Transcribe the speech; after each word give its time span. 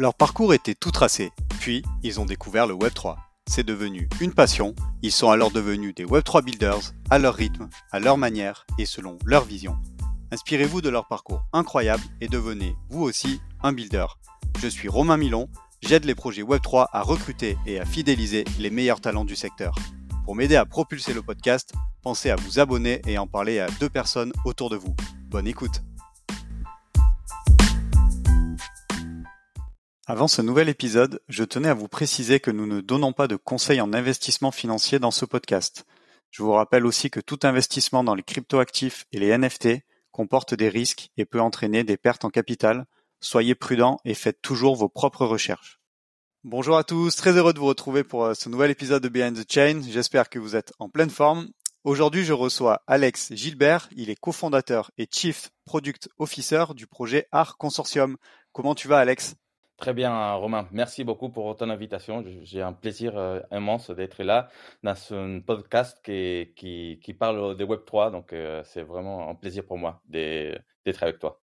Leur 0.00 0.14
parcours 0.14 0.54
était 0.54 0.76
tout 0.76 0.92
tracé, 0.92 1.32
puis 1.58 1.82
ils 2.04 2.20
ont 2.20 2.24
découvert 2.24 2.68
le 2.68 2.74
Web3. 2.74 3.16
C'est 3.48 3.66
devenu 3.66 4.08
une 4.20 4.32
passion, 4.32 4.76
ils 5.02 5.10
sont 5.10 5.30
alors 5.30 5.50
devenus 5.50 5.92
des 5.92 6.04
Web3 6.04 6.44
builders, 6.44 6.92
à 7.10 7.18
leur 7.18 7.34
rythme, 7.34 7.68
à 7.90 7.98
leur 7.98 8.16
manière 8.16 8.64
et 8.78 8.86
selon 8.86 9.18
leur 9.24 9.44
vision. 9.44 9.76
Inspirez-vous 10.30 10.82
de 10.82 10.88
leur 10.88 11.08
parcours 11.08 11.42
incroyable 11.52 12.04
et 12.20 12.28
devenez, 12.28 12.76
vous 12.90 13.02
aussi, 13.02 13.40
un 13.64 13.72
builder. 13.72 14.06
Je 14.60 14.68
suis 14.68 14.88
Romain 14.88 15.16
Milon, 15.16 15.48
j'aide 15.82 16.04
les 16.04 16.14
projets 16.14 16.42
Web3 16.42 16.86
à 16.92 17.02
recruter 17.02 17.58
et 17.66 17.80
à 17.80 17.84
fidéliser 17.84 18.44
les 18.60 18.70
meilleurs 18.70 19.00
talents 19.00 19.24
du 19.24 19.34
secteur. 19.34 19.74
Pour 20.24 20.36
m'aider 20.36 20.54
à 20.54 20.64
propulser 20.64 21.12
le 21.12 21.22
podcast, 21.22 21.72
pensez 22.02 22.30
à 22.30 22.36
vous 22.36 22.60
abonner 22.60 23.02
et 23.08 23.18
en 23.18 23.26
parler 23.26 23.58
à 23.58 23.66
deux 23.80 23.90
personnes 23.90 24.32
autour 24.44 24.70
de 24.70 24.76
vous. 24.76 24.94
Bonne 25.28 25.48
écoute 25.48 25.82
Avant 30.10 30.26
ce 30.26 30.40
nouvel 30.40 30.70
épisode, 30.70 31.20
je 31.28 31.44
tenais 31.44 31.68
à 31.68 31.74
vous 31.74 31.86
préciser 31.86 32.40
que 32.40 32.50
nous 32.50 32.66
ne 32.66 32.80
donnons 32.80 33.12
pas 33.12 33.28
de 33.28 33.36
conseils 33.36 33.82
en 33.82 33.92
investissement 33.92 34.50
financier 34.50 34.98
dans 34.98 35.10
ce 35.10 35.26
podcast. 35.26 35.84
Je 36.30 36.42
vous 36.42 36.52
rappelle 36.52 36.86
aussi 36.86 37.10
que 37.10 37.20
tout 37.20 37.40
investissement 37.42 38.02
dans 38.02 38.14
les 38.14 38.22
cryptoactifs 38.22 39.04
et 39.12 39.18
les 39.18 39.36
NFT 39.36 39.82
comporte 40.10 40.54
des 40.54 40.70
risques 40.70 41.10
et 41.18 41.26
peut 41.26 41.42
entraîner 41.42 41.84
des 41.84 41.98
pertes 41.98 42.24
en 42.24 42.30
capital. 42.30 42.86
Soyez 43.20 43.54
prudents 43.54 43.98
et 44.06 44.14
faites 44.14 44.40
toujours 44.40 44.76
vos 44.76 44.88
propres 44.88 45.26
recherches. 45.26 45.78
Bonjour 46.42 46.78
à 46.78 46.84
tous, 46.84 47.14
très 47.14 47.36
heureux 47.36 47.52
de 47.52 47.58
vous 47.58 47.66
retrouver 47.66 48.02
pour 48.02 48.24
euh, 48.24 48.32
ce 48.32 48.48
nouvel 48.48 48.70
épisode 48.70 49.02
de 49.02 49.10
Behind 49.10 49.36
the 49.36 49.52
Chain. 49.52 49.82
J'espère 49.86 50.30
que 50.30 50.38
vous 50.38 50.56
êtes 50.56 50.72
en 50.78 50.88
pleine 50.88 51.10
forme. 51.10 51.50
Aujourd'hui, 51.84 52.24
je 52.24 52.32
reçois 52.32 52.80
Alex 52.86 53.34
Gilbert. 53.34 53.90
Il 53.94 54.08
est 54.08 54.18
cofondateur 54.18 54.90
et 54.96 55.06
Chief 55.10 55.50
Product 55.66 56.08
Officer 56.16 56.64
du 56.74 56.86
projet 56.86 57.26
Art 57.30 57.58
Consortium. 57.58 58.16
Comment 58.52 58.74
tu 58.74 58.88
vas, 58.88 59.00
Alex? 59.00 59.36
Très 59.78 59.94
bien, 59.94 60.32
Romain. 60.32 60.66
Merci 60.72 61.04
beaucoup 61.04 61.28
pour 61.28 61.54
ton 61.54 61.70
invitation. 61.70 62.24
J'ai 62.42 62.62
un 62.62 62.72
plaisir 62.72 63.16
euh, 63.16 63.38
immense 63.52 63.90
d'être 63.90 64.24
là 64.24 64.48
dans 64.82 64.96
ce 64.96 65.38
podcast 65.38 66.00
qui, 66.02 66.52
qui, 67.00 67.14
parle 67.14 67.56
de 67.56 67.64
Web3. 67.64 68.10
Donc, 68.10 68.32
euh, 68.32 68.60
c'est 68.64 68.82
vraiment 68.82 69.30
un 69.30 69.36
plaisir 69.36 69.64
pour 69.64 69.78
moi 69.78 70.02
d'être 70.08 71.02
avec 71.04 71.20
toi. 71.20 71.40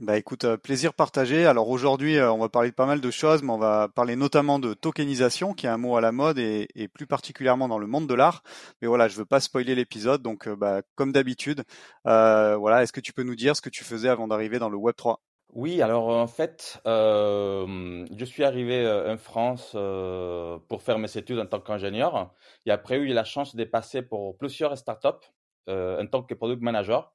Bah 0.00 0.18
écoute, 0.18 0.44
euh, 0.44 0.58
plaisir 0.58 0.92
partagé. 0.92 1.46
Alors 1.46 1.70
aujourd'hui, 1.70 2.20
on 2.20 2.36
va 2.36 2.50
parler 2.50 2.68
de 2.68 2.74
pas 2.74 2.84
mal 2.84 3.00
de 3.00 3.10
choses, 3.10 3.42
mais 3.42 3.52
on 3.52 3.58
va 3.58 3.88
parler 3.88 4.16
notamment 4.16 4.58
de 4.58 4.74
tokenisation, 4.74 5.54
qui 5.54 5.64
est 5.64 5.70
un 5.70 5.78
mot 5.78 5.96
à 5.96 6.02
la 6.02 6.12
mode 6.12 6.38
et, 6.38 6.68
et 6.74 6.88
plus 6.88 7.06
particulièrement 7.06 7.68
dans 7.68 7.78
le 7.78 7.86
monde 7.86 8.06
de 8.06 8.14
l'art. 8.14 8.42
Mais 8.82 8.86
voilà, 8.86 9.08
je 9.08 9.16
veux 9.16 9.24
pas 9.24 9.40
spoiler 9.40 9.74
l'épisode, 9.74 10.20
donc 10.20 10.46
bah, 10.46 10.82
comme 10.94 11.10
d'habitude, 11.10 11.64
voilà, 12.04 12.82
est-ce 12.82 12.92
que 12.92 13.00
tu 13.00 13.14
peux 13.14 13.22
nous 13.22 13.34
dire 13.34 13.56
ce 13.56 13.62
que 13.62 13.70
tu 13.70 13.82
faisais 13.82 14.10
avant 14.10 14.28
d'arriver 14.28 14.58
dans 14.58 14.68
le 14.68 14.76
Web 14.76 14.94
3 14.94 15.22
oui, 15.54 15.80
alors 15.80 16.08
en 16.08 16.26
fait, 16.26 16.80
euh, 16.86 18.06
je 18.14 18.24
suis 18.24 18.44
arrivé 18.44 18.84
euh, 18.84 19.14
en 19.14 19.16
France 19.16 19.72
euh, 19.74 20.58
pour 20.68 20.82
faire 20.82 20.98
mes 20.98 21.16
études 21.16 21.38
en 21.38 21.46
tant 21.46 21.60
qu'ingénieur 21.60 22.34
et 22.66 22.70
après 22.70 22.98
eu 22.98 23.06
la 23.08 23.24
chance 23.24 23.56
de 23.56 23.64
passer 23.64 24.02
pour 24.02 24.36
plusieurs 24.36 24.76
startups 24.76 25.26
en 25.68 26.06
tant 26.06 26.22
que 26.22 26.34
product 26.34 26.62
manager. 26.62 27.12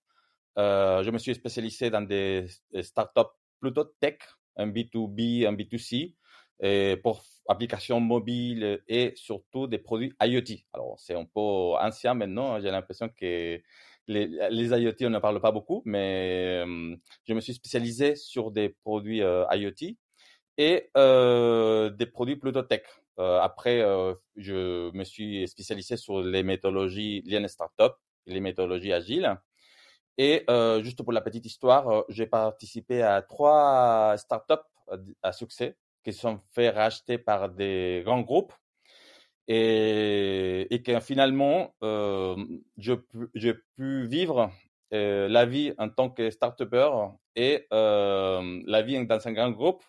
je 0.57 1.09
me 1.09 1.17
suis 1.17 1.33
spécialisé 1.35 1.89
dans 1.89 2.01
des 2.01 2.47
startups 2.81 3.33
plutôt 3.59 3.85
tech, 3.99 4.19
un 4.57 4.67
B2B, 4.67 5.47
un 5.47 5.53
B2C, 5.53 6.15
et 6.61 6.97
pour 7.01 7.23
applications 7.47 7.99
mobiles 7.99 8.83
et 8.87 9.13
surtout 9.15 9.67
des 9.67 9.79
produits 9.79 10.13
IoT. 10.21 10.65
Alors 10.71 10.99
c'est 10.99 11.15
un 11.15 11.25
peu 11.25 11.39
ancien 11.39 12.13
maintenant, 12.13 12.59
j'ai 12.59 12.69
l'impression 12.71 13.09
que 13.09 13.59
les, 14.07 14.27
les, 14.49 14.67
IoT, 14.69 14.95
on 15.01 15.09
ne 15.09 15.19
parle 15.19 15.39
pas 15.39 15.51
beaucoup, 15.51 15.81
mais 15.85 16.63
je 17.25 17.33
me 17.33 17.41
suis 17.41 17.53
spécialisé 17.53 18.15
sur 18.15 18.51
des 18.51 18.69
produits 18.69 19.19
IoT 19.19 19.95
et 20.57 20.89
des 20.95 22.05
produits 22.11 22.35
plutôt 22.35 22.63
tech. 22.63 22.83
après, 23.17 23.81
je 24.35 24.91
me 24.91 25.03
suis 25.03 25.47
spécialisé 25.47 25.97
sur 25.97 26.21
les 26.21 26.43
méthodologies 26.43 27.23
Lean 27.25 27.47
Startup, 27.47 27.93
les 28.25 28.39
méthodologies 28.39 28.93
agiles. 28.93 29.37
Et 30.17 30.45
juste 30.81 31.01
pour 31.03 31.13
la 31.13 31.21
petite 31.21 31.45
histoire, 31.45 32.03
j'ai 32.09 32.27
participé 32.27 33.01
à 33.01 33.21
trois 33.21 34.15
startups 34.17 34.53
à 35.21 35.31
succès 35.31 35.77
qui 36.03 36.13
sont 36.13 36.41
fait 36.51 36.69
racheter 36.69 37.17
par 37.17 37.49
des 37.49 38.01
grands 38.05 38.21
groupes 38.21 38.53
et, 39.47 40.73
et 40.73 40.81
que 40.83 40.99
finalement, 40.99 41.75
euh, 41.83 42.35
j'ai 42.77 43.53
pu 43.75 44.07
vivre 44.07 44.51
euh, 44.93 45.27
la 45.27 45.45
vie 45.45 45.73
en 45.77 45.89
tant 45.89 46.09
que 46.09 46.29
start-upper 46.29 46.89
et 47.35 47.67
euh, 47.73 48.61
la 48.65 48.81
vie 48.81 49.05
dans 49.05 49.27
un 49.27 49.31
grand 49.31 49.51
groupe. 49.51 49.83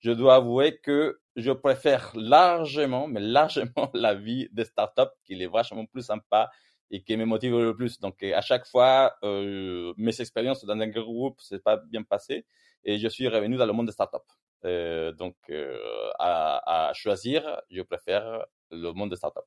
Je 0.00 0.10
dois 0.10 0.36
avouer 0.36 0.78
que 0.78 1.18
je 1.36 1.52
préfère 1.52 2.12
largement, 2.14 3.06
mais 3.08 3.20
largement 3.20 3.90
la 3.94 4.14
vie 4.14 4.48
de 4.52 4.64
start-up 4.64 5.10
qui 5.24 5.40
est 5.40 5.46
vachement 5.46 5.86
plus 5.86 6.02
sympa 6.02 6.50
et 6.90 7.02
qui 7.02 7.16
me 7.16 7.24
motive 7.24 7.58
le 7.58 7.74
plus. 7.74 7.98
Donc, 8.00 8.22
à 8.22 8.40
chaque 8.40 8.66
fois, 8.66 9.16
euh, 9.24 9.92
mes 9.96 10.20
expériences 10.20 10.64
dans 10.64 10.78
un 10.78 10.88
grand 10.88 11.02
groupe, 11.02 11.38
c'est 11.40 11.62
pas 11.62 11.76
bien 11.76 12.02
passé 12.02 12.46
et 12.84 12.98
je 12.98 13.08
suis 13.08 13.28
revenu 13.28 13.56
dans 13.56 13.66
le 13.66 13.72
monde 13.72 13.86
des 13.86 13.92
startups. 13.92 14.18
Euh, 14.64 15.12
donc, 15.12 15.36
euh, 15.50 15.78
à, 16.18 16.88
à, 16.88 16.92
choisir, 16.94 17.60
je 17.70 17.82
préfère 17.82 18.44
le 18.70 18.92
monde 18.92 19.10
des 19.10 19.16
startups. 19.16 19.40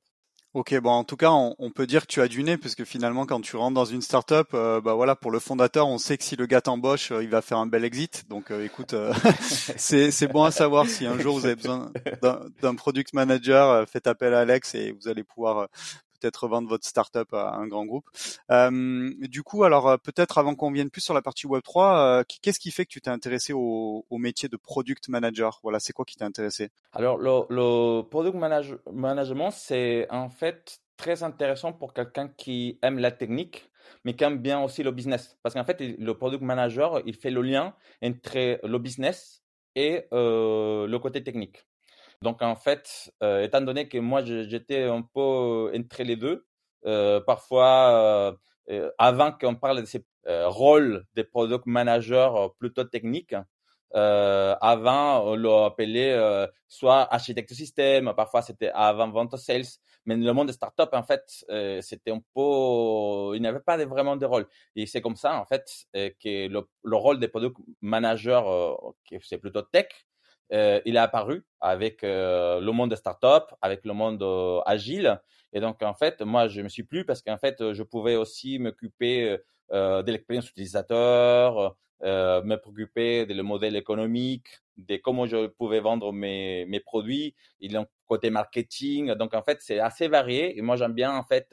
Ok, 0.52 0.74
bon, 0.80 0.90
en 0.90 1.04
tout 1.04 1.16
cas, 1.16 1.30
on, 1.30 1.70
peut 1.70 1.86
dire 1.86 2.02
que 2.02 2.12
tu 2.12 2.20
as 2.20 2.26
du 2.26 2.42
nez, 2.42 2.56
puisque 2.56 2.82
finalement, 2.82 3.24
quand 3.24 3.40
tu 3.40 3.54
rentres 3.54 3.74
dans 3.74 3.84
une 3.84 4.02
startup, 4.02 4.48
euh, 4.52 4.80
bah 4.80 4.94
voilà, 4.94 5.14
pour 5.14 5.30
le 5.30 5.38
fondateur, 5.38 5.86
on 5.86 5.98
sait 5.98 6.18
que 6.18 6.24
si 6.24 6.34
le 6.34 6.46
gars 6.46 6.60
t'embauche, 6.60 7.12
euh, 7.12 7.22
il 7.22 7.28
va 7.30 7.40
faire 7.40 7.58
un 7.58 7.68
bel 7.68 7.84
exit. 7.84 8.28
Donc, 8.28 8.50
euh, 8.50 8.64
écoute, 8.64 8.92
c'est 9.76 10.26
bon 10.26 10.42
à 10.42 10.50
savoir 10.50 10.86
si 10.88 11.06
un 11.06 11.20
jour 11.20 11.38
vous 11.38 11.46
avez 11.46 11.54
besoin 11.54 11.92
d'un 12.62 12.74
product 12.74 13.14
manager, 13.14 13.88
faites 13.88 14.08
appel 14.08 14.34
à 14.34 14.40
Alex 14.40 14.74
et 14.74 14.90
vous 14.90 15.06
allez 15.06 15.22
pouvoir 15.22 15.68
peut-être 16.20 16.44
revendre 16.44 16.68
votre 16.68 16.86
startup 16.86 17.32
à 17.32 17.54
un 17.54 17.66
grand 17.66 17.86
groupe. 17.86 18.08
Euh, 18.50 19.10
du 19.20 19.42
coup, 19.42 19.64
alors 19.64 19.88
euh, 19.88 19.96
peut-être 19.96 20.38
avant 20.38 20.54
qu'on 20.54 20.70
vienne 20.70 20.90
plus 20.90 21.00
sur 21.00 21.14
la 21.14 21.22
partie 21.22 21.46
Web 21.46 21.62
3, 21.62 21.98
euh, 21.98 22.22
qu'est-ce 22.42 22.60
qui 22.60 22.70
fait 22.70 22.84
que 22.84 22.90
tu 22.90 23.00
t'es 23.00 23.10
intéressé 23.10 23.52
au, 23.52 24.04
métier 24.12 24.48
de 24.48 24.56
product 24.56 25.08
manager? 25.08 25.60
Voilà, 25.62 25.80
c'est 25.80 25.92
quoi 25.92 26.04
qui 26.04 26.16
t'a 26.16 26.26
intéressé? 26.26 26.70
Alors 26.92 27.16
le, 27.18 28.02
product 28.02 28.36
management, 28.92 29.50
c'est 29.50 30.06
en 30.10 30.28
fait 30.28 30.80
très 30.96 31.22
intéressant 31.22 31.72
pour 31.72 31.94
quelqu'un 31.94 32.28
qui 32.28 32.78
aime 32.82 32.98
la 32.98 33.10
technique 33.10 33.66
mais 34.04 34.14
qui 34.14 34.22
aime 34.24 34.38
bien 34.38 34.62
aussi 34.62 34.82
le 34.82 34.92
business. 34.92 35.38
Parce 35.42 35.54
qu'en 35.54 35.64
fait, 35.64 35.80
le 35.80 36.14
product 36.14 36.42
manager, 36.42 37.00
il 37.06 37.14
fait 37.14 37.30
le 37.30 37.42
lien 37.42 37.74
entre 38.04 38.60
le 38.64 38.78
business 38.78 39.42
et 39.74 40.06
le 40.12 40.96
côté 40.98 41.24
technique. 41.24 41.66
Donc 42.22 42.42
en 42.42 42.54
fait, 42.54 43.10
euh, 43.22 43.42
étant 43.42 43.62
donné 43.62 43.88
que 43.88 43.96
moi 43.98 44.22
j'étais 44.22 44.82
un 44.84 45.00
peu 45.02 45.72
entre 45.74 46.02
les 46.02 46.16
deux, 46.16 46.46
euh, 46.84 47.20
parfois 47.20 48.36
euh, 48.68 48.90
avant 48.98 49.32
qu'on 49.32 49.54
parle 49.54 49.80
de 49.80 49.86
ces 49.86 50.04
rôles 50.26 51.06
des 51.14 51.24
product 51.24 51.64
managers 51.66 52.30
plutôt 52.58 52.84
techniques, 52.84 53.34
avant 53.94 55.22
on 55.24 55.36
l'appelait 55.36 56.14
soit 56.68 57.12
architecte 57.12 57.54
système, 57.54 58.12
parfois 58.14 58.42
c'était 58.42 58.70
avant 58.74 59.10
vente 59.10 59.36
sales, 59.38 59.64
mais 60.04 60.16
le 60.16 60.32
monde 60.34 60.48
des 60.48 60.52
startups 60.52 60.92
en 60.92 61.02
fait 61.02 61.24
c'était 61.80 62.10
un 62.10 62.20
peu, 62.34 63.34
il 63.34 63.40
n'y 63.40 63.46
avait 63.46 63.60
pas 63.60 63.82
vraiment 63.86 64.16
de 64.16 64.26
rôle. 64.26 64.46
Et 64.76 64.84
c'est 64.86 65.00
comme 65.00 65.16
ça 65.16 65.40
en 65.40 65.46
fait 65.46 65.86
que 65.94 66.48
le, 66.48 66.68
le, 66.84 66.96
rôle 66.96 67.18
des 67.18 67.28
product 67.28 67.56
managers, 67.80 68.42
c'est 69.22 69.38
plutôt 69.38 69.62
tech, 69.62 69.88
euh, 70.52 70.80
il 70.84 70.96
est 70.96 71.00
apparu 71.00 71.44
avec 71.60 72.02
euh, 72.02 72.60
le 72.60 72.72
monde 72.72 72.90
des 72.90 72.96
startups, 72.96 73.54
avec 73.62 73.84
le 73.84 73.92
monde 73.92 74.22
euh, 74.22 74.60
agile. 74.66 75.20
Et 75.52 75.60
donc, 75.60 75.82
en 75.82 75.94
fait, 75.94 76.20
moi, 76.22 76.48
je 76.48 76.60
me 76.60 76.68
suis 76.68 76.82
plu 76.82 77.04
parce 77.04 77.22
qu'en 77.22 77.38
fait, 77.38 77.72
je 77.72 77.82
pouvais 77.82 78.16
aussi 78.16 78.58
m'occuper 78.58 79.36
de 79.70 80.10
l'expérience 80.10 80.48
utilisateur, 80.48 81.76
me 82.02 82.56
préoccuper 82.56 83.26
de 83.26 83.34
le 83.34 83.42
modèle 83.42 83.74
économique, 83.74 84.46
de 84.76 84.96
comment 84.96 85.26
je 85.26 85.48
pouvais 85.48 85.80
vendre 85.80 86.12
mes, 86.12 86.66
mes 86.66 86.78
produits. 86.78 87.34
Il 87.58 87.76
a 87.76 87.84
côté 88.06 88.30
marketing. 88.30 89.14
Donc, 89.14 89.34
en 89.34 89.42
fait, 89.42 89.58
c'est 89.60 89.80
assez 89.80 90.06
varié. 90.06 90.56
Et 90.56 90.62
moi, 90.62 90.76
j'aime 90.76 90.94
bien, 90.94 91.12
en 91.16 91.24
fait, 91.24 91.52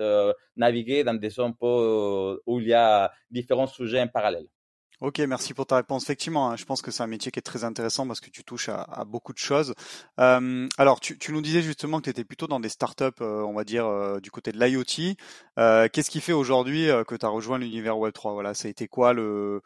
naviguer 0.56 1.04
dans 1.04 1.16
des 1.16 1.32
zones 1.32 1.56
où 1.60 2.60
il 2.60 2.68
y 2.68 2.74
a 2.74 3.12
différents 3.32 3.68
sujets 3.68 4.02
en 4.02 4.08
parallèle. 4.08 4.48
Ok, 5.00 5.20
merci 5.20 5.54
pour 5.54 5.68
ta 5.68 5.76
réponse. 5.76 6.04
Effectivement, 6.06 6.50
hein, 6.50 6.56
je 6.56 6.66
pense 6.66 6.82
que 6.82 6.90
c'est 6.90 7.04
un 7.04 7.08
métier 7.08 7.32
qui 7.32 7.38
est 7.38 7.44
très 7.44 7.64
intéressant 7.64 8.08
parce 8.08 8.20
que 8.20 8.32
tu 8.32 8.44
touches 8.44 8.70
à, 8.70 9.06
beaucoup 9.06 9.32
de 9.32 9.38
choses. 9.38 9.76
Euh, 10.20 10.68
alors, 10.80 11.00
tu, 11.00 11.32
nous 11.32 11.42
disais 11.42 11.62
justement 11.62 12.00
que 12.00 12.06
tu 12.06 12.10
étais 12.10 12.24
plutôt 12.24 12.48
dans 12.48 12.60
des 12.60 12.70
startups, 12.70 13.04
euh, 13.22 13.44
on 13.44 13.54
va 13.54 13.64
dire, 13.64 13.86
euh, 13.86 14.20
du 14.20 14.32
côté 14.32 14.52
de 14.52 14.58
l'IoT. 14.58 15.14
Qu'est-ce 15.56 16.10
qui 16.10 16.20
fait 16.20 16.34
aujourd'hui 16.34 16.88
que 17.08 17.16
tu 17.16 17.26
as 17.28 17.30
rejoint 17.30 17.60
l'univers 17.60 17.96
Web3 17.96 18.34
Voilà, 18.34 18.56
ça 18.56 18.68
a 18.68 18.72
été 18.72 18.88
quoi 18.88 19.14
le, 19.14 19.62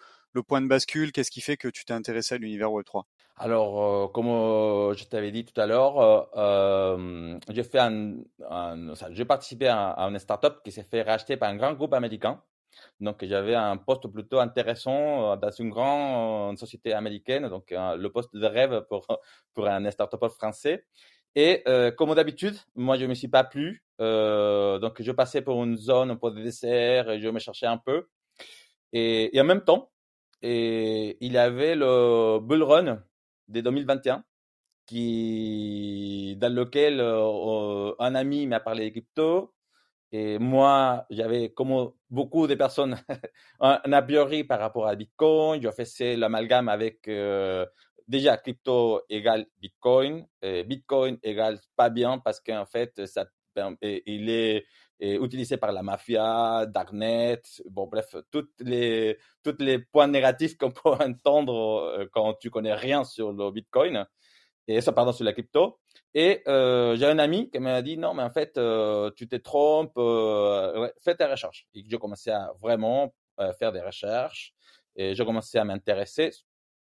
point 0.50 0.60
de 0.62 0.68
bascule? 0.68 1.14
Qu'est-ce 1.14 1.32
qui 1.32 1.40
fait 1.40 1.56
que 1.56 1.70
tu 1.70 1.86
t'es 1.86 1.94
intéressé 1.94 2.36
à 2.36 2.38
l'univers 2.38 2.70
Web3 2.70 3.04
alors, 3.38 4.12
comme 4.12 4.28
je 4.28 5.04
t'avais 5.06 5.32
dit 5.32 5.46
tout 5.46 5.60
à 5.60 5.66
l'heure, 5.66 6.28
j'ai 7.50 7.64
un, 7.80 9.26
participé 9.26 9.68
à 9.68 9.96
une 9.98 10.20
startup 10.20 10.62
qui 10.64 10.72
s'est 10.72 10.84
fait 10.84 11.02
racheter 11.02 11.38
par 11.38 11.50
un 11.50 11.56
grand 11.56 11.74
groupe 11.74 11.96
américain 11.96 12.40
Donc, 13.00 13.24
j'avais 13.26 13.56
un 13.56 13.78
poste 13.78 14.08
plutôt 14.08 14.40
intéressant 14.40 15.36
dans 15.38 15.52
une 15.52 15.70
grande 15.70 16.58
société 16.58 16.94
américaine, 16.94 17.48
donc 17.50 17.72
le 17.72 18.08
poste 18.10 18.36
de 18.36 18.46
rêve 18.46 18.86
pour, 18.90 19.06
pour 19.54 19.68
un 19.68 19.90
start 19.92 20.16
français. 20.30 20.86
Et 21.36 21.64
comme 21.98 22.14
d'habitude, 22.16 22.56
moi, 22.76 22.98
je 22.98 23.04
ne 23.04 23.10
me 23.10 23.14
suis 23.14 23.28
pas 23.30 23.44
plu. 23.44 23.84
donc, 24.00 25.02
je 25.02 25.12
passais 25.12 25.42
pour 25.42 25.64
une 25.64 25.78
zone 25.78 26.18
pour 26.18 26.32
des 26.32 26.44
desserts 26.44 27.10
et 27.10 27.20
je 27.20 27.30
me 27.30 27.40
cherchais 27.40 27.68
un 27.68 27.78
peu. 27.78 28.08
Et, 28.94 29.32
en 29.40 29.44
même 29.44 29.64
temps, 29.64 29.92
et 30.42 31.18
il 31.22 31.34
y 31.34 31.38
avait 31.38 31.76
le 31.76 32.40
Bull 32.40 32.64
Run 32.64 33.04
de 33.48 33.62
2021 33.62 34.24
qui, 34.86 36.36
dans 36.38 36.54
lequel 36.54 37.00
euh, 37.00 37.94
un 38.00 38.16
ami 38.16 38.48
m'a 38.48 38.60
parlé 38.60 38.86
de 38.86 38.90
crypto. 38.90 39.54
Et 40.12 40.38
moi, 40.40 41.06
j'avais, 41.10 41.52
comme 41.52 41.92
beaucoup 42.10 42.48
de 42.48 42.56
personnes, 42.56 42.98
un, 43.60 43.80
a 43.92 44.02
priori 44.02 44.44
par 44.44 44.60
rapport 44.60 44.88
à 44.88 44.96
Bitcoin. 44.96 45.62
Je 45.62 45.72
faisais 45.72 46.16
l'amalgame 46.16 46.68
avec 46.70 47.08
euh, 47.08 47.66
déjà 48.08 48.38
crypto 48.38 49.02
égale 49.10 49.46
Bitcoin, 49.60 50.26
Bitcoin 50.66 51.18
égale 51.24 51.60
pas 51.76 51.90
bien 51.90 52.18
parce 52.18 52.42
qu'en 52.42 52.66
fait, 52.66 53.06
ça, 53.06 53.26
il 53.82 54.30
est 54.30 54.66
utilisé 55.02 55.58
par 55.58 55.72
la 55.72 55.82
mafia, 55.82 56.66
Darknet, 56.68 57.42
bon 57.70 57.88
bref, 57.88 58.16
toutes 58.32 58.54
les, 58.60 59.18
toutes 59.44 59.62
les 59.62 59.80
points 59.80 60.08
négatifs 60.08 60.58
qu'on 60.60 60.72
peut 60.72 60.90
entendre 60.90 61.54
euh, 61.98 62.06
quand 62.12 62.34
tu 62.36 62.50
connais 62.50 62.74
rien 62.74 63.04
sur 63.04 63.32
le 63.32 63.52
Bitcoin 63.52 64.06
et 64.68 64.80
ça, 64.82 64.92
pardon, 64.92 65.12
sur 65.12 65.26
la 65.26 65.34
crypto. 65.34 65.80
Et 66.14 66.44
euh, 66.48 66.96
j'ai 66.98 67.06
un 67.06 67.20
ami 67.20 67.50
qui 67.50 67.60
m'a 67.60 67.82
dit 67.82 67.98
non, 67.98 68.14
mais 68.14 68.24
en 68.24 68.30
fait, 68.30 68.58
euh, 68.58 69.12
tu 69.16 69.28
te 69.28 69.36
trompes, 69.38 69.94
euh, 69.98 70.90
fais 71.02 71.16
tes 71.16 71.26
recherches. 71.26 71.68
Et 71.74 71.84
j'ai 71.88 71.98
commencé 71.98 72.32
à 72.32 72.52
vraiment 72.62 73.14
euh, 73.40 73.54
faire 73.54 73.72
des 73.72 73.82
recherches 73.82 74.54
et 74.96 75.16
j'ai 75.16 75.24
commencé 75.26 75.58
à 75.58 75.64
m'intéresser 75.64 76.32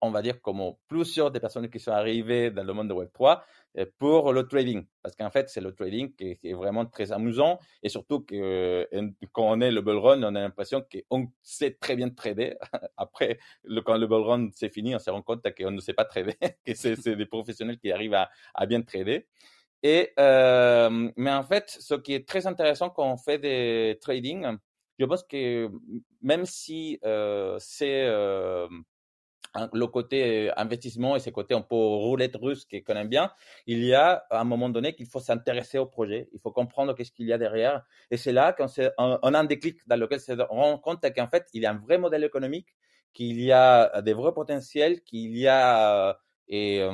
on 0.00 0.10
va 0.10 0.22
dire, 0.22 0.40
comme 0.40 0.74
plusieurs 0.88 1.30
des 1.30 1.40
personnes 1.40 1.68
qui 1.68 1.78
sont 1.78 1.92
arrivées 1.92 2.50
dans 2.50 2.64
le 2.64 2.72
monde 2.72 2.88
de 2.88 2.94
Web3 2.94 3.40
euh, 3.78 3.86
pour 3.98 4.32
le 4.32 4.46
trading. 4.46 4.84
Parce 5.02 5.14
qu'en 5.16 5.30
fait, 5.30 5.48
c'est 5.48 5.60
le 5.60 5.74
trading 5.74 6.14
qui, 6.14 6.38
est 6.42 6.52
vraiment 6.54 6.86
très 6.86 7.12
amusant 7.12 7.58
et 7.82 7.88
surtout 7.88 8.20
que 8.20 8.86
euh, 8.92 9.10
quand 9.32 9.50
on 9.50 9.60
est 9.60 9.70
le 9.70 9.80
bull 9.80 9.98
run, 9.98 10.22
on 10.22 10.34
a 10.34 10.40
l'impression 10.40 10.84
qu'on 11.10 11.30
sait 11.42 11.76
très 11.80 11.96
bien 11.96 12.10
trader. 12.10 12.56
Après, 12.96 13.38
quand 13.84 13.96
le 13.96 14.06
bull 14.06 14.22
run 14.22 14.48
c'est 14.54 14.72
fini, 14.72 14.94
on 14.94 14.98
se 14.98 15.10
rend 15.10 15.22
compte 15.22 15.42
qu'on 15.56 15.70
ne 15.70 15.80
sait 15.80 15.94
pas 15.94 16.04
trader, 16.04 16.34
que 16.66 16.74
c'est 16.74 17.16
des 17.16 17.26
professionnels 17.26 17.78
qui 17.78 17.92
arrivent 17.92 18.14
à, 18.14 18.30
à 18.54 18.66
bien 18.66 18.82
trader. 18.82 19.26
Et, 19.82 20.12
euh, 20.18 21.10
mais 21.16 21.30
en 21.30 21.42
fait, 21.42 21.76
ce 21.78 21.94
qui 21.94 22.12
est 22.14 22.28
très 22.28 22.46
intéressant 22.46 22.90
quand 22.90 23.10
on 23.10 23.16
fait 23.16 23.38
des 23.38 23.98
trading, 24.00 24.58
je 24.98 25.04
pense 25.06 25.24
que 25.24 25.70
même 26.20 26.44
si 26.44 26.98
euh, 27.04 27.56
c'est 27.58 28.04
euh, 28.04 28.68
le 29.72 29.86
côté 29.86 30.48
euh, 30.48 30.52
investissement 30.56 31.16
et 31.16 31.20
ce 31.20 31.30
côté 31.30 31.54
un 31.54 31.60
peu 31.60 31.74
roulette 31.74 32.36
russe 32.36 32.66
qu'on 32.86 32.94
aime 32.94 33.08
bien, 33.08 33.32
il 33.66 33.84
y 33.84 33.94
a 33.94 34.24
à 34.30 34.40
un 34.40 34.44
moment 34.44 34.68
donné 34.68 34.94
qu'il 34.94 35.06
faut 35.06 35.20
s'intéresser 35.20 35.78
au 35.78 35.86
projet, 35.86 36.28
il 36.32 36.40
faut 36.40 36.52
comprendre 36.52 36.94
qu'est-ce 36.94 37.12
qu'il 37.12 37.26
y 37.26 37.32
a 37.32 37.38
derrière. 37.38 37.84
Et 38.10 38.16
c'est 38.16 38.32
là 38.32 38.52
qu'on 38.52 38.66
on 38.98 39.34
a 39.34 39.38
un 39.38 39.44
déclic 39.44 39.80
dans 39.86 39.98
lequel 39.98 40.18
on 40.18 40.36
se 40.36 40.42
rend 40.42 40.78
compte 40.78 41.04
qu'en 41.14 41.28
fait, 41.28 41.46
il 41.52 41.62
y 41.62 41.66
a 41.66 41.72
un 41.72 41.78
vrai 41.78 41.98
modèle 41.98 42.24
économique, 42.24 42.68
qu'il 43.12 43.40
y 43.40 43.52
a 43.52 44.00
des 44.02 44.12
vrais 44.12 44.32
potentiels, 44.32 45.02
qu'il 45.02 45.36
y 45.36 45.48
a 45.48 46.16
et, 46.48 46.84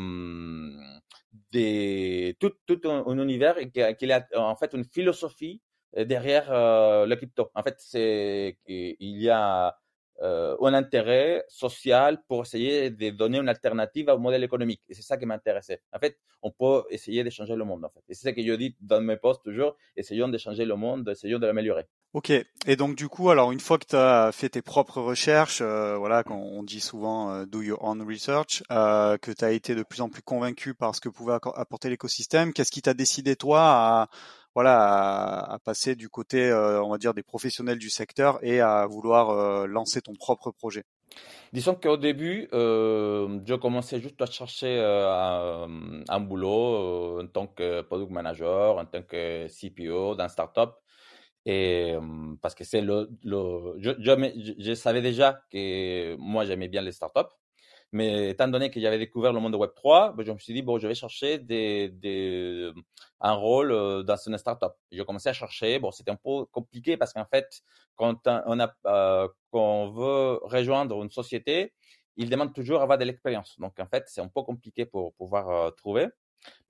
des, 1.53 2.37
tout, 2.41 2.53
tout 2.67 2.81
un, 2.89 3.05
univers 3.19 3.59
et 3.59 3.71
qu'il 3.71 4.09
y 4.09 4.13
a 4.13 4.27
en 4.37 4.57
fait 4.57 4.73
une 4.73 4.85
philosophie 4.85 5.61
derrière 5.95 6.47
le 6.51 7.15
crypto. 7.17 7.51
En 7.55 7.63
fait, 7.63 7.77
c'est 7.79 8.59
il 8.67 9.21
y 9.21 9.31
a 9.31 9.77
euh, 10.23 10.57
un 10.61 10.75
intérêt 10.75 11.45
social 11.49 12.23
pour 12.29 12.43
essayer 12.43 12.91
de 12.91 13.11
donner 13.11 13.39
une 13.39 13.49
alternative 13.49 14.09
au 14.09 14.19
modèle 14.19 14.45
économique. 14.45 14.83
Et 14.89 14.95
c'est 14.95 15.03
ça 15.03 15.17
qui 15.17 15.27
m'intéressait. 15.27 15.83
En 15.93 15.99
fait, 15.99 16.19
on 16.43 16.51
peut 16.51 16.85
essayer 16.91 17.23
de 17.25 17.31
changer 17.31 17.55
le 17.55 17.65
monde. 17.65 17.85
En 17.85 17.91
fait. 17.91 18.01
Et 18.09 18.15
c'est 18.15 18.25
ça 18.29 18.33
que 18.33 18.43
je 18.43 18.53
dis 18.55 18.77
dans 18.81 19.01
mes 19.01 19.17
posts 19.17 19.43
toujours, 19.43 19.77
essayons 19.97 20.29
de 20.29 20.39
changer 20.39 20.65
le 20.65 20.77
monde, 20.77 21.09
essayons 21.09 21.39
de 21.39 21.47
l'améliorer. 21.47 21.87
Ok. 22.17 22.31
Et 22.31 22.77
donc 22.77 22.97
du 22.97 23.09
coup, 23.09 23.29
alors 23.29 23.53
une 23.53 23.61
fois 23.61 23.77
que 23.77 23.85
tu 23.85 23.97
as 23.97 24.33
fait 24.33 24.49
tes 24.49 24.63
propres 24.63 25.03
recherches, 25.03 25.61
euh, 25.61 25.99
voilà, 25.99 26.25
quand 26.25 26.39
on 26.39 26.63
dit 26.63 26.81
souvent 26.81 27.31
euh, 27.31 27.45
do 27.45 27.61
your 27.61 27.85
own 27.85 28.01
research, 28.03 28.63
euh, 28.71 29.19
que 29.19 29.31
tu 29.33 29.45
as 29.45 29.51
été 29.53 29.75
de 29.75 29.83
plus 29.83 30.01
en 30.01 30.09
plus 30.09 30.23
convaincu 30.23 30.73
par 30.73 30.95
ce 30.95 31.01
que 31.03 31.11
pouvait 31.11 31.35
apporter 31.35 31.91
l'écosystème, 31.91 32.55
qu'est-ce 32.55 32.73
qui 32.73 32.81
t'a 32.81 32.95
décidé 32.95 33.37
toi 33.37 33.61
à 33.61 34.09
voilà, 34.57 35.53
à, 35.53 35.59
passer 35.59 35.97
du 35.97 36.09
côté, 36.09 36.49
euh, 36.49 36.83
on 36.83 36.89
va 36.89 36.97
dire, 36.97 37.13
des 37.13 37.23
professionnels 37.23 37.79
du 37.79 37.91
secteur 37.91 38.39
et 38.43 38.63
à 38.63 38.87
vouloir 38.87 39.29
euh, 39.29 39.67
lancer 39.67 40.01
ton 40.01 40.15
propre 40.15 40.51
projet 40.51 40.83
Disons 41.53 41.75
qu'au 41.75 41.99
début, 41.99 42.49
euh, 42.55 43.39
je 43.45 43.55
commençais 43.55 44.01
juste 44.01 44.21
à 44.23 44.25
chercher 44.25 44.81
un, 44.81 46.21
boulot 46.21 47.21
en 47.21 47.27
tant 47.27 47.49
que 47.49 47.83
product 47.83 48.11
manager, 48.11 48.79
en 48.79 48.87
tant 48.87 49.03
que 49.03 49.47
CPO 49.47 50.15
d'un 50.15 50.29
startup. 50.29 50.71
Et 51.45 51.95
parce 52.41 52.55
que 52.55 52.65
c'est 52.65 52.81
le, 52.81 53.11
le 53.25 53.75
je, 53.79 53.91
je, 54.01 54.55
je, 54.59 54.75
savais 54.75 55.03
déjà 55.03 55.39
que 55.53 56.17
moi 56.17 56.47
j'aimais 56.47 56.69
bien 56.69 56.81
les 56.81 56.93
startups 56.93 57.31
mais 57.93 58.31
étant 58.31 58.49
donné 58.49 58.71
que 58.71 58.81
j'avais 58.81 58.99
découvert 58.99 59.33
le 59.33 59.41
monde 59.41 59.53
de 59.53 59.59
Web3, 59.59 60.15
ben, 60.17 60.25
je 60.25 60.33
me 60.33 60.39
suis 60.39 60.53
dit, 60.55 60.63
bon, 60.63 60.79
je 60.79 60.87
vais 60.89 60.95
chercher 60.95 61.39
des, 61.39 61.89
des, 61.89 62.71
un 63.21 63.33
rôle 63.35 63.73
euh, 63.73 64.03
dans 64.03 64.17
une 64.17 64.37
startup. 64.39 64.73
J'ai 64.91 65.05
commencé 65.05 65.29
à 65.29 65.33
chercher. 65.33 65.79
Bon, 65.79 65.91
c'était 65.91 66.11
un 66.11 66.17
peu 66.17 66.45
compliqué 66.47 66.97
parce 66.97 67.13
qu'en 67.13 67.27
fait, 67.27 67.63
quand 67.97 68.27
on, 68.27 68.61
a, 68.61 68.75
euh, 68.87 69.29
quand 69.51 69.91
veut 69.91 70.41
rejoindre 70.43 71.03
une 71.03 71.11
société, 71.11 71.73
il 72.17 72.31
demande 72.31 72.55
toujours 72.55 72.83
avoir 72.83 72.99
de 72.99 73.05
l'expérience. 73.05 73.59
Donc, 73.59 73.79
en 73.79 73.87
fait, 73.87 74.05
c'est 74.09 74.21
un 74.21 74.29
peu 74.29 74.43
compliqué 74.43 74.87
pour 74.87 75.15
pouvoir 75.15 75.49
euh, 75.51 75.71
trouver. 75.71 76.09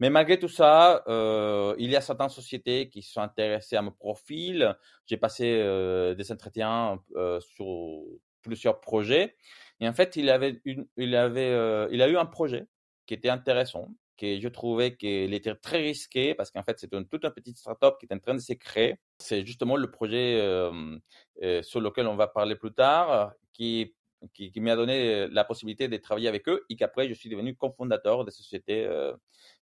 Mais 0.00 0.10
malgré 0.10 0.38
tout 0.38 0.48
ça, 0.48 1.02
euh, 1.08 1.74
il 1.78 1.90
y 1.90 1.96
a 1.96 2.00
certaines 2.00 2.28
sociétés 2.28 2.88
qui 2.88 3.02
sont 3.02 3.20
intéressées 3.20 3.76
à 3.76 3.82
mon 3.82 3.92
profil. 3.92 4.76
J'ai 5.06 5.16
passé 5.16 5.58
euh, 5.60 6.14
des 6.14 6.30
entretiens 6.32 7.00
euh, 7.16 7.40
sur 7.40 8.02
plusieurs 8.42 8.80
projets. 8.80 9.36
Et 9.80 9.88
en 9.88 9.92
fait, 9.92 10.16
il 10.16 10.30
avait, 10.30 10.60
il 10.96 11.14
avait, 11.16 11.50
euh, 11.50 11.88
il 11.90 12.02
a 12.02 12.08
eu 12.08 12.16
un 12.16 12.26
projet 12.26 12.66
qui 13.06 13.14
était 13.14 13.28
intéressant, 13.28 13.88
que 14.16 14.40
je 14.40 14.48
trouvais 14.48 14.96
qu'il 14.96 15.34
était 15.34 15.54
très 15.54 15.78
risqué 15.78 16.34
parce 16.34 16.50
qu'en 16.50 16.62
fait, 16.62 16.78
c'était 16.78 16.96
une, 16.96 17.06
toute 17.06 17.24
une 17.24 17.30
petite 17.30 17.58
startup 17.58 17.98
qui 17.98 18.06
était 18.06 18.14
en 18.14 18.18
train 18.18 18.34
de 18.34 18.40
se 18.40 18.54
créer. 18.54 18.96
C'est 19.18 19.44
justement 19.44 19.76
le 19.76 19.90
projet 19.90 20.40
euh, 20.40 20.98
euh, 21.42 21.62
sur 21.62 21.80
lequel 21.80 22.06
on 22.06 22.16
va 22.16 22.26
parler 22.26 22.56
plus 22.56 22.72
tard, 22.72 23.32
qui, 23.52 23.94
qui, 24.32 24.60
m'a 24.60 24.76
donné 24.76 25.28
la 25.28 25.44
possibilité 25.44 25.88
de 25.88 25.96
travailler 25.98 26.28
avec 26.28 26.48
eux 26.48 26.64
et 26.70 26.76
qu'après, 26.76 27.08
je 27.08 27.14
suis 27.14 27.28
devenu 27.28 27.54
cofondateur 27.54 28.24
de 28.24 28.30
sociétés 28.30 28.88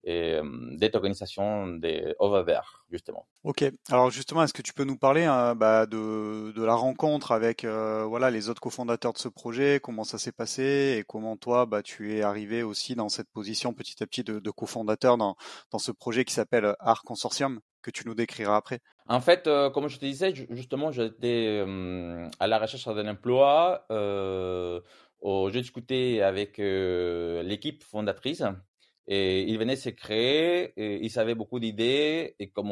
et 0.05 0.40
des 0.76 0.90
organisations 0.95 1.69
des 1.69 2.14
there, 2.47 2.61
justement. 2.90 3.26
Ok. 3.45 3.64
Alors 3.90 4.11
justement, 4.11 4.43
est-ce 4.43 4.52
que 4.52 4.62
tu 4.62 4.73
peux 4.73 4.85
nous 4.85 4.97
parler 4.97 5.25
hein, 5.25 5.55
bah, 5.55 5.87
de, 5.87 6.52
de, 6.52 6.64
la 6.64 6.75
rencontre 6.75 7.33
avec 7.33 7.64
euh, 7.64 8.05
voilà 8.05 8.31
les 8.31 8.49
autres 8.49 8.61
cofondateurs 8.61 9.12
de 9.12 9.19
ce 9.19 9.28
projet, 9.28 9.81
comment 9.83 10.05
ça 10.05 10.19
s'est 10.19 10.33
passé? 10.33 10.97
Et 10.99 11.05
comment 11.07 11.37
toi 11.37 11.67
bah, 11.67 11.83
tu 11.83 12.14
es 12.14 12.23
arrivé 12.23 12.62
aussi 12.62 12.95
dans 12.95 13.09
cette 13.09 13.28
position 13.31 13.73
petit 13.75 14.02
à 14.02 14.07
petit 14.07 14.25
de, 14.25 14.38
de 14.38 14.50
cofondateur 14.50 15.19
dans, 15.19 15.37
dans 15.71 15.78
ce 15.78 15.93
projet 15.93 16.25
qui 16.25 16.35
s'appelle 16.35 16.75
Art 16.81 17.02
Consortium 17.02 17.61
que 17.83 17.90
tu 17.90 18.07
nous 18.07 18.14
décriras 18.14 18.57
après? 18.57 18.81
En 19.09 19.21
fait, 19.21 19.47
euh, 19.47 19.71
comme 19.71 19.88
je 19.88 19.99
te 19.99 20.05
disais, 20.05 20.35
justement, 20.50 20.93
j'étais 20.93 21.64
euh, 21.67 22.28
à 22.38 22.47
la 22.47 22.59
recherche 22.59 22.85
d'un 22.85 23.09
emploi. 23.09 23.87
Euh, 23.90 24.81
j'ai 25.50 25.62
discuté 25.62 26.23
avec 26.23 26.59
l'équipe 26.59 27.83
fondatrice 27.83 28.45
et 29.10 29.42
il 29.42 29.58
venait 29.58 29.76
se 29.76 29.88
créer, 29.88 30.74
et 30.76 31.02
il 31.02 31.10
savait 31.10 31.34
beaucoup 31.34 31.58
d'idées, 31.58 32.36
et 32.38 32.50
comme 32.50 32.68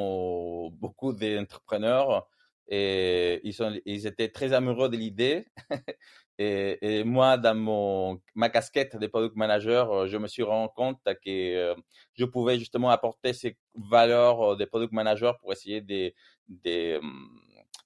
beaucoup 0.71 1.15
d'entrepreneurs, 1.15 2.29
et 2.69 3.41
ils, 3.43 3.83
ils 3.87 4.07
étaient 4.07 4.29
très 4.29 4.53
amoureux 4.53 4.91
de 4.91 4.99
l'idée. 4.99 5.47
et, 6.39 7.05
moi, 7.05 7.39
dans 7.39 7.55
mon, 7.55 8.21
ma 8.35 8.51
casquette 8.51 8.97
de 8.99 9.07
product 9.07 9.35
manager, 9.35 10.07
je 10.09 10.19
me 10.19 10.29
suis 10.29 10.43
rendu 10.43 10.71
compte 10.77 11.01
que 11.25 11.75
je 12.13 12.25
pouvais 12.27 12.59
justement 12.59 12.91
apporter 12.91 13.33
ces 13.33 13.57
valeurs 13.75 14.59
de 14.59 14.65
product 14.67 14.93
manager 14.93 15.39
pour 15.39 15.53
essayer 15.53 15.81
de, 15.81 16.13
de, 16.49 17.01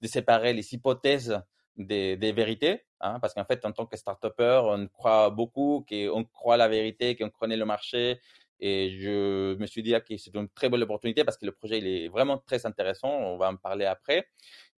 de 0.03 0.09
séparer 0.09 0.55
les 0.55 0.75
hypothèses 0.75 1.41
des, 1.77 2.33
vérités. 2.33 2.85
Hein, 3.01 3.19
parce 3.21 3.33
qu'en 3.35 3.45
fait, 3.45 3.65
en 3.65 3.73
tant 3.73 3.87
que 3.87 3.97
start 3.97 4.25
on 4.39 4.87
croit 4.89 5.31
beaucoup, 5.31 5.87
qu'on 5.89 6.25
croit 6.25 6.57
la 6.57 6.69
vérité, 6.69 7.17
qu'on 7.17 7.31
connaît 7.31 7.57
le 7.57 7.65
marché, 7.65 8.21
et 8.61 8.91
je 8.91 9.57
me 9.57 9.67
suis 9.67 9.83
dit 9.83 9.95
que 10.07 10.17
c'est 10.19 10.35
une 10.35 10.49
très 10.51 10.69
bonne 10.69 10.83
opportunité 10.83 11.25
parce 11.25 11.39
que 11.39 11.47
le 11.47 11.53
projet 11.53 11.79
il 11.79 11.87
est 11.87 12.09
vraiment 12.09 12.39
très 12.39 12.67
intéressant. 12.67 13.09
On 13.09 13.39
va 13.39 13.49
en 13.49 13.57
parler 13.57 13.87
après. 13.87 14.27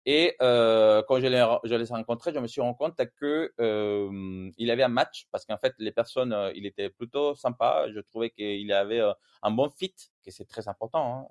Et 0.04 0.34
euh, 0.42 1.02
quand 1.06 1.20
je 1.20 1.26
les, 1.26 1.44
je 1.64 1.74
ai 1.74 1.84
rencontrés, 1.84 2.32
je 2.34 2.38
me 2.40 2.48
suis 2.48 2.60
rendu 2.60 2.76
compte 2.76 3.00
que 3.20 3.52
euh, 3.60 4.50
avait 4.58 4.82
un 4.82 4.88
match 4.88 5.28
parce 5.30 5.44
qu'en 5.44 5.58
fait 5.58 5.74
les 5.78 5.92
personnes, 5.92 6.32
euh, 6.32 6.52
il 6.56 6.66
était 6.66 6.90
plutôt 6.90 7.34
sympa. 7.36 7.86
Je 7.94 8.00
trouvais 8.00 8.30
qu'il 8.30 8.72
avait 8.72 9.00
euh, 9.00 9.12
un 9.42 9.50
bon 9.52 9.68
fit, 9.68 9.94
que 10.24 10.30
c'est 10.30 10.46
très 10.46 10.68
important. 10.68 11.20
Hein. 11.20 11.28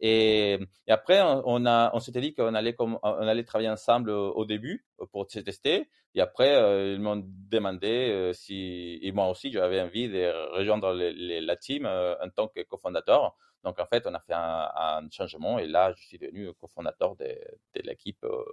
Et, 0.00 0.58
après, 0.88 1.22
on, 1.22 2.00
s'était 2.00 2.20
dit 2.20 2.34
qu'on 2.34 2.54
allait, 2.54 2.76
allait 3.02 3.44
travailler 3.44 3.70
ensemble 3.70 4.10
au 4.10 4.44
début 4.44 4.84
pour 5.12 5.30
se 5.30 5.40
tester. 5.40 5.88
Et 6.14 6.20
après, 6.20 6.94
ils 6.94 7.00
m'ont 7.00 7.22
demandé 7.24 8.30
si, 8.34 8.98
et 9.02 9.12
moi 9.12 9.28
aussi, 9.28 9.50
j'avais 9.50 9.80
envie 9.80 10.08
de 10.08 10.56
rejoindre 10.56 10.92
la 10.92 11.56
team 11.56 11.86
en 11.86 12.28
tant 12.30 12.48
que 12.48 12.62
cofondateur. 12.62 13.36
Donc, 13.64 13.80
en 13.80 13.86
fait, 13.86 14.06
on 14.06 14.14
a 14.14 14.20
fait 14.20 14.34
un, 14.34 15.08
changement 15.10 15.58
et 15.58 15.66
là, 15.66 15.92
je 15.96 16.02
suis 16.02 16.18
devenu 16.18 16.52
cofondateur 16.54 17.16
de, 17.16 17.24
de 17.24 17.82
l'équipe 17.82 18.22
euh. 18.24 18.44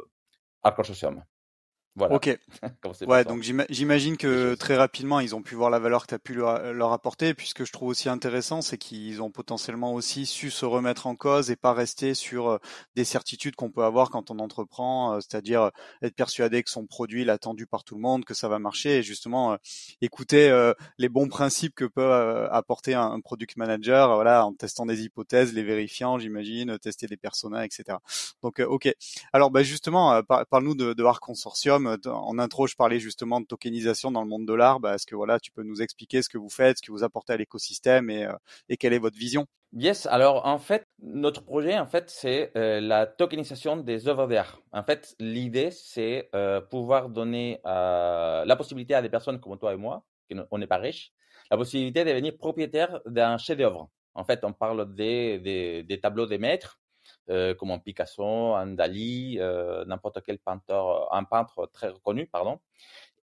Voilà. 1.98 2.16
Ok. 2.16 2.40
ouais, 3.08 3.26
donc 3.26 3.44
j'imagine 3.70 4.16
que 4.16 4.56
très 4.56 4.78
rapidement, 4.78 5.20
ils 5.20 5.36
ont 5.36 5.42
pu 5.42 5.56
voir 5.56 5.70
la 5.70 5.80
valeur 5.80 6.04
que 6.04 6.08
tu 6.08 6.16
as 6.16 6.20
pu 6.20 6.34
leur, 6.34 6.94
apporter. 6.94 7.34
Puis 7.34 7.48
ce 7.48 7.54
que 7.54 7.66
je 7.66 7.74
trouve 7.74 7.90
aussi 7.90 8.08
intéressant, 8.08 8.62
c'est 8.62 8.78
qu'ils 8.78 9.22
ont 9.22 9.30
potentiellement 9.30 9.94
aussi 9.94 10.26
su 10.26 10.52
se 10.52 10.66
remettre 10.66 11.08
en 11.08 11.16
cause 11.16 11.52
et 11.52 11.58
pas 11.58 11.74
rester 11.74 12.14
sur 12.14 12.50
euh, 12.50 12.58
des 12.96 13.04
certitudes 13.04 13.56
qu'on 13.56 13.72
peut 13.72 13.84
avoir 13.84 14.10
quand 14.10 14.32
on 14.32 14.40
entreprend, 14.40 15.14
euh, 15.14 15.20
c'est-à-dire 15.20 15.64
euh, 15.64 15.70
être 16.02 16.16
persuadé 16.16 16.64
que 16.64 16.70
son 16.70 16.86
produit 16.86 17.24
est 17.24 17.30
attendu 17.30 17.68
par 17.68 17.84
tout 17.84 17.96
le 17.96 18.02
monde, 18.02 18.24
que 18.24 18.34
ça 18.34 18.48
va 18.48 18.60
marcher, 18.60 19.00
et 19.00 19.04
justement 19.04 19.58
écouter 20.02 20.72
les 20.98 21.10
bons 21.10 21.28
principes 21.28 21.76
que 21.76 21.86
peut 21.86 22.12
apporter 22.52 22.94
un, 22.94 23.20
product 23.20 23.58
manager, 23.58 24.14
voilà, 24.16 24.46
en 24.46 24.54
testant 24.54 24.86
des 24.86 25.04
hypothèses, 25.04 25.54
les 25.54 25.64
vérifiant, 25.64 26.20
j'imagine, 26.20 26.78
tester 26.80 27.08
des 27.08 27.18
personas, 27.18 27.66
etc. 27.66 27.98
Donc, 28.42 28.60
ok. 28.60 28.94
Alors, 29.34 29.52
bah, 29.52 29.64
justement, 29.64 30.22
parle-nous 30.24 30.76
de, 30.76 30.94
de 30.94 31.04
Consortium 31.20 31.81
en 31.88 32.40
intro, 32.40 32.68
je 32.68 32.76
parlais 32.76 33.00
justement 33.00 33.42
de 33.42 33.46
tokenisation 33.46 34.12
dans 34.12 34.22
le 34.22 34.28
monde 34.28 34.46
de 34.46 34.54
l'art. 34.54 34.80
Bah, 34.80 34.96
est-ce 34.96 35.06
que 35.06 35.16
voilà, 35.16 35.40
tu 35.40 35.52
peux 35.52 35.64
nous 35.64 35.82
expliquer 35.82 36.22
ce 36.22 36.30
que 36.30 36.38
vous 36.38 36.50
faites, 36.50 36.78
ce 36.78 36.82
que 36.82 36.92
vous 36.92 37.04
apportez 37.04 37.34
à 37.34 37.38
l'écosystème 37.38 38.10
et, 38.10 38.26
euh, 38.26 38.76
quelle 38.80 38.94
est 38.94 39.00
votre 39.00 39.18
vision? 39.18 39.46
Yes, 39.74 40.06
alors 40.06 40.46
en 40.46 40.58
fait, 40.58 40.86
notre 41.02 41.44
projet, 41.44 41.80
en 41.80 41.88
fait, 41.88 42.10
c'est 42.10 42.52
euh, 42.58 42.82
la 42.82 43.06
tokenisation 43.06 43.78
des 43.78 44.08
œuvres 44.08 44.28
d'art. 44.28 44.62
En 44.74 44.84
fait, 44.84 45.16
l'idée, 45.20 45.72
c'est 45.72 46.30
euh, 46.36 46.60
pouvoir 46.60 47.10
donner 47.10 47.60
la 47.64 48.56
possibilité 48.58 48.96
à 48.96 49.02
des 49.02 49.10
personnes 49.10 49.40
comme 49.40 49.58
toi 49.58 49.74
et 49.74 49.78
moi, 49.78 50.04
qui 50.30 50.38
on 50.52 50.58
n'est 50.58 50.68
pas 50.68 50.78
riches, 50.78 51.14
la 51.50 51.58
possibilité 51.58 52.04
de 52.04 52.10
devenir 52.10 52.38
propriétaire 52.38 53.00
d'un 53.06 53.38
chef-d'œuvre. 53.38 53.90
En 54.14 54.26
fait, 54.26 54.44
on 54.44 54.52
parle 54.52 54.94
des, 54.94 55.84
des, 55.88 56.00
tableaux 56.00 56.26
des 56.26 56.38
maîtres 56.38 56.81
euh, 56.81 56.81
comme 57.28 57.72
un 57.72 57.80
Picasso, 57.80 58.56
un 58.56 58.68
Dali, 58.68 59.38
euh, 59.40 59.86
n'importe 59.86 60.22
quel 60.26 60.40
peintre, 60.40 61.08
un 61.12 61.24
peintre 61.24 61.70
très 61.72 61.90
reconnu, 61.90 62.28
pardon. 62.28 62.60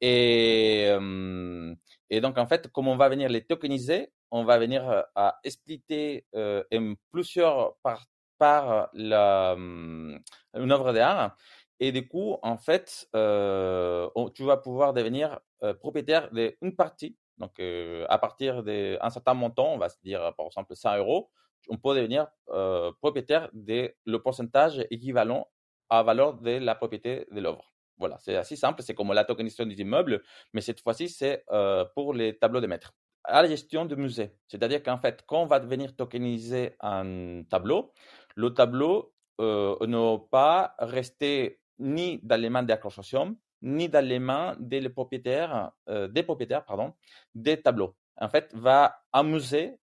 Et, 0.02 0.86
euh, 0.90 1.76
et 2.10 2.22
donc, 2.22 2.38
en 2.38 2.48
fait, 2.48 2.68
comme 2.72 2.88
on 2.88 2.98
va 2.98 3.10
venir 3.10 3.30
les 3.30 3.44
tokeniser, 3.46 4.12
on 4.32 4.44
va 4.44 4.58
venir 4.60 5.06
à 5.16 5.40
expliquer 5.44 6.26
en 6.36 6.94
plusieurs 7.12 7.78
par, 7.84 8.06
par 8.38 8.90
la, 8.94 9.56
une 9.58 10.72
œuvre 10.72 10.94
d'art. 10.94 11.36
Et 11.80 11.92
du 11.92 12.08
coup, 12.08 12.38
en 12.44 12.58
fait, 12.58 13.08
tu 13.14 14.44
vas 14.44 14.58
pouvoir 14.58 14.94
devenir 14.94 15.40
propriétaire 15.80 16.30
d'une 16.32 16.76
partie. 16.76 17.18
Donc, 17.38 17.60
à 17.60 18.18
partir 18.20 18.64
d'un 18.64 19.10
certain 19.10 19.34
montant, 19.34 19.74
on 19.74 19.78
va 19.78 19.90
se 19.90 19.98
dire 20.04 20.34
par 20.36 20.48
exemple 20.48 20.76
100 20.76 20.98
euros, 20.98 21.30
on 21.70 21.78
peut 21.78 21.96
devenir 21.96 22.28
euh, 22.50 22.92
propriétaire 23.02 23.50
de 23.54 23.94
le 24.06 24.22
pourcentage 24.22 24.86
équivalent 24.90 25.48
à 25.90 25.98
la 25.98 26.04
valeur 26.04 26.34
de 26.36 26.52
la 26.52 26.76
propriété 26.76 27.26
de 27.32 27.40
l'œuvre. 27.40 27.74
Voilà, 27.98 28.18
c'est 28.20 28.36
assez 28.36 28.56
simple, 28.56 28.84
c'est 28.84 28.94
comme 28.94 29.12
la 29.14 29.24
tokenisation 29.24 29.66
des 29.66 29.80
immeubles, 29.82 30.22
mais 30.54 30.62
cette 30.62 30.82
fois-ci, 30.82 31.10
c'est 31.10 31.44
euh, 31.52 31.86
pour 31.96 32.14
les 32.14 32.38
tableaux 32.38 32.62
de 32.62 32.68
maîtres. 32.68 32.94
À 33.24 33.42
la 33.42 33.48
gestion 33.48 33.86
de 33.86 33.96
musée, 33.96 34.32
c'est-à-dire 34.48 34.84
qu'en 34.84 35.00
fait, 35.00 35.24
quand 35.26 35.42
on 35.42 35.46
va 35.48 35.60
venir 35.60 35.96
tokeniser 35.96 36.76
un 36.80 37.44
tableau, 37.50 37.92
le 38.36 38.54
tableau 38.54 39.14
euh, 39.42 39.76
ne 39.86 39.98
va 39.98 40.24
pas 40.30 40.76
rester 40.80 41.60
ni 41.80 42.20
dans 42.24 42.40
les 42.40 42.50
mains 42.50 42.64
de 42.64 42.70
la 42.70 42.78
consortium, 42.78 43.36
ni 43.62 43.90
dans 43.90 44.06
les 44.06 44.20
mains 44.20 44.56
des 44.60 44.88
propriétaires, 44.90 45.72
des 45.88 46.24
propriétaires 46.24 46.64
pardon, 46.64 46.94
des 47.34 47.60
tableaux. 47.62 47.96
En 48.20 48.30
fait, 48.30 48.54
va 48.56 49.02
un 49.14 49.24
musée, 49.24 49.78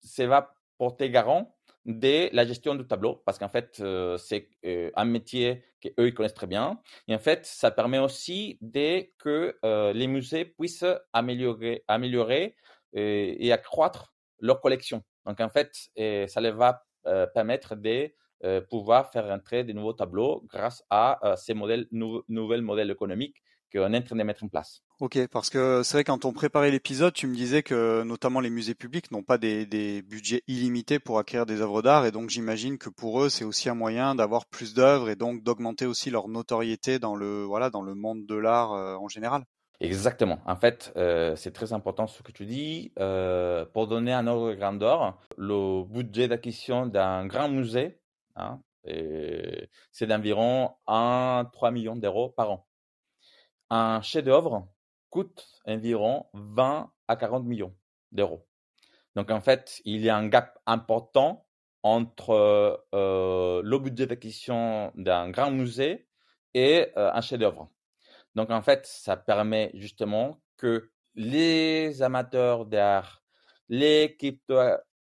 ça 0.00 0.26
va 0.26 0.54
porter 0.80 1.10
garant 1.10 1.54
de 1.84 2.34
la 2.34 2.46
gestion 2.46 2.74
du 2.74 2.86
tableau, 2.86 3.22
parce 3.26 3.38
qu'en 3.38 3.50
fait, 3.50 3.80
euh, 3.80 4.16
c'est 4.16 4.48
euh, 4.64 4.90
un 4.96 5.04
métier 5.04 5.62
qu'eux, 5.82 6.08
ils 6.08 6.14
connaissent 6.14 6.40
très 6.42 6.46
bien. 6.46 6.80
Et 7.06 7.14
en 7.14 7.18
fait, 7.18 7.44
ça 7.44 7.70
permet 7.70 7.98
aussi 7.98 8.56
de 8.62 9.06
que 9.18 9.58
euh, 9.62 9.92
les 9.92 10.06
musées 10.06 10.46
puissent 10.46 10.86
améliorer, 11.12 11.84
améliorer 11.86 12.56
et 12.94 13.52
accroître 13.52 14.14
leur 14.40 14.60
collection. 14.60 15.04
Donc, 15.26 15.38
en 15.40 15.50
fait, 15.50 15.70
ça 16.28 16.40
les 16.40 16.50
va 16.50 16.82
permettre 17.34 17.76
de 17.76 18.12
pouvoir 18.68 19.12
faire 19.12 19.26
entrer 19.26 19.62
de 19.62 19.72
nouveaux 19.72 19.92
tableaux 19.92 20.42
grâce 20.48 20.82
à 20.90 21.20
ces 21.36 21.54
modèles, 21.54 21.86
nouveaux 21.92 22.60
modèles 22.60 22.90
économiques 22.90 23.36
qu'on 23.72 23.92
est 23.92 23.98
en 23.98 24.02
train 24.02 24.16
de 24.16 24.24
mettre 24.24 24.42
en 24.42 24.48
place. 24.48 24.82
Ok, 25.00 25.18
parce 25.28 25.48
que 25.48 25.82
c'est 25.82 25.96
vrai 25.96 26.04
quand 26.04 26.26
on 26.26 26.34
préparait 26.34 26.70
l'épisode, 26.70 27.14
tu 27.14 27.26
me 27.26 27.34
disais 27.34 27.62
que 27.62 28.02
notamment 28.02 28.40
les 28.40 28.50
musées 28.50 28.74
publics 28.74 29.10
n'ont 29.10 29.22
pas 29.22 29.38
des, 29.38 30.02
budgets 30.02 30.42
illimités 30.46 30.98
pour 30.98 31.18
acquérir 31.18 31.46
des 31.46 31.62
œuvres 31.62 31.80
d'art, 31.80 32.04
et 32.04 32.10
donc 32.10 32.28
j'imagine 32.28 32.76
que 32.76 32.90
pour 32.90 33.22
eux 33.22 33.30
c'est 33.30 33.46
aussi 33.46 33.70
un 33.70 33.74
moyen 33.74 34.14
d'avoir 34.14 34.44
plus 34.44 34.74
d'œuvres 34.74 35.08
et 35.08 35.16
donc 35.16 35.42
d'augmenter 35.42 35.86
aussi 35.86 36.10
leur 36.10 36.28
notoriété 36.28 36.98
dans 36.98 37.16
le 37.16 37.44
voilà 37.44 37.70
dans 37.70 37.80
le 37.80 37.94
monde 37.94 38.26
de 38.26 38.34
l'art 38.34 38.74
euh, 38.74 38.94
en 38.96 39.08
général. 39.08 39.44
Exactement. 39.80 40.38
En 40.44 40.56
fait, 40.56 40.92
euh, 40.96 41.34
c'est 41.34 41.52
très 41.52 41.72
important 41.72 42.06
ce 42.06 42.22
que 42.22 42.30
tu 42.30 42.44
dis. 42.44 42.92
Euh, 42.98 43.64
pour 43.64 43.86
donner 43.86 44.12
un 44.12 44.26
ordre 44.26 44.50
de 44.50 44.54
grandeur, 44.54 45.18
le 45.38 45.82
budget 45.82 46.28
d'acquisition 46.28 46.84
d'un 46.84 47.24
grand 47.24 47.48
musée, 47.48 47.98
hein, 48.36 48.60
c'est 48.84 50.06
d'environ 50.06 50.72
1-3 50.86 51.72
millions 51.72 51.96
d'euros 51.96 52.28
par 52.28 52.50
an. 52.50 52.66
Un 53.70 54.02
chef-d'œuvre 54.02 54.68
coûte 55.10 55.60
environ 55.66 56.26
20 56.32 56.90
à 57.08 57.16
40 57.16 57.44
millions 57.44 57.74
d'euros. 58.12 58.46
Donc 59.16 59.30
en 59.30 59.40
fait, 59.40 59.80
il 59.84 60.00
y 60.00 60.08
a 60.08 60.16
un 60.16 60.28
gap 60.28 60.58
important 60.66 61.46
entre 61.82 62.84
euh, 62.94 63.62
le 63.64 63.78
budget 63.78 64.06
d'acquisition 64.06 64.92
d'un 64.94 65.30
grand 65.30 65.50
musée 65.50 66.06
et 66.54 66.88
euh, 66.96 67.10
un 67.12 67.20
chef-d'œuvre. 67.20 67.70
Donc 68.34 68.50
en 68.50 68.62
fait, 68.62 68.86
ça 68.86 69.16
permet 69.16 69.70
justement 69.74 70.40
que 70.56 70.90
les 71.14 72.02
amateurs 72.02 72.66
d'art, 72.66 73.22
les 73.68 74.16
crypto, 74.16 74.56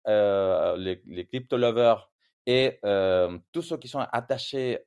euh, 0.07 0.77
les, 0.77 1.27
crypto 1.27 1.57
lovers 1.57 2.11
et 2.47 2.79
tous 3.53 3.63
ceux 3.63 3.77
qui 3.79 3.89
sont 3.89 4.07
attachés 4.13 4.79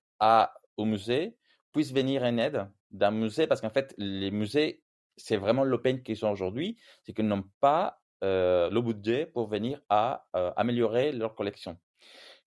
au 0.77 0.85
musée 0.85 1.35
puissent 1.73 1.93
venir 1.93 2.23
en 2.23 2.37
aide 2.37 2.67
d'un 2.91 3.11
musée 3.11 3.47
parce 3.47 3.59
qu'en 3.61 3.69
fait, 3.69 3.93
les 3.97 4.31
musées, 4.31 4.81
c'est 5.19 5.37
vraiment 5.37 5.63
l'open 5.63 6.01
qu'ils 6.03 6.17
sont 6.17 6.29
aujourd'hui, 6.29 6.77
c'est 7.03 7.13
qu'ils 7.13 7.27
n'ont 7.27 7.43
pas 7.59 8.01
euh, 8.23 8.69
le 8.69 8.81
budget 8.81 9.25
pour 9.25 9.47
venir 9.47 9.81
à 9.89 10.25
euh, 10.35 10.51
améliorer 10.57 11.11
leur 11.11 11.35
collection. 11.35 11.77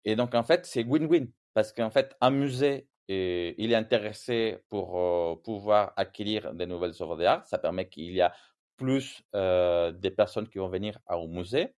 Et 0.05 0.17
donc, 0.17 0.35
en 0.35 0.43
fait, 0.43 0.67
c'est 0.67 0.85
win-win 0.85 1.29
parce 1.55 1.73
qu'en 1.73 1.91
fait, 1.91 2.15
un 2.21 2.31
musée, 2.31 2.89
il 3.09 3.73
est 3.73 3.75
intéressé 3.75 4.59
pour 4.69 4.99
euh, 4.99 5.37
pouvoir 5.37 5.93
acquérir 5.97 6.55
de 6.55 6.65
nouvelles 6.65 6.95
œuvres 7.01 7.17
d'art. 7.17 7.47
Ça 7.47 7.59
permet 7.59 7.89
qu'il 7.89 8.13
y 8.13 8.21
a 8.21 8.35
plus 8.77 9.23
de 9.33 10.09
personnes 10.09 10.49
qui 10.49 10.59
vont 10.59 10.69
venir 10.69 10.99
au 11.09 11.29
musée. 11.29 11.75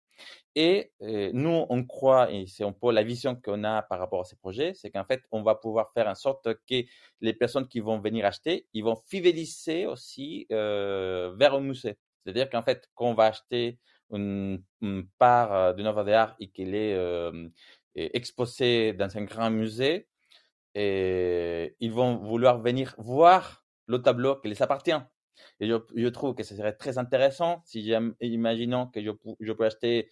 Et 0.57 0.93
nous, 1.01 1.67
on 1.69 1.85
croit, 1.85 2.31
et 2.31 2.47
c'est 2.47 2.65
un 2.65 2.73
peu 2.73 2.93
la 2.93 3.03
vision 3.03 3.35
qu'on 3.35 3.65
a 3.65 3.83
par 3.83 3.99
rapport 3.99 4.21
à 4.21 4.25
ces 4.25 4.37
projets, 4.37 4.73
c'est 4.75 4.91
qu'en 4.91 5.05
fait, 5.05 5.23
on 5.33 5.43
va 5.43 5.57
pouvoir 5.57 5.93
faire 5.93 6.07
en 6.07 6.15
sorte 6.15 6.55
que 6.69 6.85
les 7.21 7.33
personnes 7.33 7.67
qui 7.67 7.81
vont 7.81 7.99
venir 7.99 8.25
acheter, 8.25 8.67
ils 8.73 8.85
vont 8.85 8.97
fidéliser 8.97 9.87
aussi 9.87 10.47
vers 10.51 11.55
un 11.55 11.61
musée. 11.61 11.99
C'est-à-dire 12.25 12.49
qu'en 12.51 12.63
fait, 12.63 12.89
quand 12.95 13.07
on 13.07 13.15
va 13.15 13.27
acheter 13.27 13.79
une, 14.11 14.63
part 15.19 15.75
d'une 15.75 15.87
œuvre 15.87 16.05
d'art 16.05 16.37
et 16.39 16.49
qu'elle 16.49 16.75
est 16.75 16.97
exposée 17.97 18.93
dans 18.93 19.17
un 19.17 19.25
grand 19.25 19.51
musée, 19.51 20.07
ils 20.75 21.93
vont 21.93 22.17
vouloir 22.17 22.61
venir 22.61 22.95
voir 22.99 23.65
le 23.87 24.01
tableau 24.03 24.37
qui 24.37 24.49
les 24.49 24.63
appartient. 24.63 24.93
Et 25.61 25.69
je, 25.69 26.09
trouve 26.09 26.35
que 26.35 26.43
ce 26.43 26.57
serait 26.57 26.75
très 26.75 26.99
intéressant 26.99 27.63
si, 27.65 27.93
imaginons 28.21 28.87
que 28.87 29.03
je, 29.03 29.11
je 29.41 29.53
peux 29.53 29.65
acheter, 29.65 30.11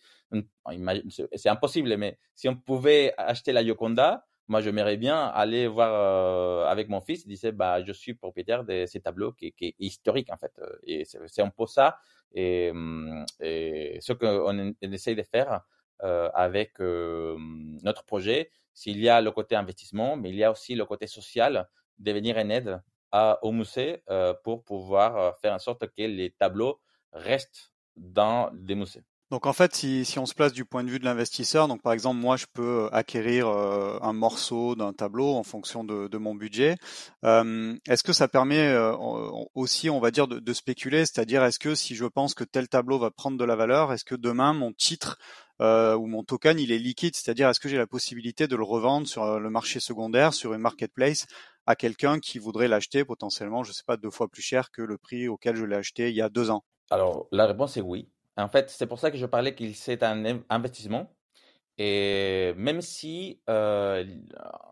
c'est 1.36 1.48
impossible, 1.48 1.96
mais 1.96 2.18
si 2.34 2.48
on 2.48 2.56
pouvait 2.56 3.14
acheter 3.16 3.52
la 3.52 3.62
Yoconda, 3.62 4.26
moi, 4.48 4.60
j'aimerais 4.60 4.96
bien 4.96 5.28
aller 5.28 5.66
voir 5.66 5.92
euh, 5.94 6.66
avec 6.70 6.88
mon 6.88 7.00
fils, 7.00 7.22
il 7.24 7.28
disait, 7.28 7.52
bah, 7.52 7.82
je 7.82 7.92
suis 7.92 8.14
propriétaire 8.14 8.64
de 8.64 8.86
ces 8.86 9.00
tableaux 9.00 9.32
qui, 9.32 9.52
qui 9.52 9.66
est 9.68 9.74
historique, 9.78 10.30
en 10.32 10.36
fait. 10.36 10.52
Euh, 10.58 10.76
et 10.82 11.04
c'est 11.04 11.42
un 11.42 11.48
peu 11.50 11.66
ça, 11.66 11.98
et, 12.34 12.72
et 13.40 13.98
ce 14.00 14.12
qu'on 14.12 14.74
essaye 14.82 15.16
de 15.16 15.22
faire 15.22 15.62
euh, 16.02 16.28
avec 16.34 16.80
notre 16.80 18.04
projet, 18.04 18.50
s'il 18.74 19.00
y 19.00 19.08
a 19.08 19.20
le 19.20 19.30
côté 19.30 19.54
investissement, 19.54 20.16
mais 20.16 20.30
il 20.30 20.36
y 20.36 20.44
a 20.44 20.50
aussi 20.50 20.74
le 20.74 20.84
côté 20.84 21.06
social, 21.06 21.68
de 21.98 22.12
venir 22.12 22.36
en 22.36 22.50
aide 23.12 23.36
au 23.42 23.52
musée 23.52 24.02
euh, 24.10 24.34
pour 24.42 24.64
pouvoir 24.64 25.16
euh, 25.16 25.32
faire 25.40 25.54
en 25.54 25.58
sorte 25.58 25.86
que 25.86 26.02
les 26.02 26.30
tableaux 26.30 26.80
restent 27.12 27.72
dans 27.96 28.50
des 28.52 28.74
musées. 28.74 29.04
Donc 29.32 29.46
en 29.46 29.54
fait, 29.54 29.74
si, 29.74 30.18
on 30.18 30.26
se 30.26 30.34
place 30.34 30.52
du 30.52 30.66
point 30.66 30.84
de 30.84 30.90
vue 30.90 30.98
de 30.98 31.06
l'investisseur, 31.06 31.66
donc 31.66 31.80
par 31.80 31.94
exemple 31.94 32.18
moi 32.18 32.36
je 32.36 32.44
peux 32.52 32.90
acquérir 32.92 33.48
euh, 33.48 33.98
un 34.02 34.12
morceau 34.12 34.74
d'un 34.74 34.92
tableau 34.92 35.32
en 35.32 35.42
fonction 35.42 35.84
de, 35.84 36.18
mon 36.18 36.34
budget. 36.34 36.76
Euh, 37.24 37.74
est-ce 37.88 38.02
que 38.02 38.12
ça 38.12 38.28
permet 38.28 38.68
euh, 38.68 38.94
aussi, 39.54 39.88
on 39.88 40.00
va 40.00 40.10
dire, 40.10 40.28
de, 40.28 40.38
de 40.38 40.52
spéculer, 40.52 41.06
c'est-à-dire 41.06 41.42
est-ce 41.44 41.58
que 41.58 41.74
si 41.74 41.94
je 41.94 42.04
pense 42.04 42.34
que 42.34 42.44
tel 42.44 42.68
tableau 42.68 42.98
va 42.98 43.10
prendre 43.10 43.38
de 43.38 43.44
la 43.46 43.56
valeur, 43.56 43.90
est-ce 43.94 44.04
que 44.04 44.14
demain 44.14 44.52
mon 44.52 44.74
titre 44.74 45.16
euh, 45.62 45.96
ou 45.96 46.06
mon 46.08 46.24
token 46.24 46.58
il 46.58 46.70
est 46.70 46.78
liquide, 46.78 47.16
c'est-à-dire 47.16 47.48
est-ce 47.48 47.60
que 47.60 47.70
j'ai 47.70 47.78
la 47.78 47.86
possibilité 47.86 48.48
de 48.48 48.56
le 48.56 48.64
revendre 48.64 49.08
sur 49.08 49.40
le 49.40 49.48
marché 49.48 49.80
secondaire, 49.80 50.34
sur 50.34 50.52
une 50.52 50.60
marketplace 50.60 51.24
à 51.64 51.74
quelqu'un 51.74 52.18
qui 52.18 52.38
voudrait 52.38 52.68
l'acheter 52.68 53.02
potentiellement, 53.06 53.62
je 53.62 53.72
sais 53.72 53.84
pas, 53.86 53.96
deux 53.96 54.10
fois 54.10 54.28
plus 54.28 54.42
cher 54.42 54.70
que 54.70 54.82
le 54.82 54.98
prix 54.98 55.26
auquel 55.26 55.56
je 55.56 55.64
l'ai 55.64 55.76
acheté 55.76 56.10
il 56.10 56.16
y 56.16 56.20
a 56.20 56.28
deux 56.28 56.50
ans? 56.50 56.64
Alors 56.90 57.28
la 57.32 57.46
réponse 57.46 57.78
est 57.78 57.80
oui. 57.80 58.10
En 58.36 58.48
fait, 58.48 58.70
c'est 58.70 58.86
pour 58.86 58.98
ça 58.98 59.10
que 59.10 59.16
je 59.18 59.26
parlais 59.26 59.54
qu'il 59.54 59.74
c'est 59.76 60.02
un 60.02 60.42
investissement. 60.48 61.14
Et 61.78 62.52
même 62.56 62.80
si, 62.82 63.40
euh, 63.48 64.04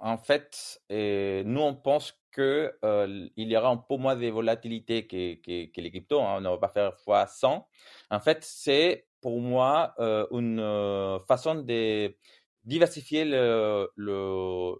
en 0.00 0.18
fait, 0.18 0.80
nous, 0.90 1.60
on 1.60 1.74
pense 1.74 2.12
qu'il 2.34 2.72
euh, 2.84 3.28
y 3.36 3.56
aura 3.56 3.70
un 3.70 3.76
peu 3.78 3.96
moins 3.96 4.16
de 4.16 4.28
volatilité 4.28 5.06
que, 5.06 5.16
les 5.80 5.90
cryptos, 5.90 6.20
hein, 6.20 6.36
on 6.38 6.40
ne 6.40 6.48
va 6.50 6.58
pas 6.58 6.68
faire 6.68 6.96
fois 7.00 7.26
100. 7.26 7.66
En 8.10 8.20
fait, 8.20 8.44
c'est 8.44 9.06
pour 9.20 9.40
moi 9.40 9.94
euh, 9.98 10.26
une 10.30 10.60
façon 11.26 11.56
de 11.56 12.14
diversifier 12.64 13.24
le, 13.24 13.90
le, 13.96 14.74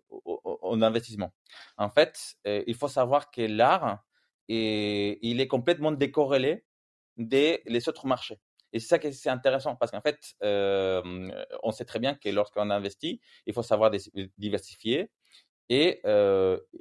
investissement. 0.83 1.33
En 1.79 1.91
fait, 1.91 2.37
il 2.45 2.75
faut 2.75 2.89
savoir 2.89 3.31
que 3.31 3.43
l'art, 3.43 4.05
il 4.49 5.41
est 5.41 5.49
complètement 5.49 5.93
décorrélé 5.93 6.65
des 7.17 7.63
les 7.67 7.89
autres 7.89 8.07
marchés. 8.07 8.39
Et 8.73 8.79
c'est 8.81 8.89
ça 8.89 8.99
qui 8.99 9.13
c'est 9.13 9.31
intéressant 9.31 9.77
parce 9.77 9.91
qu'en 9.91 10.01
fait, 10.01 10.19
on 10.43 11.71
sait 11.73 11.85
très 11.85 11.99
bien 11.99 12.15
que 12.15 12.29
lorsqu'on 12.29 12.71
investit, 12.71 13.21
il 13.47 13.55
faut 13.55 13.63
savoir 13.63 13.91
diversifier. 14.39 15.11
Et 15.69 16.01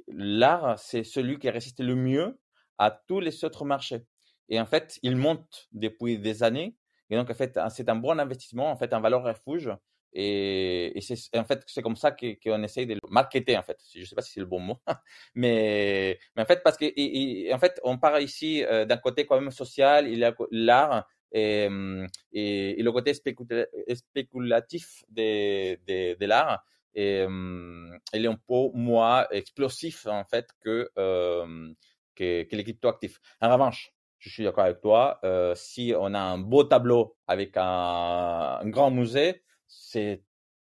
l'art, 0.08 0.78
c'est 0.78 1.04
celui 1.04 1.38
qui 1.38 1.50
résiste 1.50 1.80
le 1.80 1.94
mieux 1.94 2.38
à 2.78 2.90
tous 2.90 3.20
les 3.20 3.44
autres 3.44 3.64
marchés. 3.64 4.04
Et 4.48 4.60
en 4.60 4.66
fait, 4.66 4.98
il 5.02 5.16
monte 5.16 5.68
depuis 5.72 6.18
des 6.18 6.42
années. 6.42 6.76
Et 7.08 7.16
donc, 7.16 7.30
en 7.30 7.34
fait, 7.34 7.58
c'est 7.70 7.88
un 7.88 7.96
bon 7.96 8.18
investissement, 8.18 8.70
en 8.70 8.76
fait, 8.76 8.92
un 8.92 9.00
valeur 9.00 9.22
refuge. 9.22 9.70
Et, 10.12 10.96
et 10.98 11.00
c'est 11.00 11.38
en 11.38 11.44
fait 11.44 11.62
c'est 11.68 11.82
comme 11.82 11.94
ça 11.94 12.10
qu'on 12.10 12.62
essaye 12.64 12.84
de 12.86 12.94
le 12.94 13.00
marketer 13.08 13.56
en 13.56 13.62
fait. 13.62 13.78
Je 13.94 14.00
ne 14.00 14.04
sais 14.04 14.16
pas 14.16 14.22
si 14.22 14.32
c'est 14.32 14.40
le 14.40 14.46
bon 14.46 14.58
mot, 14.58 14.78
mais, 15.36 16.18
mais 16.34 16.42
en 16.42 16.46
fait 16.46 16.62
parce 16.64 16.76
que 16.76 17.54
en 17.54 17.58
fait 17.60 17.80
on 17.84 17.96
part 17.96 18.18
ici 18.20 18.64
d'un 18.88 18.96
côté 18.96 19.24
quand 19.24 19.40
même 19.40 19.52
social, 19.52 20.08
il 20.08 20.18
y 20.18 20.24
a 20.24 20.34
l'art 20.50 21.06
et, 21.32 21.68
le 21.70 22.90
côté 22.90 23.14
spéculatif 23.14 25.04
de, 25.10 25.74
de, 25.86 26.18
de 26.18 26.26
l'art 26.26 26.64
il 26.94 28.24
est 28.24 28.26
un 28.26 28.36
peu 28.46 28.70
moins 28.74 29.26
explosif 29.30 30.06
en 30.06 30.24
fait 30.24 30.48
que, 30.60 30.90
euh, 30.98 31.72
que, 32.14 32.44
que 32.44 32.56
les 32.56 32.64
cryptoactifs. 32.64 33.20
En 33.40 33.52
revanche, 33.52 33.92
je 34.18 34.30
suis 34.30 34.44
d'accord 34.44 34.64
avec 34.64 34.80
toi, 34.80 35.18
euh, 35.24 35.54
si 35.54 35.94
on 35.98 36.12
a 36.14 36.20
un 36.20 36.38
beau 36.38 36.64
tableau 36.64 37.16
avec 37.26 37.52
un, 37.56 38.60
grand 38.64 38.90
musée, 38.90 39.42
c'est 39.66 40.22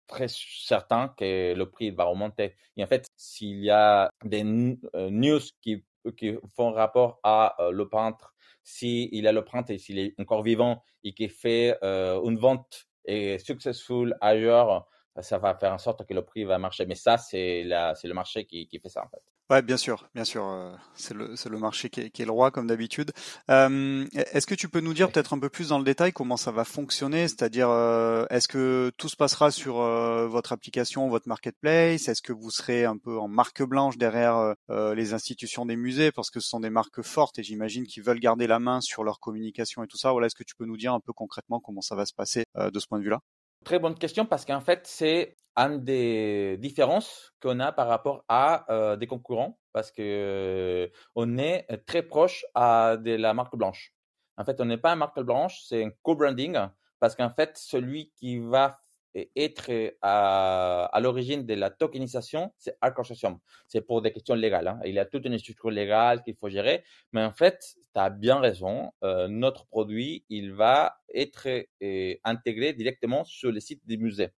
très 0.06 0.28
certain 0.28 1.08
que 1.16 1.54
le 1.54 1.70
prix 1.70 1.90
va 1.90 2.04
remonter. 2.04 2.54
Et 2.76 2.84
en 2.84 2.86
fait, 2.86 3.06
s'il 3.16 3.64
y 3.64 3.70
a 3.70 4.10
des 4.24 4.44
news 4.44 5.40
qui, 5.62 5.84
qui 6.16 6.36
font 6.54 6.72
rapport 6.72 7.20
à 7.22 7.56
le 7.72 7.88
peintre 7.88 8.34
s'il 8.70 9.26
a 9.26 9.32
le 9.32 9.44
printemps 9.44 9.72
et 9.72 9.78
s'il 9.78 9.98
est 9.98 10.14
encore 10.18 10.42
vivant 10.42 10.82
et 11.04 11.12
qu'il 11.12 11.30
fait 11.30 11.76
euh, 11.82 12.20
une 12.22 12.38
vente 12.38 12.88
et 13.04 13.38
successful 13.38 14.16
ailleurs, 14.20 14.86
ça 15.20 15.38
va 15.38 15.54
faire 15.54 15.72
en 15.72 15.78
sorte 15.78 16.06
que 16.06 16.14
le 16.14 16.24
prix 16.24 16.44
va 16.44 16.58
marcher. 16.58 16.86
Mais 16.86 16.94
ça, 16.94 17.18
c'est 17.18 17.64
le 17.64 18.12
marché 18.12 18.44
qui, 18.44 18.66
qui, 18.68 18.78
fait 18.78 18.88
ça 18.88 19.04
en 19.04 19.08
fait. 19.08 19.22
Ouais, 19.50 19.62
bien 19.62 19.76
sûr, 19.76 20.08
bien 20.14 20.24
sûr, 20.24 20.46
euh, 20.46 20.72
c'est 20.94 21.12
le, 21.12 21.34
le, 21.50 21.58
marché 21.58 21.90
qui 21.90 22.02
est, 22.02 22.10
qui 22.10 22.22
est, 22.22 22.24
le 22.24 22.30
roi 22.30 22.52
comme 22.52 22.68
d'habitude. 22.68 23.10
Euh, 23.50 24.06
est-ce 24.14 24.46
que 24.46 24.54
tu 24.54 24.68
peux 24.68 24.78
nous 24.78 24.94
dire 24.94 25.10
peut-être 25.10 25.32
un 25.32 25.40
peu 25.40 25.48
plus 25.48 25.70
dans 25.70 25.78
le 25.78 25.82
détail 25.84 26.12
comment 26.12 26.36
ça 26.36 26.52
va 26.52 26.62
fonctionner? 26.64 27.26
C'est-à-dire, 27.26 27.68
euh, 27.68 28.26
est-ce 28.30 28.46
que 28.46 28.92
tout 28.96 29.08
se 29.08 29.16
passera 29.16 29.50
sur 29.50 29.80
euh, 29.80 30.28
votre 30.28 30.52
application, 30.52 31.08
votre 31.08 31.26
marketplace? 31.26 32.06
Est-ce 32.06 32.22
que 32.22 32.32
vous 32.32 32.50
serez 32.52 32.84
un 32.84 32.96
peu 32.96 33.18
en 33.18 33.26
marque 33.26 33.64
blanche 33.64 33.98
derrière 33.98 34.54
euh, 34.70 34.94
les 34.94 35.14
institutions 35.14 35.66
des 35.66 35.74
musées? 35.74 36.12
Parce 36.12 36.30
que 36.30 36.38
ce 36.38 36.48
sont 36.48 36.60
des 36.60 36.70
marques 36.70 37.02
fortes 37.02 37.40
et 37.40 37.42
j'imagine 37.42 37.86
qu'ils 37.88 38.04
veulent 38.04 38.20
garder 38.20 38.46
la 38.46 38.60
main 38.60 38.80
sur 38.80 39.02
leur 39.02 39.18
communication 39.18 39.82
et 39.82 39.88
tout 39.88 39.98
ça. 39.98 40.12
Voilà, 40.12 40.28
est-ce 40.28 40.36
que 40.36 40.44
tu 40.44 40.54
peux 40.54 40.64
nous 40.64 40.76
dire 40.76 40.94
un 40.94 41.00
peu 41.00 41.12
concrètement 41.12 41.58
comment 41.58 41.80
ça 41.80 41.96
va 41.96 42.06
se 42.06 42.14
passer 42.14 42.44
de 42.56 42.78
ce 42.78 42.86
point 42.86 42.98
de 43.00 43.04
vue-là? 43.04 43.18
Très 43.64 43.78
bonne 43.78 43.94
question 43.94 44.24
parce 44.24 44.44
qu'en 44.44 44.60
fait, 44.60 44.86
c'est 44.86 45.36
une 45.56 45.84
des 45.84 46.56
différences 46.58 47.34
qu'on 47.42 47.60
a 47.60 47.72
par 47.72 47.88
rapport 47.88 48.24
à 48.28 48.64
euh, 48.72 48.96
des 48.96 49.06
concurrents 49.06 49.58
parce 49.72 49.90
que 49.92 50.00
euh, 50.02 50.88
on 51.14 51.36
est 51.36 51.66
très 51.86 52.02
proche 52.02 52.44
à 52.54 52.96
de 52.96 53.12
la 53.12 53.34
marque 53.34 53.56
blanche. 53.56 53.92
En 54.38 54.44
fait, 54.44 54.60
on 54.60 54.64
n'est 54.64 54.78
pas 54.78 54.92
une 54.92 54.98
marque 55.00 55.20
blanche, 55.20 55.62
c'est 55.66 55.84
un 55.84 55.90
co-branding 56.02 56.58
parce 57.00 57.14
qu'en 57.14 57.30
fait, 57.30 57.58
celui 57.58 58.10
qui 58.16 58.38
va 58.38 58.80
être 59.14 59.94
à, 60.02 60.84
à 60.84 61.00
l'origine 61.00 61.44
de 61.44 61.54
la 61.54 61.70
tokenisation, 61.70 62.52
c'est 62.56 62.76
Arc. 62.80 62.96
C'est 63.66 63.80
pour 63.80 64.02
des 64.02 64.12
questions 64.12 64.34
légales. 64.34 64.68
Hein. 64.68 64.80
Il 64.84 64.94
y 64.94 64.98
a 64.98 65.04
toute 65.04 65.26
une 65.26 65.38
structure 65.38 65.70
légale 65.70 66.22
qu'il 66.22 66.36
faut 66.36 66.48
gérer. 66.48 66.84
Mais 67.12 67.22
en 67.22 67.32
fait, 67.32 67.58
tu 67.94 68.00
as 68.00 68.10
bien 68.10 68.38
raison. 68.40 68.92
Euh, 69.02 69.28
notre 69.28 69.66
produit, 69.66 70.24
il 70.28 70.52
va 70.52 70.96
être 71.14 71.48
euh, 71.82 72.14
intégré 72.24 72.72
directement 72.72 73.24
sur 73.24 73.50
le 73.50 73.60
site 73.60 73.80
des 73.86 73.96
musées. 73.96 74.30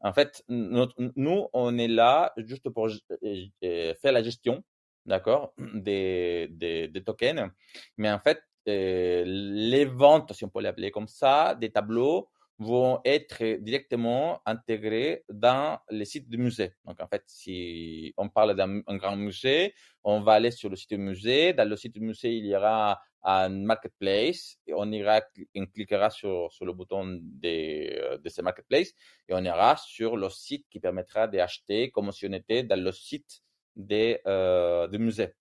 En 0.00 0.12
fait, 0.12 0.44
notre, 0.48 0.94
nous, 1.16 1.48
on 1.52 1.76
est 1.76 1.88
là 1.88 2.32
juste 2.36 2.68
pour 2.70 2.86
euh, 2.86 3.94
faire 4.00 4.12
la 4.12 4.22
gestion, 4.22 4.62
d'accord, 5.06 5.54
des, 5.58 6.48
des, 6.50 6.86
des, 6.86 7.02
tokens. 7.02 7.50
Mais 7.96 8.10
en 8.10 8.20
fait, 8.20 8.40
les 8.66 9.84
ventes, 9.86 10.32
si 10.34 10.44
on 10.44 10.50
peut 10.50 10.60
l'appeler 10.60 10.90
comme 10.92 11.08
ça, 11.08 11.56
des 11.56 11.70
tableaux, 11.70 12.28
vont 12.58 13.00
être 13.04 13.58
directement 13.60 14.42
intégrés 14.44 15.24
dans 15.28 15.78
les 15.90 16.04
sites 16.04 16.28
du 16.28 16.38
musée. 16.38 16.72
Donc, 16.84 17.00
en 17.00 17.06
fait, 17.06 17.22
si 17.26 18.12
on 18.16 18.28
parle 18.28 18.56
d'un 18.56 18.80
grand 18.96 19.16
musée, 19.16 19.74
on 20.02 20.20
va 20.20 20.32
aller 20.32 20.50
sur 20.50 20.68
le 20.68 20.76
site 20.76 20.90
du 20.90 20.98
musée. 20.98 21.52
Dans 21.52 21.68
le 21.68 21.76
site 21.76 21.94
du 21.94 22.00
musée, 22.00 22.36
il 22.36 22.46
y 22.46 22.56
aura 22.56 23.00
un 23.22 23.48
marketplace 23.48 24.58
et 24.66 24.74
on 24.74 24.90
ira, 24.90 25.20
on 25.56 25.66
cliquera 25.66 26.10
sur, 26.10 26.52
sur 26.52 26.64
le 26.64 26.72
bouton 26.72 27.20
de, 27.20 28.16
de 28.16 28.28
ce 28.28 28.42
marketplace 28.42 28.92
et 29.28 29.34
on 29.34 29.44
ira 29.44 29.76
sur 29.76 30.16
le 30.16 30.28
site 30.30 30.66
qui 30.70 30.80
permettra 30.80 31.26
d'acheter 31.28 31.90
comme 31.90 32.10
si 32.12 32.26
on 32.26 32.32
était 32.32 32.62
dans 32.62 32.80
le 32.80 32.92
site 32.92 33.42
des, 33.76 34.20
euh, 34.26 34.88
du 34.88 34.98
musée. 34.98 35.34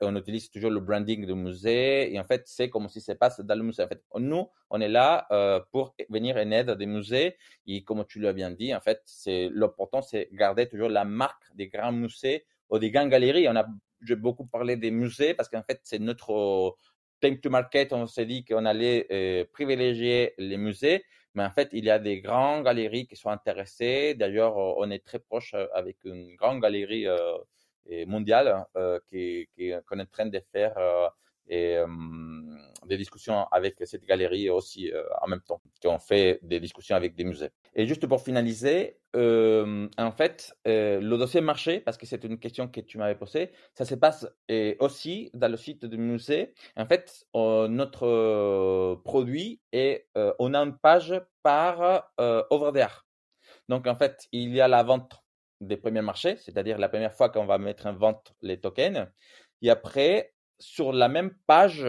On 0.00 0.16
utilise 0.16 0.50
toujours 0.50 0.70
le 0.70 0.80
branding 0.80 1.26
du 1.26 1.34
musée 1.34 2.12
et 2.12 2.18
en 2.18 2.24
fait 2.24 2.42
c'est 2.46 2.70
comme 2.70 2.88
si 2.88 3.00
ça 3.00 3.14
passe 3.14 3.40
dans 3.40 3.54
le 3.54 3.62
musée. 3.62 3.82
En 3.82 3.88
fait, 3.88 4.02
nous 4.16 4.48
on 4.70 4.80
est 4.80 4.88
là 4.88 5.26
euh, 5.30 5.60
pour 5.72 5.94
venir 6.08 6.36
en 6.36 6.50
aide 6.50 6.70
des 6.70 6.86
musées 6.86 7.36
et 7.66 7.82
comme 7.84 8.04
tu 8.06 8.18
l'as 8.20 8.32
bien 8.32 8.50
dit, 8.50 8.74
en 8.74 8.80
fait 8.80 9.02
c'est 9.04 9.50
l'important 9.52 10.00
c'est 10.00 10.28
garder 10.32 10.68
toujours 10.68 10.88
la 10.88 11.04
marque 11.04 11.44
des 11.54 11.68
grands 11.68 11.92
musées 11.92 12.46
ou 12.70 12.78
des 12.78 12.90
grandes 12.90 13.10
galeries. 13.10 13.48
On 13.48 13.56
a 13.56 13.66
j'ai 14.06 14.16
beaucoup 14.16 14.46
parlé 14.46 14.76
des 14.76 14.90
musées 14.90 15.34
parce 15.34 15.48
qu'en 15.48 15.62
fait 15.62 15.80
c'est 15.82 15.98
notre 15.98 16.76
time 17.20 17.38
to 17.40 17.50
market. 17.50 17.92
On 17.92 18.06
s'est 18.06 18.26
dit 18.26 18.44
qu'on 18.44 18.64
allait 18.64 19.06
euh, 19.10 19.44
privilégier 19.52 20.34
les 20.38 20.56
musées, 20.56 21.04
mais 21.34 21.44
en 21.44 21.50
fait 21.50 21.68
il 21.72 21.84
y 21.84 21.90
a 21.90 21.98
des 21.98 22.20
grandes 22.20 22.64
galeries 22.64 23.06
qui 23.06 23.16
sont 23.16 23.30
intéressées. 23.30 24.14
D'ailleurs 24.14 24.56
on 24.56 24.90
est 24.90 25.04
très 25.04 25.18
proche 25.18 25.52
euh, 25.54 25.66
avec 25.74 25.98
une 26.04 26.36
grande 26.36 26.62
galerie 26.62 27.06
mondiale 28.06 28.66
euh, 28.76 28.98
qui, 29.10 29.48
qui, 29.54 29.68
est 29.68 29.76
en 29.76 30.06
train 30.06 30.26
de 30.26 30.42
faire 30.52 30.76
euh, 30.76 31.08
et 31.50 31.78
euh, 31.78 31.86
des 32.86 32.98
discussions 32.98 33.46
avec 33.50 33.76
cette 33.84 34.04
galerie 34.04 34.50
aussi 34.50 34.92
en 35.22 35.28
même 35.28 35.40
temps, 35.40 35.62
qui 35.80 35.88
ont 35.88 35.98
fait 35.98 36.38
des 36.42 36.60
discussions 36.60 36.94
avec 36.94 37.14
des 37.14 37.24
musées. 37.24 37.48
Et 37.74 37.86
juste 37.86 38.06
pour 38.06 38.20
finaliser, 38.22 38.98
en 39.14 40.12
fait, 40.14 40.54
le 40.66 41.16
dossier 41.16 41.40
marché, 41.40 41.80
parce 41.80 41.96
que 41.96 42.04
c'est 42.04 42.22
une 42.24 42.38
question 42.38 42.68
que 42.68 42.80
tu 42.82 42.98
m'avais 42.98 43.14
posée, 43.14 43.50
ça 43.72 43.86
se 43.86 43.94
passe 43.94 44.26
aussi 44.78 45.30
dans 45.32 45.50
le 45.50 45.56
site 45.56 45.86
du 45.86 45.96
musée. 45.96 46.52
En 46.76 46.84
fait, 46.84 47.26
notre 47.34 48.96
produit 49.04 49.62
est, 49.72 50.06
on 50.38 50.52
a 50.52 50.58
une 50.58 50.76
page 50.76 51.14
par 51.42 52.10
over 52.18 52.72
there. 52.74 53.06
Donc, 53.70 53.86
en 53.86 53.96
fait, 53.96 54.28
il 54.32 54.54
y 54.54 54.60
a 54.60 54.68
la 54.68 54.82
vente 54.82 55.14
des 55.60 55.76
premiers 55.76 56.02
marchés, 56.02 56.36
c'est-à-dire 56.36 56.78
la 56.78 56.88
première 56.88 57.14
fois 57.14 57.30
qu'on 57.30 57.46
va 57.46 57.58
mettre 57.58 57.86
en 57.86 57.94
vente 57.94 58.32
les 58.42 58.60
tokens. 58.60 59.08
Et 59.62 59.70
après, 59.70 60.34
sur 60.58 60.92
la 60.92 61.08
même 61.08 61.34
page 61.46 61.86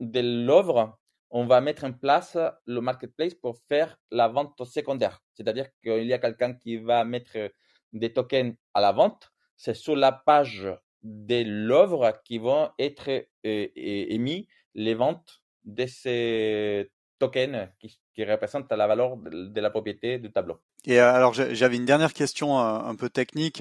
de 0.00 0.20
l'œuvre, 0.20 0.98
on 1.30 1.46
va 1.46 1.60
mettre 1.60 1.84
en 1.84 1.92
place 1.92 2.38
le 2.66 2.80
marketplace 2.80 3.34
pour 3.34 3.58
faire 3.68 3.98
la 4.10 4.28
vente 4.28 4.62
secondaire. 4.64 5.22
C'est-à-dire 5.34 5.66
qu'il 5.82 6.06
y 6.06 6.12
a 6.12 6.18
quelqu'un 6.18 6.54
qui 6.54 6.76
va 6.76 7.04
mettre 7.04 7.50
des 7.92 8.12
tokens 8.12 8.54
à 8.74 8.80
la 8.80 8.92
vente. 8.92 9.32
C'est 9.56 9.74
sur 9.74 9.96
la 9.96 10.12
page 10.12 10.68
de 11.02 11.42
l'œuvre 11.46 12.20
qui 12.24 12.38
vont 12.38 12.70
être 12.78 13.08
euh, 13.08 13.68
émis 13.74 14.48
les 14.74 14.94
ventes 14.94 15.42
de 15.64 15.86
ces 15.86 16.90
token 17.18 17.72
qui, 17.78 17.98
qui 18.14 18.24
représente 18.24 18.70
la 18.72 18.86
valeur 18.86 19.16
de, 19.16 19.60
la 19.60 19.70
propriété 19.70 20.18
du 20.18 20.30
tableau. 20.30 20.60
Et 20.86 20.98
alors 21.00 21.34
j'avais 21.34 21.76
une 21.76 21.84
dernière 21.84 22.12
question 22.12 22.58
un, 22.58 22.94
peu 22.94 23.08
technique, 23.08 23.60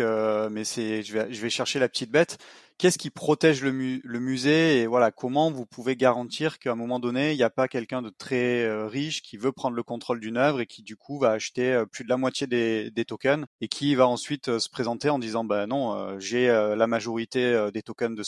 mais 0.52 0.64
c'est 0.64 1.02
je 1.02 1.14
vais, 1.14 1.34
je 1.34 1.42
vais 1.42 1.50
chercher 1.50 1.80
la 1.80 1.90
petite 1.90 2.12
bête 2.12 2.38
qu'est-ce 2.78 2.98
qui 2.98 3.10
protège 3.10 3.64
le, 3.64 3.72
musée 3.72 4.82
et 4.82 4.88
voilà 4.88 5.12
comment 5.12 5.50
vous 5.50 5.66
pouvez 5.66 5.96
garantir 5.96 6.60
qu'à 6.60 6.74
un 6.74 6.76
moment 6.76 7.00
donné 7.00 7.32
il 7.32 7.38
n'y 7.38 7.44
a 7.44 7.50
pas 7.50 7.68
quelqu'un 7.68 8.02
de 8.02 8.10
très 8.10 8.64
euh, 8.64 8.88
riche 8.88 9.22
qui 9.22 9.38
veut 9.38 9.52
prendre 9.52 9.76
le 9.76 9.84
contrôle 9.84 10.20
d'une 10.20 10.38
œuvre 10.38 10.60
et 10.60 10.66
qui 10.66 10.84
du 10.84 10.98
coup 10.98 11.18
va 11.18 11.32
acheter 11.32 11.74
euh, 11.74 11.86
plus 11.86 12.04
de 12.04 12.10
la 12.10 12.18
moitié 12.18 12.48
des, 12.48 13.06
tokens 13.06 13.46
et 13.62 13.68
qui 13.68 13.96
va 13.96 14.08
ensuite 14.08 14.50
euh, 14.50 14.60
se 14.60 14.70
présenter 14.70 15.10
en 15.10 15.20
disant 15.20 15.46
ben 15.46 15.68
non 15.68 16.20
j'ai 16.20 16.48
la 16.48 16.88
majorité 16.88 17.70
des 17.74 17.82
tokens 17.82 18.16
de 18.18 18.24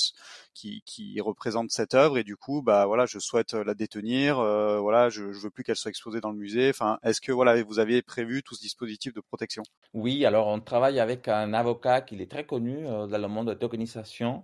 qui, 0.53 0.81
qui 0.85 1.19
représentent 1.19 1.71
cette 1.71 1.93
œuvre 1.93 2.17
et 2.17 2.23
du 2.23 2.35
coup 2.35 2.61
bah 2.61 2.85
voilà 2.85 3.05
je 3.05 3.19
souhaite 3.19 3.53
la 3.53 3.73
détenir 3.73 4.37
voilà 4.37 5.09
je, 5.09 5.31
je 5.31 5.39
veux 5.39 5.49
plus 5.49 5.63
qu'elle 5.63 5.75
soit 5.75 5.89
exposée 5.89 6.21
dans 6.21 6.31
le 6.31 6.37
musée. 6.37 6.69
Enfin 6.69 6.99
est-ce 7.03 7.21
que 7.21 7.31
voilà 7.31 7.61
vous 7.63 7.79
avez 7.79 8.01
prévu 8.01 8.43
tout 8.43 8.55
ce 8.55 8.61
dispositif 8.61 9.13
de 9.13 9.21
protection? 9.21 9.63
Oui 9.93 10.25
alors 10.25 10.47
on 10.47 10.59
travaille 10.59 10.99
avec 10.99 11.27
un 11.27 11.53
avocat 11.53 12.01
qui 12.01 12.21
est 12.21 12.29
très 12.29 12.45
connu 12.45 12.83
dans 12.83 13.21
le 13.21 13.27
monde 13.27 13.47
de 13.47 13.53
tokenisation 13.53 14.36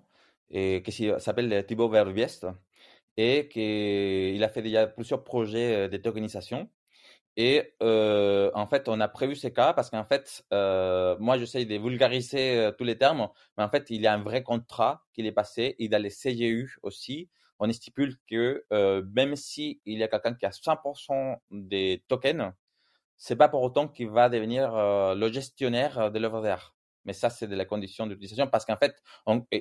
et 0.50 0.84
qui 0.84 1.12
s'appelle 1.20 1.66
Thibaut 1.66 1.90
Verbiest 1.90 2.48
et 3.18 3.48
qu'il 3.48 4.44
a 4.44 4.50
fait 4.50 4.62
déjà 4.62 4.88
plusieurs 4.88 5.24
projets 5.24 5.90
de 5.90 5.98
tokenisation. 5.98 6.70
Et 7.36 7.74
en 7.82 8.68
fait, 8.68 8.88
on 8.88 9.00
a 9.00 9.08
prévu 9.08 9.36
ces 9.36 9.52
cas 9.52 9.74
parce 9.74 9.90
qu'en 9.90 10.06
fait, 10.06 10.46
moi, 10.52 11.38
j'essaye 11.38 11.66
de 11.66 11.78
vulgariser 11.78 12.70
tous 12.78 12.84
les 12.84 12.98
termes, 12.98 13.30
mais 13.58 13.64
en 13.64 13.70
fait, 13.70 13.90
il 13.90 14.02
y 14.02 14.08
a 14.08 14.14
un 14.14 14.22
vrai 14.22 14.44
contrat 14.44 15.04
qui 15.14 15.26
est 15.26 15.32
passé. 15.32 15.76
Il 15.80 15.92
y 15.92 15.96
a 15.96 16.00
les 16.00 16.12
CGU 16.12 16.78
aussi. 16.84 17.30
On 17.60 17.72
stipule 17.72 18.18
que 18.30 18.66
même 19.16 19.36
s'il 19.36 19.80
y 19.86 20.04
a 20.04 20.08
quelqu'un 20.08 20.34
qui 20.36 20.46
a 20.46 20.52
100% 20.52 21.38
des 21.52 22.04
tokens, 22.08 22.52
c'est 23.18 23.36
pas 23.36 23.48
pour 23.48 23.62
autant 23.62 23.88
qu'il 23.88 24.10
va 24.10 24.28
devenir 24.30 24.74
le 25.16 25.32
gestionnaire 25.32 26.12
de 26.12 26.20
l'œuvre 26.20 26.42
d'art 26.42 26.76
mais 27.06 27.14
ça, 27.14 27.30
c'est 27.30 27.48
de 27.48 27.56
la 27.56 27.66
condition 27.66 28.08
d'utilisation 28.08 28.48
parce 28.48 28.66
qu'en 28.66 28.78
fait, 28.78 29.02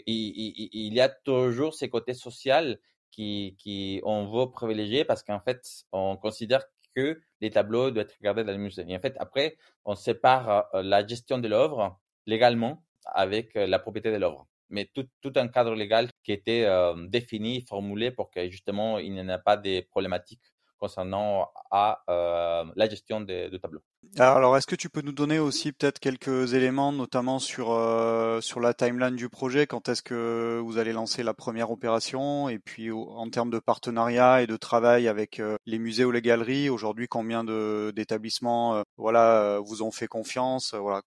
il, 0.07 0.95
y 0.95 1.01
a 1.01 1.09
toujours 1.09 1.75
ces 1.75 1.89
côtés 1.89 2.15
sociaux 2.15 2.77
qui, 3.11 3.57
qui 3.59 4.01
on 4.05 4.27
veut 4.27 4.51
privilégier 4.51 5.05
parce 5.05 5.23
qu'en 5.23 5.41
fait, 5.41 5.85
on 5.93 6.17
considère 6.17 6.65
que 6.95 7.21
les 7.41 7.51
tableaux 7.51 7.91
doivent 7.91 8.07
être 8.07 8.17
regardés 8.19 8.45
dans 8.45 8.53
le 8.53 8.59
musée. 8.59 8.85
Et 8.89 8.97
en 8.97 9.01
fait, 9.01 9.17
après, 9.19 9.57
on 9.85 9.95
sépare 9.95 10.67
euh, 10.75 10.83
la 10.83 11.07
gestion 11.07 11.39
de 11.39 11.49
l'œuvre 11.49 11.99
légalement 12.27 12.85
avec 13.07 13.57
euh, 13.57 13.67
la 13.67 13.79
propriété 13.79 14.13
de 14.13 14.17
l'œuvre. 14.17 14.47
Mais 14.71 14.91
tout, 14.95 15.33
un 15.37 15.49
cadre 15.49 15.75
légal 15.75 16.09
qui 16.23 16.33
était 16.33 16.65
euh, 16.65 16.95
défini, 17.09 17.61
formulé 17.63 18.11
pour 18.11 18.31
que 18.31 18.49
justement 18.49 18.99
il 18.99 19.13
n'y 19.13 19.21
ait 19.21 19.39
pas 19.39 19.57
de 19.57 19.83
problématiques 19.91 20.53
concernant 20.79 21.51
euh, 21.75 22.65
la 22.75 22.89
gestion 22.89 23.21
des, 23.21 23.51
de 23.51 23.57
tableaux. 23.59 23.83
Alors, 24.19 24.59
est-ce 24.59 24.67
que 24.67 24.77
tu 24.77 24.91
peux 24.91 25.01
nous 25.01 25.13
donner 25.13 25.39
aussi 25.39 25.73
peut-être 25.73 25.99
quelques 25.99 26.53
éléments, 26.53 26.93
notamment 26.93 27.39
sur 27.39 27.73
euh, 27.73 28.43
sur 28.43 28.61
la 28.61 28.75
timeline 28.75 29.17
du 29.17 29.31
projet? 29.31 29.67
Quand 29.67 29.89
est-ce 29.89 30.03
que 30.03 30.61
vous 30.63 30.77
allez 30.77 30.93
lancer 30.93 31.23
la 31.23 31.33
première 31.33 31.71
opération? 31.71 32.51
Et 32.51 32.59
puis, 32.59 32.91
en 32.91 33.31
termes 33.31 33.49
de 33.49 33.59
partenariat 33.59 34.43
et 34.43 34.47
de 34.47 34.57
travail 34.59 35.09
avec 35.09 35.41
euh, 35.41 35.57
les 35.65 35.79
musées 35.79 36.05
ou 36.05 36.11
les 36.11 36.21
galeries, 36.21 36.69
aujourd'hui, 36.69 37.09
combien 37.09 37.43
de 37.43 37.91
d'établissements, 37.97 38.83
voilà, 38.99 39.59
vous 39.65 39.83
ont 39.83 39.91
fait 39.91 40.09
confiance? 40.09 40.75
Voilà, 40.75 41.01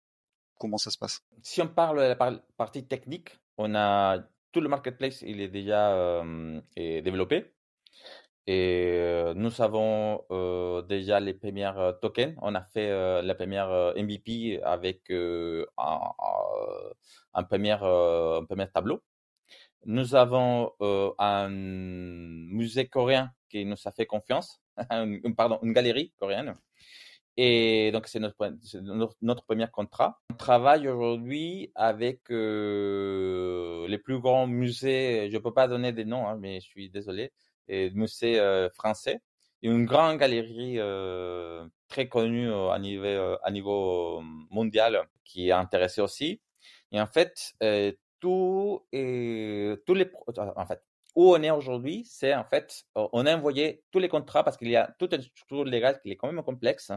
comment 0.59 0.79
ça 0.79 0.91
se 0.91 0.97
passe? 0.97 1.21
Si 1.43 1.61
on 1.61 1.69
parle 1.69 1.99
de 1.99 2.05
la 2.05 2.41
partie 2.57 2.87
technique, 2.87 3.39
on 3.59 3.75
a 3.75 4.19
tout 4.51 4.63
le 4.63 4.71
marketplace, 4.71 5.21
il 5.27 5.43
est 5.43 5.49
déjà 5.49 6.23
développé. 6.77 7.53
Et 8.47 9.33
nous 9.37 9.63
avons 9.63 10.25
déjà 10.89 11.21
les 11.21 11.35
premières 11.35 11.95
tokens. 12.01 12.35
On 12.43 12.55
a 12.55 12.63
fait 12.63 13.23
la 13.23 13.35
première 13.35 13.95
MVP 13.97 14.61
avec 14.63 15.11
un, 15.11 15.65
premier, 17.49 17.77
tableau. 18.73 19.03
Nous 19.87 20.15
avons 20.15 20.73
un 21.19 21.49
musée 21.49 22.89
coréen 22.89 23.31
qui 23.49 23.65
nous 23.65 23.77
a 23.85 23.93
fait 23.93 24.07
confiance, 24.07 24.61
pardon, 25.37 25.59
une 25.63 25.73
galerie 25.73 26.13
coréenne. 26.19 26.55
Et 27.37 27.91
donc, 27.93 28.07
c'est 28.07 28.21
notre, 28.21 28.37
notre, 28.81 29.17
notre, 29.21 29.45
premier 29.45 29.67
contrat. 29.67 30.21
On 30.31 30.37
travaille 30.37 30.87
aujourd'hui 30.87 31.73
avec 31.75 32.21
les 32.29 33.99
plus 33.99 34.21
grands 34.21 34.47
musées. 34.47 35.29
Je 35.31 35.37
ne 35.37 35.43
peux 35.43 35.53
pas 35.53 35.67
donner 35.67 35.93
des 35.93 36.05
noms, 36.05 36.29
hein, 36.29 36.37
mais 36.39 36.61
je 36.61 36.67
suis 36.67 36.91
désolé 36.91 37.33
et 37.69 37.91
musée 37.91 38.39
euh, 38.41 38.69
français. 38.71 39.21
Et 39.63 39.69
une 39.69 39.87
grande 39.87 40.19
galerie 40.19 40.79
euh, 40.79 41.67
très 41.89 42.09
connue 42.09 42.53
à 42.53 42.79
niveau, 42.79 43.39
à 43.43 43.51
niveau 43.51 44.21
mondial 44.51 45.09
qui 45.25 45.49
est 45.49 45.53
intéressée 45.53 46.03
aussi. 46.03 46.41
Et 46.93 47.01
en 47.01 47.07
fait, 47.07 47.55
euh, 47.63 47.93
tout 48.21 48.87
et 48.93 49.75
tous 49.87 49.95
les 49.95 50.11
en 50.37 50.67
fait 50.67 50.83
où 51.17 51.33
on 51.35 51.43
est 51.43 51.51
aujourd'hui, 51.51 52.05
c'est 52.07 52.35
en 52.35 52.45
fait 52.45 52.85
on 52.95 53.25
a 53.27 53.37
envoyé 53.37 53.83
tous 53.91 54.01
les 54.01 54.09
contrats 54.09 54.45
parce 54.45 54.57
qu'il 54.57 54.69
y 54.69 54.77
a 54.77 54.95
toute 54.99 55.15
une 55.15 55.23
structure 55.23 55.65
légale 55.65 56.01
qui 56.03 56.11
est 56.11 56.17
quand 56.17 56.31
même 56.31 56.43
complexe. 56.43 56.93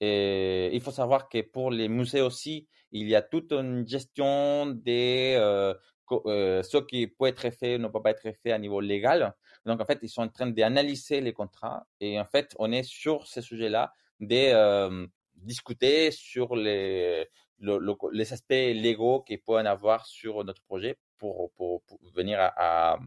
Et 0.00 0.70
il 0.72 0.80
faut 0.80 0.92
savoir 0.92 1.28
que 1.28 1.42
pour 1.42 1.70
les 1.70 1.88
musées 1.88 2.22
aussi, 2.22 2.68
il 2.90 3.08
y 3.08 3.14
a 3.14 3.22
toute 3.22 3.52
une 3.52 3.86
gestion 3.86 4.66
des 4.66 5.36
euh, 5.38 6.62
ce 6.62 6.78
qui 6.78 7.06
peut 7.06 7.26
être 7.26 7.50
fait 7.50 7.78
ne 7.78 7.88
peut 7.88 8.02
pas 8.02 8.10
être 8.10 8.32
fait 8.42 8.52
à 8.52 8.58
niveau 8.58 8.80
légal. 8.80 9.34
Donc, 9.66 9.80
en 9.80 9.84
fait, 9.84 9.98
ils 10.02 10.08
sont 10.08 10.22
en 10.22 10.28
train 10.28 10.46
d'analyser 10.46 11.20
les 11.20 11.32
contrats 11.32 11.86
et 12.00 12.18
en 12.20 12.24
fait, 12.24 12.54
on 12.58 12.72
est 12.72 12.82
sur 12.82 13.26
ce 13.26 13.40
sujet-là 13.40 13.92
de 14.20 14.52
euh, 14.52 15.06
discuter 15.34 16.10
sur 16.10 16.56
les, 16.56 17.26
les 17.60 18.32
aspects 18.32 18.50
légaux 18.50 19.22
qu'ils 19.22 19.40
peuvent 19.40 19.66
avoir 19.66 20.06
sur 20.06 20.44
notre 20.44 20.62
projet 20.62 20.98
pour, 21.18 21.50
pour, 21.52 21.82
venir 22.14 22.38
à 22.40 22.98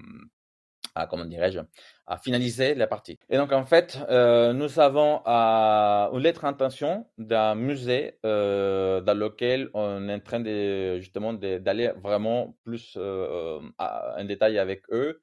comment 1.09 1.25
dirais-je, 1.25 1.59
à 2.07 2.17
finaliser 2.17 2.75
la 2.75 2.87
partie. 2.87 3.17
Et 3.29 3.37
donc 3.37 3.51
en 3.51 3.65
fait, 3.65 3.99
euh, 4.09 4.53
nous 4.53 4.79
avons 4.79 5.21
euh, 5.25 6.11
une 6.11 6.19
lettre 6.19 6.43
d'intention 6.43 7.07
d'un 7.17 7.55
musée 7.55 8.19
euh, 8.25 9.01
dans 9.01 9.17
lequel 9.17 9.69
on 9.73 10.07
est 10.07 10.13
en 10.13 10.19
train 10.19 10.43
justement 10.99 11.33
d'aller 11.33 11.91
vraiment 12.01 12.55
plus 12.63 12.97
en 12.97 14.23
détail 14.23 14.59
avec 14.59 14.83
eux 14.91 15.21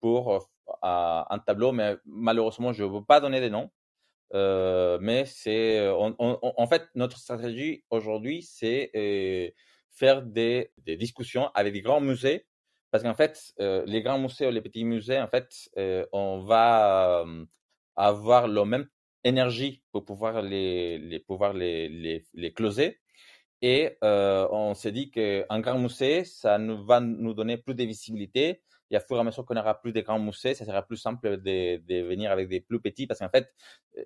pour 0.00 0.48
un 0.82 1.38
tableau, 1.46 1.72
mais 1.72 1.96
malheureusement 2.04 2.72
je 2.72 2.84
ne 2.84 2.88
veux 2.88 3.04
pas 3.04 3.20
donner 3.20 3.40
des 3.40 3.50
noms. 3.50 3.70
mais 5.00 5.24
c'est 5.26 5.88
en 5.88 6.66
fait 6.66 6.84
notre 6.94 7.18
stratégie 7.18 7.84
aujourd'hui, 7.90 8.42
c'est 8.42 9.54
faire 9.90 10.22
des, 10.22 10.70
discussions 10.86 11.50
avec 11.54 11.72
des 11.72 11.82
grands 11.82 12.00
musées 12.00 12.46
parce 12.90 13.02
qu'en 13.04 13.14
fait, 13.14 13.52
les 13.58 14.02
grands 14.02 14.18
musées 14.18 14.46
ou 14.46 14.50
les 14.50 14.62
petits 14.62 14.84
musées, 14.84 15.20
en 15.20 15.28
fait, 15.28 15.70
on 16.12 16.40
va 16.40 17.24
avoir 17.96 18.48
la 18.48 18.64
même 18.64 18.88
énergie 19.24 19.82
pour 19.92 20.04
pouvoir 20.04 20.42
les, 20.42 21.22
pouvoir 21.26 21.52
les, 21.52 22.24
les 22.32 22.52
closer. 22.52 22.98
Et 23.60 23.96
euh, 24.04 24.46
on 24.50 24.74
s'est 24.74 24.92
dit 24.92 25.10
qu'un 25.10 25.60
grand 25.60 25.78
musée, 25.78 26.24
ça 26.24 26.58
nous 26.58 26.84
va 26.84 27.00
nous 27.00 27.34
donner 27.34 27.56
plus 27.56 27.74
de 27.74 27.84
visibilité. 27.84 28.62
Et 28.90 28.96
à 28.96 29.00
fur 29.00 29.16
et 29.16 29.20
à 29.20 29.24
mesure 29.24 29.44
qu'on 29.44 29.56
aura 29.56 29.80
plus 29.80 29.92
de 29.92 30.00
grands 30.00 30.18
musées, 30.18 30.54
ça 30.54 30.64
sera 30.64 30.82
plus 30.82 30.96
simple 30.96 31.38
de, 31.38 31.76
de 31.76 32.02
venir 32.02 32.30
avec 32.30 32.48
des 32.48 32.60
plus 32.60 32.80
petits. 32.80 33.06
Parce 33.06 33.20
qu'en 33.20 33.28
fait, 33.28 33.52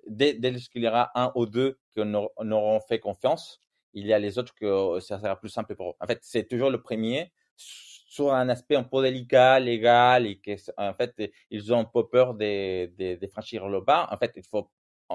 dès, 0.07 0.33
dès 0.33 0.53
qu'il 0.55 0.83
y 0.83 0.87
aura 0.87 1.11
un 1.15 1.31
ou 1.35 1.45
deux 1.45 1.79
qui 1.91 2.01
auront 2.01 2.79
fait 2.81 2.99
confiance, 2.99 3.61
il 3.93 4.07
y 4.07 4.13
a 4.13 4.19
les 4.19 4.37
autres 4.37 4.53
que 4.55 4.99
ça 4.99 5.19
sera 5.19 5.39
plus 5.39 5.49
simple 5.49 5.75
pour 5.75 5.91
eux. 5.91 5.93
En 5.99 6.07
fait, 6.07 6.19
c'est 6.21 6.47
toujours 6.47 6.69
le 6.69 6.81
premier 6.81 7.31
sur 7.55 8.33
un 8.33 8.49
aspect 8.49 8.75
un 8.75 8.83
peu 8.83 9.01
délicat, 9.01 9.59
légal, 9.59 10.27
et 10.27 10.39
qu'en 10.39 10.93
fait, 10.93 11.31
ils 11.49 11.73
ont 11.73 11.79
un 11.79 11.85
peu 11.85 12.07
peur 12.07 12.35
de, 12.35 12.85
de, 13.15 13.27
franchir 13.27 13.67
le 13.67 13.83
pas. 13.83 14.07
En 14.11 14.17
fait, 14.17 14.33
il 14.35 14.43
faut, 14.43 14.69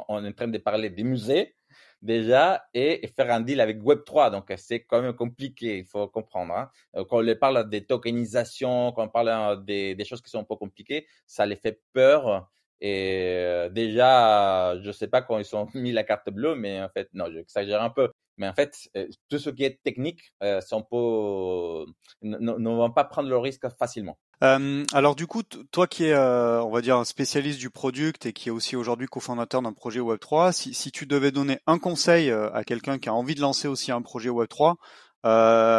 on 0.09 0.25
est 0.25 0.29
en 0.29 0.33
train 0.33 0.49
de 0.49 0.59
parler 0.59 0.91
des 0.91 1.05
musées 1.05 1.55
déjà 2.03 2.65
et, 2.75 3.07
faire 3.17 3.31
un 3.33 3.41
deal 3.41 3.61
avec 3.61 3.83
Web3. 3.83 4.31
Donc, 4.31 4.53
c'est 4.57 4.81
quand 4.85 5.03
même 5.03 5.15
compliqué, 5.15 5.79
il 5.79 5.85
faut 5.85 6.09
comprendre. 6.09 6.55
Hein. 6.55 6.71
Euh, 6.97 7.05
quand 7.05 7.23
on 7.27 7.37
parle 7.37 7.69
des 7.69 7.85
tokenisations, 7.85 8.93
quand 8.93 9.05
on 9.05 9.09
parle 9.09 9.29
hein, 9.31 9.57
des, 9.57 9.95
des, 9.95 10.05
choses 10.05 10.23
qui 10.23 10.31
sont 10.31 10.41
un 10.41 10.45
peu 10.45 10.57
compliquées, 10.57 11.07
ça 11.27 11.47
les 11.47 11.57
fait 11.57 11.81
peur. 11.93 12.51
Et 12.81 13.33
euh, 13.37 13.69
déjà, 13.69 14.81
je 14.81 14.87
ne 14.87 14.93
sais 14.93 15.09
pas 15.09 15.23
quand 15.23 15.39
ils 15.39 15.57
ont 15.57 15.67
mis 15.75 15.93
la 15.93 16.05
carte 16.05 16.31
bleue, 16.31 16.55
mais 16.55 16.81
en 16.81 16.89
fait, 16.89 17.09
non, 17.15 17.27
j'exagère 17.31 17.83
un 17.83 17.91
peu. 17.91 18.11
Mais 18.39 18.49
en 18.49 18.55
fait, 18.55 18.89
euh, 18.97 19.07
tout 19.29 19.39
ce 19.39 19.51
qui 19.51 19.65
est 19.65 19.83
technique, 19.83 20.33
euh, 20.43 20.61
ne, 22.23 22.71
vont 22.71 22.91
pas 22.91 23.05
prendre 23.05 23.29
le 23.29 23.37
risque 23.37 23.69
facilement. 23.79 24.17
Euh, 24.45 24.85
alors 24.93 25.17
du 25.17 25.27
coup, 25.27 25.43
toi 25.43 25.89
qui 25.89 26.05
es, 26.05 26.13
euh, 26.13 26.63
on 26.63 26.71
va 26.71 26.81
dire, 26.81 27.05
spécialiste 27.05 27.59
du 27.59 27.71
product 27.71 28.25
et 28.27 28.33
qui 28.33 28.49
est 28.49 28.53
aussi 28.53 28.77
aujourd'hui 28.77 29.09
cofondateur 29.09 29.61
d'un 29.61 29.73
projet 29.73 29.99
Web3, 29.99 30.53
si, 30.53 30.73
si, 30.75 30.93
tu 30.93 31.07
devais 31.07 31.33
donner 31.33 31.59
un 31.67 31.79
conseil 31.79 32.31
à 32.31 32.63
quelqu'un 32.65 32.99
qui 32.99 33.09
a 33.09 33.15
envie 33.15 33.35
de 33.35 33.41
lancer 33.41 33.67
aussi 33.67 33.91
un 33.91 34.01
projet 34.01 34.31
Web3, 34.31 34.77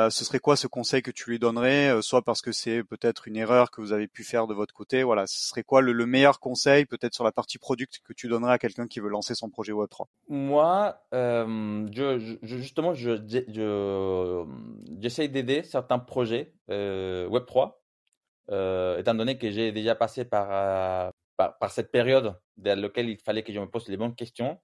ce 0.10 0.26
serait 0.26 0.40
quoi 0.40 0.56
ce 0.56 0.68
conseil 0.68 1.02
que 1.02 1.12
tu 1.12 1.30
lui 1.30 1.40
donnerais, 1.40 2.02
soit 2.02 2.24
parce 2.24 2.42
que 2.42 2.52
c'est 2.52 2.84
peut-être 2.84 3.28
une 3.28 3.38
erreur 3.38 3.72
que 3.72 3.82
vous 3.82 3.94
avez 3.94 4.08
pu 4.08 4.24
faire 4.24 4.48
de 4.48 4.54
votre 4.54 4.74
côté, 4.74 5.04
voilà, 5.04 5.28
ce 5.28 5.48
serait 5.50 5.64
quoi 5.64 5.82
le, 5.82 6.06
meilleur 6.06 6.40
conseil, 6.40 6.86
peut-être 6.86 7.14
sur 7.14 7.24
la 7.24 7.32
partie 7.32 7.58
product 7.58 8.00
que 8.04 8.14
tu 8.14 8.28
donnerais 8.28 8.54
à 8.54 8.58
quelqu'un 8.58 8.88
qui 8.88 9.00
veut 9.00 9.10
lancer 9.10 9.36
son 9.36 9.50
projet 9.50 9.74
Web3 9.74 10.06
Moi, 10.28 11.00
je, 11.12 12.38
justement, 12.42 12.94
je, 12.94 13.18
j'essaye 15.00 15.30
d'aider 15.30 15.64
certains 15.64 16.00
projets 16.00 16.54
Web3, 16.70 17.74
étant 19.00 19.16
donné 19.16 19.38
que 19.38 19.50
j'ai 19.52 19.72
déjà 19.72 19.96
passé 19.96 20.26
par, 20.26 21.14
par, 21.48 21.72
cette 21.72 21.92
période 21.92 22.36
dans 22.58 22.80
laquelle 22.80 23.10
il 23.10 23.18
fallait 23.18 23.44
que 23.44 23.54
je 23.54 23.60
me 23.60 23.70
pose 23.70 23.88
les 23.88 23.98
bonnes 23.98 24.16
questions. 24.16 24.60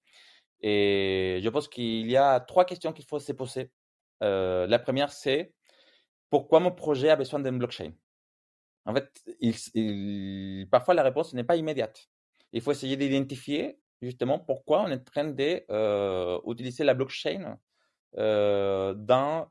Et 0.61 1.39
je 1.43 1.49
pense 1.49 1.67
qu'il 1.67 2.09
y 2.09 2.17
a 2.17 2.39
trois 2.39 2.65
questions 2.65 2.91
qu'il 2.91 3.05
faut 3.05 3.19
se 3.19 3.31
poser. 3.31 3.71
Euh, 4.23 4.67
la 4.67 4.79
première, 4.79 5.11
c'est 5.11 5.53
pourquoi 6.29 6.59
mon 6.59 6.71
projet 6.71 7.09
a 7.09 7.15
besoin 7.15 7.39
d'une 7.39 7.57
blockchain? 7.57 7.93
En 8.85 8.93
fait, 8.93 9.09
parfois 10.69 10.93
la 10.93 11.03
réponse 11.03 11.33
n'est 11.33 11.43
pas 11.43 11.55
immédiate. 11.55 12.07
Il 12.51 12.61
faut 12.61 12.71
essayer 12.71 12.97
d'identifier 12.97 13.79
justement 14.01 14.39
pourquoi 14.39 14.83
on 14.83 14.87
est 14.87 15.01
en 15.01 15.03
train 15.03 15.25
d'utiliser 15.25 16.83
euh, 16.83 16.85
la 16.85 16.93
blockchain 16.93 17.57
euh, 18.17 18.93
dans, 18.93 19.47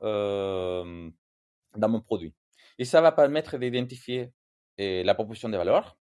dans 1.75 1.89
mon 1.89 2.01
produit. 2.01 2.33
Et 2.77 2.85
ça 2.85 3.01
va 3.01 3.11
permettre 3.11 3.57
d'identifier 3.57 4.31
la 4.77 5.13
proposition 5.15 5.49
de 5.49 5.57
valeur, 5.57 5.97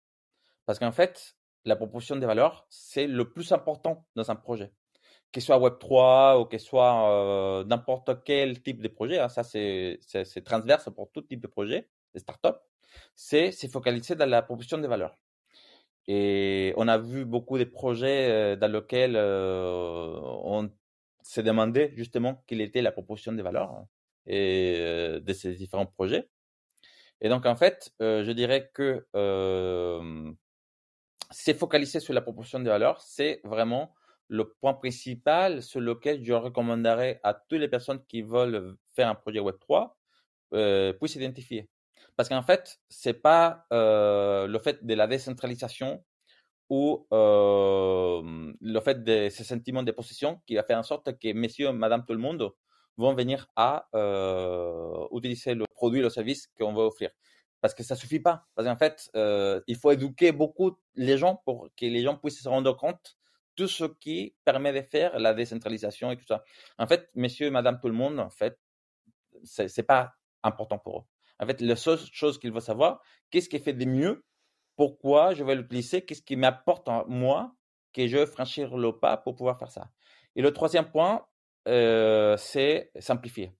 parce 0.67 0.79
qu'en 0.79 0.93
fait, 0.93 1.37
la 1.65 1.77
proposition 1.77 2.17
de 2.17 2.27
valeur, 2.27 2.67
c'est 2.71 3.07
le 3.07 3.31
plus 3.31 3.53
important 3.53 4.07
dans 4.15 4.31
un 4.31 4.37
projet 4.37 4.73
que 5.33 5.41
ce 5.41 5.47
soit 5.47 5.59
Web3 5.59 6.41
ou 6.41 6.45
que 6.45 6.59
ce 6.59 6.67
soit 6.67 7.65
n'importe 7.67 8.23
quel 8.25 8.63
type 8.63 8.83
de 8.83 8.89
projet, 8.89 9.19
hein, 9.19 9.29
ça 9.29 9.43
c'est 9.43 9.99
transverse 10.45 10.91
pour 10.95 11.11
tout 11.11 11.23
type 11.23 11.41
de 11.41 11.47
projet, 11.47 11.89
de 12.15 12.19
startups, 12.19 12.61
c'est 13.15 13.51
se 13.51 13.67
focaliser 13.67 14.15
dans 14.15 14.29
la 14.29 14.43
proposition 14.43 14.79
de 14.79 14.87
valeur. 14.87 15.19
Et 16.07 16.75
on 16.77 16.89
a 16.89 16.99
vu 16.99 17.25
beaucoup 17.25 17.59
de 17.59 17.65
projets 17.65 18.57
dans 18.57 18.71
lesquels 18.71 19.17
on 19.17 20.71
s'est 21.23 21.43
demandé 21.43 21.93
justement 21.97 22.43
quelle 22.47 22.61
était 22.61 22.83
la 22.83 22.93
proposition 22.93 23.33
de 23.33 23.43
valeur 23.43 23.71
hein, 23.71 23.89
et, 24.27 25.21
de 25.21 25.33
ces 25.33 25.55
différents 25.55 25.87
projets. 25.87 26.29
Et 27.21 27.29
donc 27.29 27.47
en 27.47 27.57
fait, 27.57 27.95
je 28.01 28.31
dirais 28.33 28.71
que 28.75 29.07
se 31.31 31.55
focaliser 31.55 32.01
sur 32.01 32.13
la 32.13 32.21
proposition 32.21 32.61
de 32.61 32.69
valeur, 32.69 33.01
c'est 33.01 33.41
vraiment 33.45 33.95
le 34.33 34.49
point 34.49 34.73
principal 34.73 35.63
sur 35.63 35.81
lequel 35.81 36.25
je 36.25 36.33
recommanderais 36.33 37.21
à 37.23 37.35
toutes 37.35 37.61
les 37.61 37.69
personnes 37.69 38.03
qui 38.07 38.23
veulent 38.23 38.77
faire 38.95 39.09
un 39.09 39.15
projet 39.15 39.41
Web3 39.41 39.91
euh, 40.55 40.95
puissent 40.95 41.13
s'identifier. 41.13 41.69
Parce 42.17 42.31
qu'en 42.31 42.43
fait, 42.43 42.81
ce 42.89 43.11
n'est 43.11 43.15
pas 43.15 43.67
euh, 43.75 44.47
le 44.47 44.59
fait 44.59 44.85
de 44.85 44.95
la 44.95 45.07
décentralisation 45.07 46.03
ou 46.71 47.07
euh, 47.13 48.53
le 48.59 48.81
fait 48.81 49.05
de 49.05 49.29
ce 49.29 49.45
sentiment 49.45 49.83
de 49.83 49.93
possession 49.93 50.41
qui 50.47 50.55
va 50.55 50.63
faire 50.63 50.79
en 50.79 50.83
sorte 50.83 51.19
que 51.19 51.33
monsieur, 51.35 51.71
madame, 51.73 52.03
tout 52.07 52.15
le 52.15 52.19
monde 52.19 52.51
vont 52.97 53.13
venir 53.15 53.47
à 53.55 53.87
utiliser 55.13 55.55
le 55.55 55.67
produit, 55.75 56.01
le 56.01 56.09
service 56.09 56.49
qu'on 56.59 56.73
veut 56.73 56.85
offrir. 56.85 57.11
Parce 57.61 57.75
que 57.75 57.83
ça 57.83 57.95
ne 57.95 58.01
suffit 58.01 58.21
pas. 58.21 58.47
Parce 58.55 58.67
qu'en 58.67 58.77
fait, 58.77 59.11
il 59.67 59.77
faut 59.77 59.91
éduquer 59.91 60.33
beaucoup 60.33 60.79
les 60.95 61.19
gens 61.19 61.43
pour 61.45 61.69
que 61.77 61.85
les 61.85 62.03
gens 62.03 62.17
puissent 62.17 62.43
se 62.43 62.49
rendre 62.49 62.75
compte 62.75 63.19
tout 63.57 63.69
ce 63.69 63.85
qui 63.85 64.35
permet 64.45 64.73
de 64.73 64.83
faire 64.83 65.19
la 65.19 65.35
décentralisation 65.35 66.11
et 66.11 66.17
tout 66.17 66.27
ça. 66.27 66.45
En 66.79 66.87
fait, 66.87 67.11
monsieur 67.15 67.47
et 67.47 67.51
madame 67.51 67.79
tout 67.81 67.89
le 67.89 67.95
monde, 67.95 68.19
en 68.19 68.31
fait, 68.31 68.59
c'est 69.45 69.77
n'est 69.77 69.85
pas 69.85 70.15
important 70.43 70.79
pour 70.79 70.99
eux. 71.01 71.05
En 71.41 71.47
fait, 71.47 71.61
la 71.61 71.77
seule 71.77 71.99
chose 72.13 72.39
qu'il 72.39 72.53
veut 72.53 72.61
savoir, 72.61 73.03
qu'est-ce 73.31 73.49
qui 73.49 73.59
fait 73.59 73.73
de 73.73 73.85
mieux, 73.85 74.25
pourquoi 74.77 75.35
je 75.35 75.45
vais 75.45 75.55
l'utiliser, 75.55 76.05
qu'est-ce 76.05 76.23
qui 76.23 76.37
m'apporte 76.37 76.89
à 76.89 77.05
moi 77.09 77.55
que 77.93 78.07
je 78.07 78.25
franchir 78.27 78.77
le 78.77 78.99
pas 78.99 79.17
pour 79.17 79.35
pouvoir 79.35 79.59
faire 79.59 79.71
ça. 79.71 79.91
Et 80.35 80.43
le 80.43 80.53
troisième 80.53 80.91
point, 80.91 81.27
euh, 81.69 82.37
c'est 82.37 82.91
simplifier. 82.99 83.53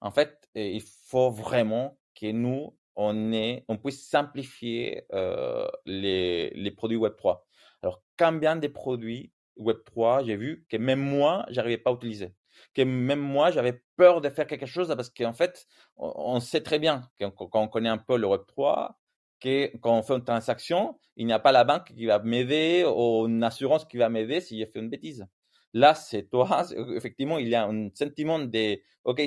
En 0.00 0.10
fait, 0.10 0.48
il 0.54 0.82
faut 0.82 1.30
vraiment 1.30 1.98
que 2.14 2.30
nous, 2.30 2.76
on, 2.96 3.32
on 3.68 3.76
puisse 3.78 4.08
simplifier 4.08 5.04
euh, 5.12 5.66
les, 5.86 6.50
les 6.50 6.70
produits 6.70 6.98
Web3. 6.98 7.40
Alors, 7.82 8.02
combien 8.18 8.56
de 8.56 8.68
produits 8.68 9.32
Web3, 9.58 10.24
j'ai 10.24 10.36
vu 10.36 10.66
que 10.68 10.76
même 10.76 11.00
moi, 11.00 11.44
j'arrivais 11.48 11.78
pas 11.78 11.90
à 11.90 11.94
utiliser. 11.94 12.34
Que 12.74 12.82
même 12.82 13.20
moi, 13.20 13.50
j'avais 13.50 13.82
peur 13.96 14.20
de 14.20 14.28
faire 14.30 14.46
quelque 14.46 14.66
chose 14.66 14.88
parce 14.88 15.10
qu'en 15.10 15.32
fait, 15.32 15.66
on 15.96 16.40
sait 16.40 16.62
très 16.62 16.78
bien, 16.78 17.08
quand 17.20 17.50
on 17.54 17.68
connaît 17.68 17.88
un 17.88 17.98
peu 17.98 18.16
le 18.16 18.26
Web3, 18.26 18.94
que 19.40 19.76
quand 19.78 19.96
on 19.96 20.02
fait 20.02 20.14
une 20.14 20.24
transaction, 20.24 20.98
il 21.16 21.26
n'y 21.26 21.32
a 21.32 21.38
pas 21.38 21.52
la 21.52 21.64
banque 21.64 21.92
qui 21.94 22.06
va 22.06 22.18
m'aider 22.18 22.84
ou 22.84 23.26
une 23.26 23.42
assurance 23.44 23.84
qui 23.84 23.96
va 23.96 24.08
m'aider 24.08 24.40
si 24.40 24.58
j'ai 24.58 24.66
fait 24.66 24.80
une 24.80 24.90
bêtise. 24.90 25.26
Là, 25.74 25.94
c'est 25.94 26.28
toi, 26.30 26.66
effectivement, 26.96 27.38
il 27.38 27.48
y 27.48 27.54
a 27.54 27.66
un 27.66 27.88
sentiment 27.94 28.38
de, 28.38 28.80
OK, 29.04 29.22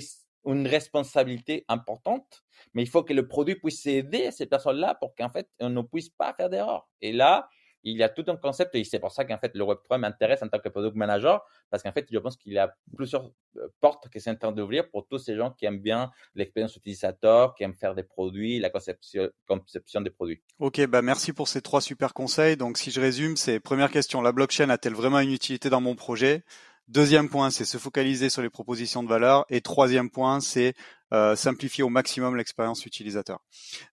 une 0.45 0.67
responsabilité 0.67 1.65
importante, 1.67 2.43
mais 2.73 2.81
il 2.81 2.89
faut 2.89 3.03
que 3.03 3.13
le 3.13 3.27
produit 3.27 3.55
puisse 3.55 3.85
aider 3.85 4.31
ces 4.31 4.47
personnes-là 4.47 4.95
pour 4.95 5.15
qu'en 5.15 5.29
fait, 5.29 5.47
on 5.59 5.69
ne 5.69 5.81
puisse 5.81 6.09
pas 6.09 6.33
faire 6.33 6.49
d'erreur. 6.49 6.89
Et 6.99 7.11
là, 7.11 7.47
il 7.83 7.97
y 7.97 8.03
a 8.03 8.09
tout 8.09 8.23
un 8.27 8.35
concept 8.35 8.75
et 8.75 8.83
c'est 8.83 8.99
pour 8.99 9.11
ça 9.11 9.25
qu'en 9.25 9.37
fait 9.37 9.55
le 9.55 9.63
Web3 9.63 9.99
m'intéresse 9.99 10.43
en 10.43 10.47
tant 10.47 10.59
que 10.59 10.69
product 10.69 10.95
manager 10.95 11.43
parce 11.69 11.83
qu'en 11.83 11.91
fait 11.91 12.07
je 12.11 12.17
pense 12.19 12.37
qu'il 12.37 12.53
y 12.53 12.57
a 12.57 12.73
plusieurs 12.95 13.31
euh, 13.57 13.67
portes 13.79 14.09
qui 14.09 14.19
sont 14.19 14.37
en 14.45 14.51
d'ouvrir 14.51 14.89
pour 14.89 15.07
tous 15.07 15.19
ces 15.19 15.35
gens 15.35 15.51
qui 15.51 15.65
aiment 15.65 15.79
bien 15.79 16.11
l'expérience 16.35 16.75
utilisateur, 16.75 17.55
qui 17.55 17.63
aiment 17.63 17.75
faire 17.75 17.95
des 17.95 18.03
produits, 18.03 18.59
la 18.59 18.69
conception, 18.69 19.29
conception 19.47 20.01
des 20.01 20.09
produits. 20.09 20.41
Ok, 20.59 20.85
bah 20.87 21.01
merci 21.01 21.33
pour 21.33 21.47
ces 21.47 21.61
trois 21.61 21.81
super 21.81 22.13
conseils. 22.13 22.57
Donc 22.57 22.77
si 22.77 22.91
je 22.91 23.01
résume, 23.01 23.37
c'est 23.37 23.59
première 23.59 23.91
question, 23.91 24.21
la 24.21 24.31
blockchain 24.31 24.69
a-t-elle 24.69 24.93
vraiment 24.93 25.19
une 25.19 25.31
utilité 25.31 25.69
dans 25.69 25.81
mon 25.81 25.95
projet? 25.95 26.43
Deuxième 26.87 27.29
point, 27.29 27.51
c'est 27.51 27.63
se 27.63 27.77
focaliser 27.77 28.29
sur 28.29 28.41
les 28.41 28.49
propositions 28.49 29.01
de 29.01 29.07
valeur. 29.07 29.45
Et 29.49 29.61
troisième 29.61 30.09
point, 30.09 30.41
c'est 30.41 30.73
euh, 31.13 31.35
simplifier 31.35 31.83
au 31.83 31.89
maximum 31.89 32.37
l'expérience 32.37 32.85
utilisateur. 32.85 33.39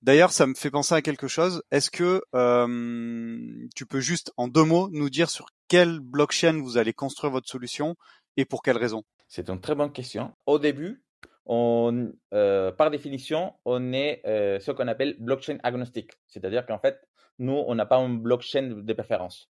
D'ailleurs, 0.02 0.30
ça 0.30 0.46
me 0.46 0.54
fait 0.54 0.70
penser 0.70 0.94
à 0.94 1.02
quelque 1.02 1.26
chose. 1.26 1.62
Est-ce 1.72 1.90
que 1.90 2.22
euh, 2.34 3.66
tu 3.74 3.86
peux 3.86 3.98
juste 3.98 4.32
en 4.36 4.46
deux 4.46 4.62
mots 4.62 4.88
nous 4.92 5.10
dire 5.10 5.28
sur 5.28 5.46
quelle 5.66 5.98
blockchain 5.98 6.60
vous 6.62 6.76
allez 6.78 6.92
construire 6.92 7.32
votre 7.32 7.48
solution 7.48 7.96
et 8.36 8.44
pour 8.44 8.62
quelles 8.62 8.76
raisons 8.76 9.02
C'est 9.26 9.48
une 9.50 9.60
très 9.60 9.74
bonne 9.74 9.90
question. 9.90 10.32
Au 10.46 10.60
début, 10.60 11.02
euh, 11.50 12.72
par 12.72 12.90
définition, 12.90 13.54
on 13.64 13.92
est 13.92 14.22
ce 14.24 14.70
qu'on 14.70 14.86
appelle 14.86 15.16
blockchain 15.18 15.58
agnostique. 15.64 16.12
C'est-à-dire 16.28 16.66
qu'en 16.66 16.78
fait, 16.78 17.00
nous, 17.40 17.64
on 17.66 17.74
n'a 17.74 17.86
pas 17.86 17.98
une 17.98 18.20
blockchain 18.20 18.82
de 18.82 18.92
préférence. 18.92 19.50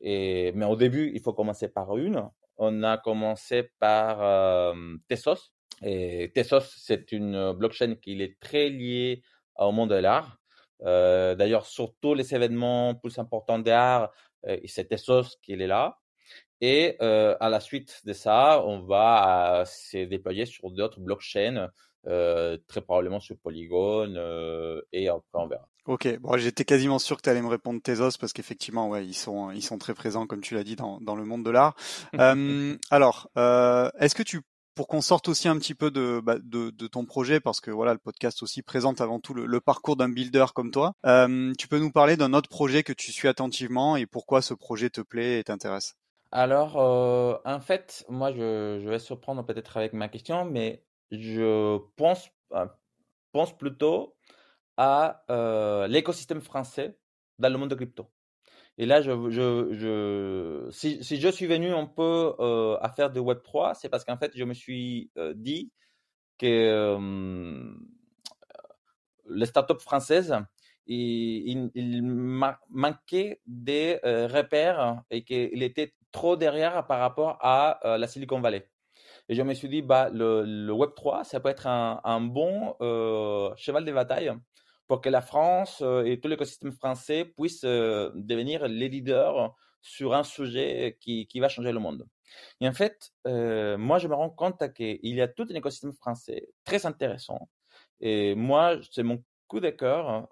Mais 0.00 0.64
au 0.64 0.74
début, 0.74 1.12
il 1.14 1.20
faut 1.20 1.32
commencer 1.32 1.68
par 1.68 1.96
une 1.96 2.28
on 2.58 2.82
a 2.82 2.96
commencé 2.96 3.70
par 3.78 4.74
Tesos. 5.08 5.52
Et 5.82 6.32
Tesos, 6.34 6.74
c'est 6.76 7.12
une 7.12 7.52
blockchain 7.52 7.96
qui 7.96 8.20
est 8.20 8.38
très 8.40 8.68
liée 8.68 9.22
au 9.58 9.72
monde 9.72 9.90
de 9.90 9.96
l'art. 9.96 10.38
D'ailleurs, 10.80 11.66
sur 11.66 11.94
tous 12.00 12.14
les 12.14 12.34
événements 12.34 12.94
plus 12.94 13.18
importants 13.18 13.58
d'art, 13.58 14.10
c'est 14.64 14.88
Tesos 14.88 15.36
qui 15.42 15.52
est 15.52 15.66
là. 15.66 15.98
Et 16.60 16.96
à 17.00 17.48
la 17.48 17.60
suite 17.60 18.00
de 18.04 18.12
ça, 18.12 18.62
on 18.64 18.80
va 18.80 19.64
se 19.66 20.04
déployer 20.04 20.46
sur 20.46 20.70
d'autres 20.70 21.00
blockchains, 21.00 21.70
très 22.04 22.80
probablement 22.80 23.20
sur 23.20 23.36
Polygon, 23.38 24.14
et 24.92 25.08
après 25.08 25.24
on 25.34 25.46
verra. 25.46 25.68
Ok, 25.86 26.18
bon, 26.18 26.36
j'étais 26.36 26.64
quasiment 26.64 26.98
sûr 26.98 27.16
que 27.16 27.22
tu 27.22 27.30
allais 27.30 27.42
me 27.42 27.48
répondre 27.48 27.80
Tezos 27.80 28.18
parce 28.18 28.32
qu'effectivement, 28.32 28.88
ouais, 28.88 29.06
ils 29.06 29.14
sont, 29.14 29.52
ils 29.52 29.62
sont 29.62 29.78
très 29.78 29.94
présents, 29.94 30.26
comme 30.26 30.40
tu 30.40 30.54
l'as 30.54 30.64
dit, 30.64 30.74
dans, 30.74 31.00
dans 31.00 31.14
le 31.14 31.24
monde 31.24 31.44
de 31.44 31.50
l'art. 31.50 31.76
euh, 32.18 32.76
alors, 32.90 33.30
euh, 33.38 33.88
est-ce 34.00 34.16
que 34.16 34.24
tu, 34.24 34.40
pour 34.76 34.86
qu'on 34.88 35.00
sorte 35.00 35.28
aussi 35.28 35.48
un 35.48 35.58
petit 35.58 35.74
peu 35.74 35.90
de, 35.90 36.20
bah, 36.22 36.36
de, 36.38 36.86
ton 36.86 37.06
projet, 37.06 37.40
parce 37.40 37.60
que 37.60 37.70
voilà, 37.70 37.94
le 37.94 37.98
podcast 37.98 38.42
aussi 38.42 38.62
présente 38.62 39.00
avant 39.00 39.18
tout 39.18 39.34
le, 39.34 39.60
parcours 39.60 39.96
d'un 39.96 40.10
builder 40.10 40.44
comme 40.54 40.70
toi, 40.70 40.92
euh, 41.06 41.52
tu 41.58 41.66
peux 41.66 41.78
nous 41.78 41.90
parler 41.90 42.16
d'un 42.16 42.34
autre 42.34 42.50
projet 42.50 42.82
que 42.82 42.92
tu 42.92 43.10
suis 43.10 43.26
attentivement 43.26 43.96
et 43.96 44.06
pourquoi 44.06 44.42
ce 44.42 44.54
projet 44.54 44.90
te 44.90 45.00
plaît 45.00 45.40
et 45.40 45.44
t'intéresse? 45.44 45.96
Alors, 46.30 46.76
euh, 46.76 47.38
en 47.46 47.60
fait, 47.60 48.04
moi, 48.08 48.32
je, 48.32 48.80
je 48.84 48.88
vais 48.88 48.98
surprendre 48.98 49.44
peut-être 49.44 49.78
avec 49.78 49.94
ma 49.94 50.08
question, 50.08 50.44
mais 50.44 50.84
je 51.10 51.78
pense, 51.96 52.28
euh, 52.52 52.66
pense 53.32 53.56
plutôt 53.56 54.14
à 54.76 55.24
l'écosystème 55.88 56.42
français 56.42 56.98
dans 57.38 57.50
le 57.50 57.58
monde 57.58 57.70
de 57.70 57.74
crypto. 57.74 58.10
Et 58.78 58.86
là, 58.86 59.00
si, 59.02 59.08
je 61.20 61.28
suis 61.28 61.46
venu 61.46 61.72
un 61.72 61.86
peu 61.86 62.34
à 62.80 62.92
faire 62.94 63.10
de 63.10 63.20
Web3, 63.20 63.74
c'est 63.74 63.88
parce 63.88 64.04
qu'en 64.04 64.18
fait, 64.18 64.32
je 64.34 64.44
me 64.44 64.54
suis 64.54 65.10
dit 65.34 65.70
que 66.38 67.74
les 69.28 69.46
startups 69.46 69.80
françaises, 69.80 70.36
il, 70.86 72.02
manquait 72.70 73.40
des 73.46 73.98
repères 74.02 75.02
et 75.10 75.24
qu'il 75.24 75.62
était 75.62 75.94
trop 76.12 76.36
derrière 76.36 76.86
par 76.86 77.00
rapport 77.00 77.38
à 77.40 77.80
la 77.82 78.06
Silicon 78.06 78.40
Valley. 78.40 78.68
Et 79.28 79.34
je 79.34 79.42
me 79.42 79.54
suis 79.54 79.68
dit, 79.68 79.82
bah, 79.82 80.08
le, 80.12 80.44
le 80.44 80.72
Web3, 80.72 81.24
ça 81.24 81.40
peut 81.40 81.48
être 81.48 81.66
un, 81.66 82.20
bon 82.20 82.76
euh, 82.80 83.50
cheval 83.56 83.84
de 83.84 83.92
bataille 83.92 84.32
pour 84.86 85.00
que 85.00 85.08
la 85.08 85.20
France 85.20 85.80
euh, 85.82 86.04
et 86.04 86.20
tout 86.20 86.28
l'écosystème 86.28 86.72
français 86.72 87.24
puissent 87.24 87.64
euh, 87.64 88.10
devenir 88.14 88.68
les 88.68 88.88
leaders 88.88 89.54
sur 89.82 90.14
un 90.14 90.24
sujet 90.24 90.96
qui, 91.00 91.26
qui, 91.26 91.40
va 91.40 91.48
changer 91.48 91.72
le 91.72 91.78
monde. 91.78 92.06
Et 92.60 92.68
en 92.68 92.72
fait, 92.72 93.12
euh, 93.26 93.78
moi, 93.78 93.98
je 93.98 94.08
me 94.08 94.14
rends 94.14 94.30
compte 94.30 94.72
qu'il 94.74 94.98
y 95.02 95.20
a 95.20 95.28
tout 95.28 95.46
un 95.48 95.54
écosystème 95.54 95.92
français 95.92 96.48
très 96.64 96.86
intéressant. 96.86 97.48
Et 98.00 98.34
moi, 98.34 98.78
c'est 98.90 99.04
mon 99.04 99.22
coup 99.46 99.60
de 99.60 99.70
cœur. 99.70 100.28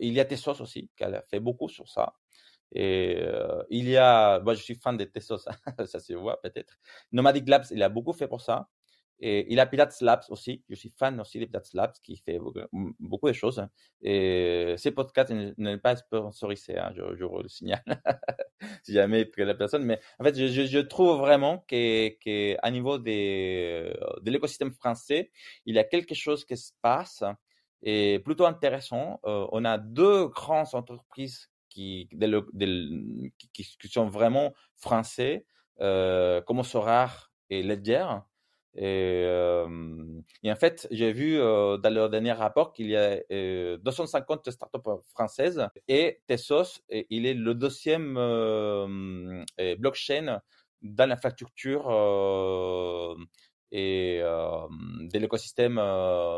Il 0.00 0.12
y 0.12 0.20
a 0.20 0.24
Tessos 0.24 0.60
aussi, 0.60 0.90
qui 0.96 1.04
a 1.04 1.22
fait 1.30 1.40
beaucoup 1.40 1.68
sur 1.68 1.88
ça. 1.88 2.14
Et 2.72 3.18
il 3.70 3.88
y 3.88 3.96
a, 3.96 4.40
moi 4.40 4.54
je 4.54 4.62
suis 4.62 4.74
fan 4.74 4.96
de 4.96 5.04
Tessos, 5.04 5.38
ça 5.86 6.00
se 6.00 6.12
voit 6.12 6.40
peut-être. 6.42 6.74
Nomadic 7.12 7.48
Labs, 7.48 7.66
il 7.70 7.82
a 7.82 7.88
beaucoup 7.88 8.12
fait 8.12 8.28
pour 8.28 8.42
ça. 8.42 8.68
Et 9.20 9.46
il 9.52 9.60
a 9.60 9.66
Pilates 9.66 10.00
Labs 10.00 10.24
aussi. 10.28 10.62
Je 10.68 10.74
suis 10.74 10.90
fan 10.96 11.20
aussi 11.20 11.38
de 11.38 11.46
Pilates 11.46 11.72
Labs 11.72 11.94
qui 12.02 12.16
fait 12.16 12.38
beaucoup 12.98 13.28
de 13.28 13.32
choses. 13.32 13.66
Et 14.02 14.74
ces 14.76 14.90
podcasts 14.90 15.32
n'est 15.56 15.78
pas 15.78 15.96
sponsorisé, 15.96 16.78
hein, 16.78 16.92
je, 16.94 17.16
je, 17.16 17.24
le 17.24 17.48
signale, 17.48 17.82
si 18.82 18.92
jamais 18.92 19.28
que 19.30 19.42
la 19.42 19.54
personne. 19.54 19.84
Mais 19.84 20.00
en 20.18 20.24
fait, 20.24 20.34
je, 20.36 20.80
trouve 20.80 21.18
vraiment 21.20 21.58
qu'à 21.58 22.70
niveau 22.70 22.98
des, 22.98 23.94
de 24.20 24.30
l'écosystème 24.30 24.72
français, 24.72 25.30
il 25.64 25.74
y 25.74 25.78
a 25.78 25.84
quelque 25.84 26.14
chose 26.14 26.44
qui 26.44 26.56
se 26.56 26.72
passe 26.82 27.22
et 27.84 28.18
plutôt 28.18 28.46
intéressant. 28.46 29.20
Euh, 29.24 29.46
on 29.52 29.64
a 29.64 29.78
deux 29.78 30.26
grandes 30.28 30.74
entreprises 30.74 31.50
qui, 31.68 32.08
qui, 33.52 33.88
sont 33.88 34.08
vraiment 34.08 34.54
français, 34.76 35.46
euh, 35.80 36.40
comme 36.42 36.62
Sorar 36.62 37.32
et 37.50 37.62
Ledger. 37.62 38.06
Et, 38.76 39.24
en 40.46 40.56
fait, 40.56 40.88
j'ai 40.90 41.12
vu 41.12 41.38
dans 41.38 41.92
leur 41.92 42.10
dernier 42.10 42.32
rapport 42.32 42.72
qu'il 42.72 42.88
y 42.88 42.96
a 42.96 43.20
euh, 43.30 43.76
250 43.78 44.50
startups 44.50 44.78
françaises 45.06 45.66
et 45.88 46.20
Tessos, 46.26 46.80
il 46.90 47.26
est 47.26 47.34
le 47.34 47.54
deuxième 47.54 48.14
blockchain 49.78 50.40
dans 50.82 51.08
l'infrastructure 51.08 51.88
et 53.70 54.20
de 54.20 55.18
l'écosystème 55.18 55.76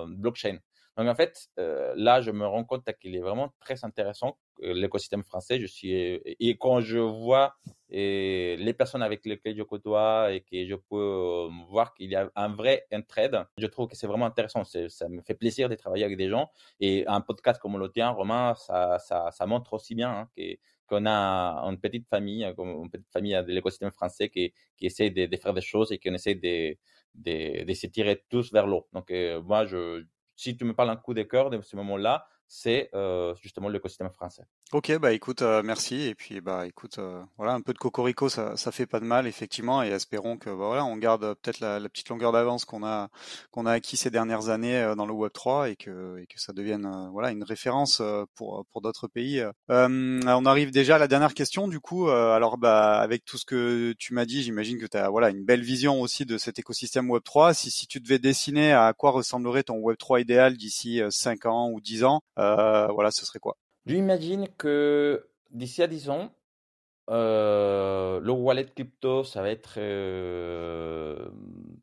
blockchain. 0.09 0.59
Donc 0.96 1.09
en 1.09 1.14
fait, 1.14 1.49
là, 1.57 2.20
je 2.20 2.31
me 2.31 2.46
rends 2.46 2.64
compte 2.64 2.88
qu'il 3.01 3.16
est 3.16 3.20
vraiment 3.20 3.53
très 3.61 3.85
intéressant 3.85 4.38
l'écosystème 4.61 5.25
français. 5.25 5.59
Et 5.83 6.57
quand 6.59 6.81
je 6.81 6.99
vois 6.99 7.55
et 7.88 8.57
les 8.59 8.75
personnes 8.75 9.03
avec 9.03 9.25
lesquelles 9.25 9.57
je 9.57 9.62
côtoie 9.62 10.33
et 10.33 10.40
que 10.40 10.66
je 10.66 10.75
peux 10.75 11.49
voir 11.68 11.94
qu'il 11.94 12.11
y 12.11 12.16
a 12.16 12.31
un 12.35 12.49
vrai 12.49 12.87
entraide, 12.92 13.44
je 13.59 13.66
trouve 13.66 13.88
que 13.88 13.96
c'est 13.96 14.07
vraiment 14.07 14.27
intéressant. 14.27 14.64
Ça 14.64 15.09
me 15.09 15.22
fait 15.22 15.35
plaisir 15.35 15.68
de 15.68 15.75
travailler 15.77 16.05
avec 16.05 16.16
des 16.16 16.29
gens 16.29 16.51
et 16.81 17.07
un 17.07 17.20
podcast 17.20 17.61
comme 17.61 17.79
le 17.79 17.90
tien, 17.90 18.11
Romain, 18.11 18.55
ça, 18.55 18.99
ça, 18.99 19.46
montre 19.46 19.75
aussi 19.75 19.94
bien 19.94 20.11
hein, 20.11 20.29
que 20.37 20.57
qu'on 20.88 21.05
a 21.07 21.64
une 21.68 21.81
petite 21.81 22.07
famille, 22.09 22.44
une 22.44 22.90
petite 22.90 23.11
famille 23.11 23.33
de 23.35 23.53
l'écosystème 23.53 23.90
français 23.90 24.29
qui, 24.29 24.53
qui 24.77 24.87
essaie 24.87 25.11
de, 25.11 25.37
faire 25.37 25.53
des 25.53 25.61
choses 25.61 25.90
et 25.90 25.99
qui 25.99 26.09
essaie 26.09 26.37
de, 26.37 26.77
de, 27.14 27.64
de 27.64 27.75
se 27.75 27.88
tirer 27.88 28.22
tous 28.29 28.53
vers 28.53 28.66
l'eau. 28.68 28.87
Donc, 28.92 29.11
euh, 29.11 29.42
moi, 29.42 29.64
je, 29.66 30.05
si 30.37 30.57
tu 30.57 30.64
me 30.64 30.75
parles 30.75 30.90
un 30.90 30.96
coup 30.96 31.14
de 31.14 31.22
cœur 31.22 31.51
de 31.51 31.61
ce 31.61 31.75
moment-là, 31.77 32.27
c'est 32.49 32.91
euh, 32.95 33.35
justement 33.41 33.69
l'écosystème 33.69 34.11
français. 34.11 34.45
Ok, 34.73 34.97
bah 34.99 35.13
écoute, 35.13 35.43
euh, 35.43 35.63
merci. 35.63 36.03
Et 36.03 36.15
puis 36.15 36.41
bah 36.41 36.67
écoute, 36.67 36.99
euh, 36.99 37.23
voilà, 37.37 37.53
un 37.53 37.61
peu 37.61 37.73
de 37.73 37.79
cocorico, 37.79 38.29
ça, 38.29 38.57
ça 38.57 38.73
fait 38.73 38.87
pas 38.87 39.01
de 39.01 39.05
mal 39.05 39.27
effectivement. 39.27 39.83
Et 39.83 39.89
espérons 39.89 40.37
que 40.39 40.51
bah, 40.51 40.67
voilà, 40.67 40.85
on 40.85 40.97
garde 40.97 41.35
peut-être 41.35 41.61
la, 41.61 41.79
la, 41.79 41.89
petite 41.89 42.09
longueur 42.09 42.33
d'avance 42.33 42.65
qu'on 42.65 42.85
a 42.85 43.09
qu'on 43.51 43.67
a 43.67 43.73
acquis 43.73 43.97
ces 43.97 44.11
dernières 44.11 44.49
années 44.49 44.77
euh, 44.77 44.95
dans 44.95 45.07
le 45.07 45.13
Web 45.13 45.33
3 45.33 45.71
et 45.71 45.77
que 45.77 46.19
et 46.19 46.27
que 46.27 46.41
ça 46.41 46.53
devienne 46.53 46.87
euh, 46.87 47.09
voilà 47.11 47.31
une 47.31 47.45
référence 47.45 48.01
euh, 48.01 48.25
pour 48.35 48.65
pour 48.73 48.81
d'autres 48.83 49.09
pays. 49.09 49.43
on 49.69 50.47
arrive 50.47 50.71
déjà 50.71 50.97
à 50.97 50.99
la 50.99 51.09
dernière 51.09 51.35
question 51.35 51.69
du 51.69 51.81
coup. 51.81 52.09
alors 52.09 52.59
bah 52.59 52.99
avec 52.99 53.25
tout 53.25 53.39
ce 53.39 53.45
que 53.45 53.95
tu 53.99 54.15
m'as 54.15 54.25
dit, 54.25 54.43
j'imagine 54.43 54.79
que 54.79 54.87
tu 54.87 54.97
as 54.97 55.09
voilà 55.11 55.31
une 55.31 55.45
belle 55.45 55.63
vision 55.63 56.01
aussi 56.01 56.27
de 56.27 56.39
cet 56.39 56.59
écosystème 56.59 57.11
Web 57.11 57.23
3. 57.23 57.55
Si 57.55 57.71
si 57.71 57.87
tu 57.87 58.01
devais 58.01 58.19
dessiner 58.19 58.73
à 58.73 58.93
quoi 58.93 59.11
ressemblerait 59.11 59.63
ton 59.63 59.79
Web 59.79 59.97
3 59.99 60.21
idéal 60.21 60.57
d'ici 60.57 61.01
5 61.09 61.47
ans 61.47 61.71
ou 61.71 61.81
10 61.81 62.05
ans, 62.05 62.21
voilà, 62.37 63.11
ce 63.11 63.25
serait 63.25 63.38
quoi? 63.38 63.57
J'imagine 63.87 64.49
que 64.59 65.29
d'ici 65.51 65.83
à 65.83 65.87
10 65.87 66.11
ans, 66.11 66.33
euh, 67.09 68.18
le 68.20 68.33
wallet 68.33 68.66
crypto, 68.66 69.22
ça 69.25 69.42
va 69.42 69.51
être 69.51 69.75
euh, 69.79 71.29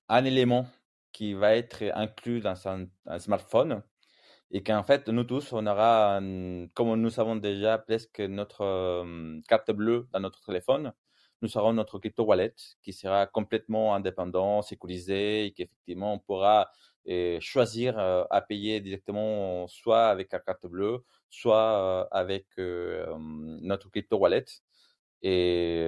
un 0.10 0.26
élément 0.26 0.68
qui 1.14 1.34
va 1.34 1.56
être 1.56 1.84
inclus 1.96 2.42
dans 2.42 2.56
un, 2.68 2.88
smartphone 3.20 3.84
et 4.52 4.64
qu'en 4.64 4.84
fait, 4.84 5.08
nous 5.08 5.24
tous, 5.24 5.54
on 5.54 5.66
aura, 5.66 6.20
comme 6.74 7.02
nous 7.02 7.10
savons 7.10 7.36
déjà 7.38 7.78
presque 7.78 8.20
notre 8.20 8.62
euh, 8.62 9.40
carte 9.48 9.72
bleue 9.72 10.08
dans 10.12 10.20
notre 10.20 10.42
téléphone, 10.42 10.94
nous 11.42 11.58
aurons 11.58 11.74
notre 11.74 12.00
crypto 12.00 12.24
wallet 12.24 12.54
qui 12.82 12.94
sera 12.94 13.26
complètement 13.28 13.96
indépendant, 13.96 14.62
sécurisé 14.62 15.46
et 15.46 15.52
qu'effectivement, 15.54 16.14
on 16.14 16.20
pourra 16.20 16.70
et 17.06 17.40
choisir 17.42 17.98
à 18.00 18.42
payer 18.42 18.80
directement 18.82 19.68
soit 19.68 20.08
avec 20.08 20.32
la 20.32 20.40
carte 20.40 20.68
bleue, 20.68 21.04
soit 21.30 22.08
avec 22.12 22.48
notre 22.58 23.90
crypto 23.90 24.18
wallet. 24.18 24.46
Et 25.22 25.86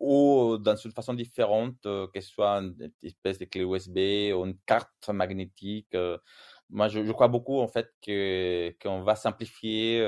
ou 0.00 0.58
dans 0.58 0.76
une 0.76 0.92
façon 0.92 1.14
différente, 1.14 1.82
que 1.82 2.20
ce 2.20 2.28
soit 2.28 2.58
une 2.58 2.92
espèce 3.02 3.38
de 3.38 3.46
clé 3.46 3.62
USB 3.62 4.32
ou 4.34 4.46
une 4.46 4.56
carte 4.64 5.08
magnétique. 5.08 5.96
moi, 6.70 6.88
je, 6.88 7.04
je, 7.04 7.12
crois 7.12 7.28
beaucoup 7.28 7.58
en 7.60 7.68
fait 7.68 7.92
que 8.02 8.74
qu'on 8.80 9.02
va 9.02 9.16
simplifier 9.16 10.00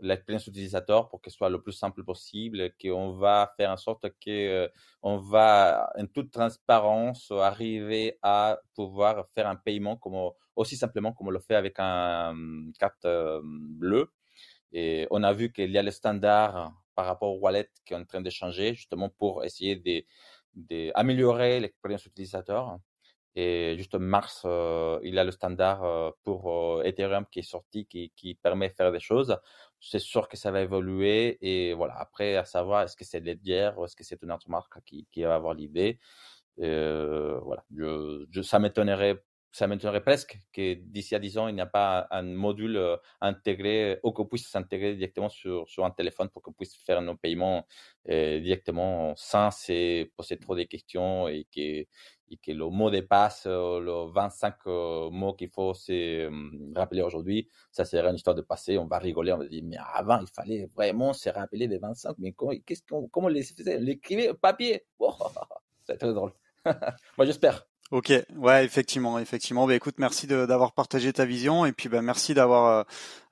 l'expérience 0.00 0.46
utilisateur 0.46 1.08
pour 1.08 1.20
qu'elle 1.20 1.32
soit 1.32 1.50
le 1.50 1.60
plus 1.60 1.72
simple 1.72 2.04
possible, 2.04 2.72
qu'on 2.80 3.12
va 3.12 3.52
faire 3.56 3.70
en 3.70 3.76
sorte 3.76 4.02
qu'on 4.24 4.28
euh, 4.28 4.68
va, 5.02 5.90
en 5.96 6.06
toute 6.06 6.30
transparence, 6.30 7.30
arriver 7.30 8.18
à 8.22 8.58
pouvoir 8.74 9.26
faire 9.34 9.48
un 9.48 9.56
paiement 9.56 9.96
comme, 9.96 10.30
aussi 10.56 10.76
simplement 10.76 11.12
comme 11.12 11.28
on 11.28 11.30
le 11.30 11.40
fait 11.40 11.56
avec 11.56 11.78
une 11.78 12.72
carte 12.78 13.04
euh, 13.04 13.40
bleue. 13.44 14.12
Et 14.72 15.06
on 15.10 15.22
a 15.22 15.32
vu 15.32 15.52
qu'il 15.52 15.70
y 15.70 15.78
a 15.78 15.82
le 15.82 15.90
standard 15.90 16.72
par 16.94 17.06
rapport 17.06 17.30
au 17.36 17.38
wallet 17.38 17.70
qui 17.84 17.94
est 17.94 17.96
en 17.96 18.04
train 18.04 18.20
de 18.20 18.30
changer, 18.30 18.74
justement 18.74 19.08
pour 19.08 19.44
essayer 19.44 19.82
d'améliorer 20.54 21.60
l'expérience 21.60 22.04
utilisateur. 22.06 22.78
Et 23.40 23.76
juste 23.76 23.94
mars, 23.94 24.42
euh, 24.46 24.98
il 25.04 25.14
y 25.14 25.18
a 25.20 25.22
le 25.22 25.30
standard 25.30 25.84
euh, 25.84 26.10
pour 26.24 26.50
euh, 26.50 26.82
Ethereum 26.82 27.24
qui 27.30 27.38
est 27.38 27.42
sorti, 27.42 27.86
qui, 27.86 28.34
permet 28.42 28.68
de 28.68 28.74
faire 28.74 28.90
des 28.90 28.98
choses. 28.98 29.38
C'est 29.80 29.98
sûr 29.98 30.28
que 30.28 30.36
ça 30.36 30.50
va 30.50 30.60
évoluer. 30.62 31.38
Et 31.40 31.72
voilà, 31.74 31.94
après, 31.98 32.36
à 32.36 32.44
savoir, 32.44 32.82
est-ce 32.82 32.96
que 32.96 33.04
c'est 33.04 33.20
Ledger 33.20 33.72
ou 33.76 33.84
est-ce 33.84 33.96
que 33.96 34.04
c'est 34.04 34.22
une 34.22 34.32
autre 34.32 34.48
marque 34.50 34.82
qui, 34.84 35.06
qui 35.10 35.22
va 35.22 35.34
avoir 35.36 35.54
l'idée? 35.54 35.98
voilà, 36.56 37.64
je, 37.76 38.26
je, 38.30 38.42
ça 38.42 38.58
m'étonnerait 38.58 39.22
ça 39.50 39.66
m'étonnerait 39.66 40.02
presque 40.02 40.38
que 40.52 40.74
d'ici 40.74 41.14
à 41.14 41.18
10 41.18 41.38
ans, 41.38 41.48
il 41.48 41.54
n'y 41.54 41.60
a 41.60 41.66
pas 41.66 42.06
un 42.10 42.22
module 42.22 42.76
euh, 42.76 42.96
intégré 43.20 43.98
ou 44.02 44.12
qu'on 44.12 44.26
puisse 44.26 44.46
s'intégrer 44.46 44.94
directement 44.94 45.28
sur, 45.30 45.68
sur 45.68 45.84
un 45.84 45.90
téléphone 45.90 46.28
pour 46.28 46.42
qu'on 46.42 46.52
puisse 46.52 46.76
faire 46.76 47.00
nos 47.02 47.16
paiements 47.16 47.66
euh, 48.10 48.40
directement 48.40 49.14
sans 49.16 49.50
se 49.50 50.04
poser 50.16 50.38
trop 50.38 50.54
de 50.54 50.64
questions 50.64 51.28
et 51.28 51.46
que, 51.54 51.86
et 52.30 52.36
que 52.36 52.52
le 52.52 52.68
mot 52.68 52.90
de 52.90 53.00
passe, 53.00 53.44
euh, 53.46 53.80
le 53.80 54.10
25 54.12 54.54
euh, 54.66 55.10
mots 55.10 55.34
qu'il 55.34 55.48
faut 55.48 55.74
se 55.74 55.92
euh, 55.92 56.30
rappeler 56.74 57.02
aujourd'hui, 57.02 57.48
ça 57.70 57.84
serait 57.84 58.08
une 58.08 58.16
histoire 58.16 58.36
de 58.36 58.42
passé. 58.42 58.78
On 58.78 58.86
va 58.86 58.98
rigoler, 58.98 59.32
on 59.32 59.38
va 59.38 59.46
dire, 59.46 59.62
mais 59.64 59.76
avant, 59.94 60.20
il 60.20 60.26
fallait 60.26 60.70
vraiment 60.74 61.12
se 61.12 61.28
rappeler 61.30 61.68
des 61.68 61.78
25. 61.78 62.16
Mais 62.18 62.32
comment, 62.32 62.52
comment 63.10 63.28
les 63.28 63.42
faisait 63.42 63.78
L'écrivait 63.78 64.34
papier? 64.34 64.84
Oh, 65.00 65.14
C'est 65.84 65.96
très 65.96 66.12
drôle. 66.12 66.32
Moi, 67.16 67.24
j'espère. 67.24 67.66
Ok, 67.90 68.12
ouais, 68.36 68.66
effectivement, 68.66 69.18
effectivement. 69.18 69.66
Bah, 69.66 69.74
écoute, 69.74 69.94
merci 69.96 70.26
d'avoir 70.26 70.72
partagé 70.74 71.10
ta 71.14 71.24
vision 71.24 71.64
et 71.64 71.72
puis 71.72 71.88
bah, 71.88 72.02
merci 72.02 72.34
d'avoir 72.34 72.66
euh, 72.66 72.84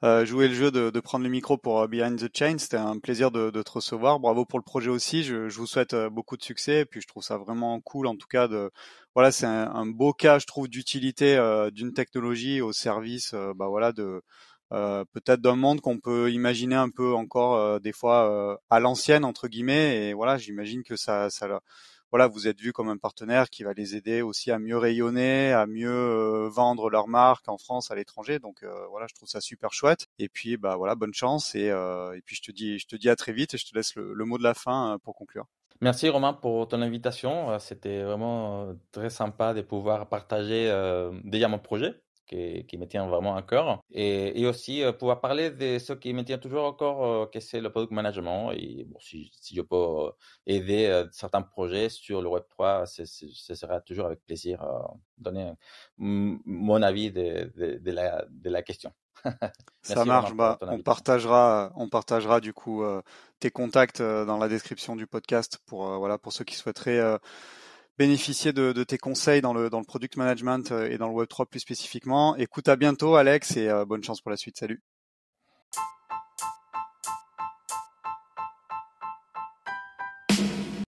euh, 0.02 0.24
joué 0.24 0.48
le 0.48 0.54
jeu 0.54 0.70
de, 0.70 0.88
de, 0.88 1.00
prendre 1.00 1.24
le 1.24 1.30
micro 1.30 1.58
pour 1.58 1.84
uh, 1.84 1.88
Behind 1.88 2.18
the 2.18 2.34
Chain. 2.34 2.56
C'était 2.56 2.78
un 2.78 2.98
plaisir 2.98 3.30
de, 3.30 3.50
de, 3.50 3.62
te 3.62 3.70
recevoir. 3.72 4.18
Bravo 4.18 4.46
pour 4.46 4.58
le 4.58 4.62
projet 4.64 4.88
aussi. 4.88 5.24
Je, 5.24 5.50
je 5.50 5.58
vous 5.58 5.66
souhaite 5.66 5.92
uh, 5.92 6.08
beaucoup 6.10 6.38
de 6.38 6.42
succès 6.42 6.80
et 6.80 6.84
puis 6.86 7.02
je 7.02 7.06
trouve 7.06 7.22
ça 7.22 7.36
vraiment 7.36 7.78
cool, 7.82 8.06
en 8.06 8.16
tout 8.16 8.28
cas 8.28 8.48
de 8.48 8.70
voilà, 9.14 9.30
c'est 9.30 9.44
un, 9.44 9.70
un, 9.74 9.84
beau 9.84 10.14
cas, 10.14 10.38
je 10.38 10.46
trouve, 10.46 10.68
d'utilité 10.68 11.36
euh, 11.36 11.70
d'une 11.70 11.92
technologie 11.92 12.62
au 12.62 12.72
service, 12.72 13.34
bah 13.56 13.66
voilà, 13.68 13.92
de 13.92 14.22
peut-être 14.70 15.40
d'un 15.42 15.56
monde 15.56 15.82
qu'on 15.82 15.98
peut 15.98 16.30
imaginer 16.32 16.76
un 16.76 16.88
peu 16.88 17.14
encore 17.14 17.80
des 17.80 17.92
fois 17.92 18.58
à 18.70 18.80
l'ancienne 18.80 19.24
entre 19.24 19.48
guillemets. 19.48 20.08
Et 20.08 20.14
voilà, 20.14 20.38
j'imagine 20.38 20.82
que 20.82 20.96
ça, 20.96 21.30
ça 21.30 21.46
voilà, 22.10 22.26
vous 22.28 22.48
êtes 22.48 22.60
vu 22.60 22.72
comme 22.72 22.88
un 22.88 22.96
partenaire 22.96 23.50
qui 23.50 23.62
va 23.64 23.72
les 23.72 23.96
aider 23.96 24.22
aussi 24.22 24.50
à 24.50 24.58
mieux 24.58 24.78
rayonner, 24.78 25.52
à 25.52 25.66
mieux 25.66 25.90
euh, 25.90 26.48
vendre 26.48 26.88
leur 26.90 27.08
marque 27.08 27.48
en 27.48 27.58
France, 27.58 27.90
à 27.90 27.94
l'étranger. 27.94 28.38
Donc 28.38 28.62
euh, 28.62 28.86
voilà, 28.90 29.06
je 29.08 29.14
trouve 29.14 29.28
ça 29.28 29.40
super 29.40 29.72
chouette. 29.72 30.06
Et 30.18 30.28
puis 30.28 30.56
bah 30.56 30.76
voilà, 30.76 30.94
bonne 30.94 31.14
chance 31.14 31.54
et, 31.54 31.70
euh, 31.70 32.16
et 32.16 32.22
puis 32.22 32.36
je 32.36 32.42
te 32.42 32.52
dis, 32.52 32.78
je 32.78 32.86
te 32.86 32.96
dis 32.96 33.08
à 33.08 33.16
très 33.16 33.32
vite 33.32 33.54
et 33.54 33.58
je 33.58 33.66
te 33.66 33.74
laisse 33.74 33.94
le, 33.96 34.12
le 34.14 34.24
mot 34.24 34.38
de 34.38 34.42
la 34.42 34.54
fin 34.54 34.98
pour 35.02 35.14
conclure. 35.14 35.46
Merci 35.80 36.08
Romain 36.08 36.32
pour 36.32 36.68
ton 36.68 36.80
invitation. 36.80 37.58
C'était 37.58 38.02
vraiment 38.02 38.74
très 38.92 39.10
sympa 39.10 39.52
de 39.52 39.60
pouvoir 39.60 40.08
partager 40.08 40.70
euh, 40.70 41.12
déjà 41.24 41.48
mon 41.48 41.58
projet 41.58 42.00
qui, 42.26 42.64
qui 42.66 42.78
me 42.78 42.86
tient 42.86 43.06
vraiment 43.06 43.36
à 43.36 43.42
cœur 43.42 43.80
et, 43.90 44.40
et 44.40 44.46
aussi 44.46 44.82
euh, 44.82 44.92
pouvoir 44.92 45.20
parler 45.20 45.50
de 45.50 45.78
ce 45.78 45.92
qui 45.94 46.12
me 46.12 46.22
tient 46.24 46.38
toujours 46.38 46.64
encore, 46.64 47.04
euh, 47.04 47.26
que 47.26 47.40
c'est 47.40 47.60
le 47.60 47.70
product 47.70 47.92
management. 47.92 48.52
Et 48.52 48.84
bon, 48.84 48.98
si, 49.00 49.30
si 49.40 49.54
je 49.54 49.62
peux 49.62 49.76
euh, 49.76 50.10
aider 50.46 50.86
euh, 50.86 51.06
certains 51.12 51.42
projets 51.42 51.88
sur 51.88 52.20
le 52.22 52.28
Web3, 52.28 52.86
c'est- 52.86 53.06
c'est- 53.06 53.30
ce 53.32 53.54
sera 53.54 53.80
toujours 53.80 54.06
avec 54.06 54.20
plaisir 54.24 54.64
donner 55.18 55.52
mon 55.98 56.82
avis 56.82 57.10
de, 57.12 57.52
de- 57.56 57.78
de 57.78 57.90
la, 57.92 58.24
de 58.30 58.50
la 58.50 58.62
question. 58.62 58.92
Ça 59.82 60.04
marche. 60.04 60.34
Bah, 60.34 60.58
on 60.62 60.78
partagera, 60.82 61.72
on 61.76 61.88
partagera 61.88 62.40
du 62.40 62.52
coup 62.52 62.84
tes 63.40 63.50
contacts 63.50 64.02
dans 64.02 64.36
la 64.38 64.48
description 64.48 64.94
du 64.96 65.06
podcast 65.06 65.58
pour 65.66 65.86
voilà 65.98 66.18
pour 66.18 66.32
ceux 66.32 66.44
qui 66.44 66.54
souhaiteraient 66.54 67.18
bénéficier 67.98 68.52
de, 68.52 68.72
de 68.72 68.84
tes 68.84 68.98
conseils 68.98 69.40
dans 69.40 69.54
le 69.54 69.70
dans 69.70 69.78
le 69.78 69.84
product 69.84 70.16
management 70.16 70.72
euh, 70.72 70.90
et 70.90 70.98
dans 70.98 71.08
le 71.08 71.14
Web 71.14 71.28
3 71.28 71.46
plus 71.46 71.60
spécifiquement. 71.60 72.36
Écoute, 72.36 72.68
à 72.68 72.76
bientôt, 72.76 73.16
Alex, 73.16 73.56
et 73.56 73.68
euh, 73.68 73.84
bonne 73.84 74.04
chance 74.04 74.20
pour 74.20 74.30
la 74.30 74.36
suite. 74.36 74.58
Salut. 74.58 74.82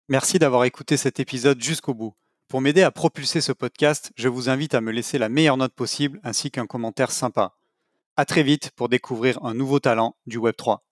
Merci 0.08 0.38
d'avoir 0.38 0.64
écouté 0.64 0.96
cet 0.96 1.18
épisode 1.18 1.62
jusqu'au 1.62 1.94
bout. 1.94 2.14
Pour 2.48 2.60
m'aider 2.60 2.82
à 2.82 2.90
propulser 2.90 3.40
ce 3.40 3.52
podcast, 3.52 4.12
je 4.16 4.28
vous 4.28 4.50
invite 4.50 4.74
à 4.74 4.82
me 4.82 4.92
laisser 4.92 5.16
la 5.18 5.30
meilleure 5.30 5.56
note 5.56 5.72
possible 5.72 6.20
ainsi 6.22 6.50
qu'un 6.50 6.66
commentaire 6.66 7.10
sympa. 7.10 7.54
À 8.16 8.26
très 8.26 8.42
vite 8.42 8.70
pour 8.76 8.88
découvrir 8.88 9.42
un 9.42 9.54
nouveau 9.54 9.80
talent 9.80 10.14
du 10.26 10.36
Web 10.36 10.54
3. 10.56 10.82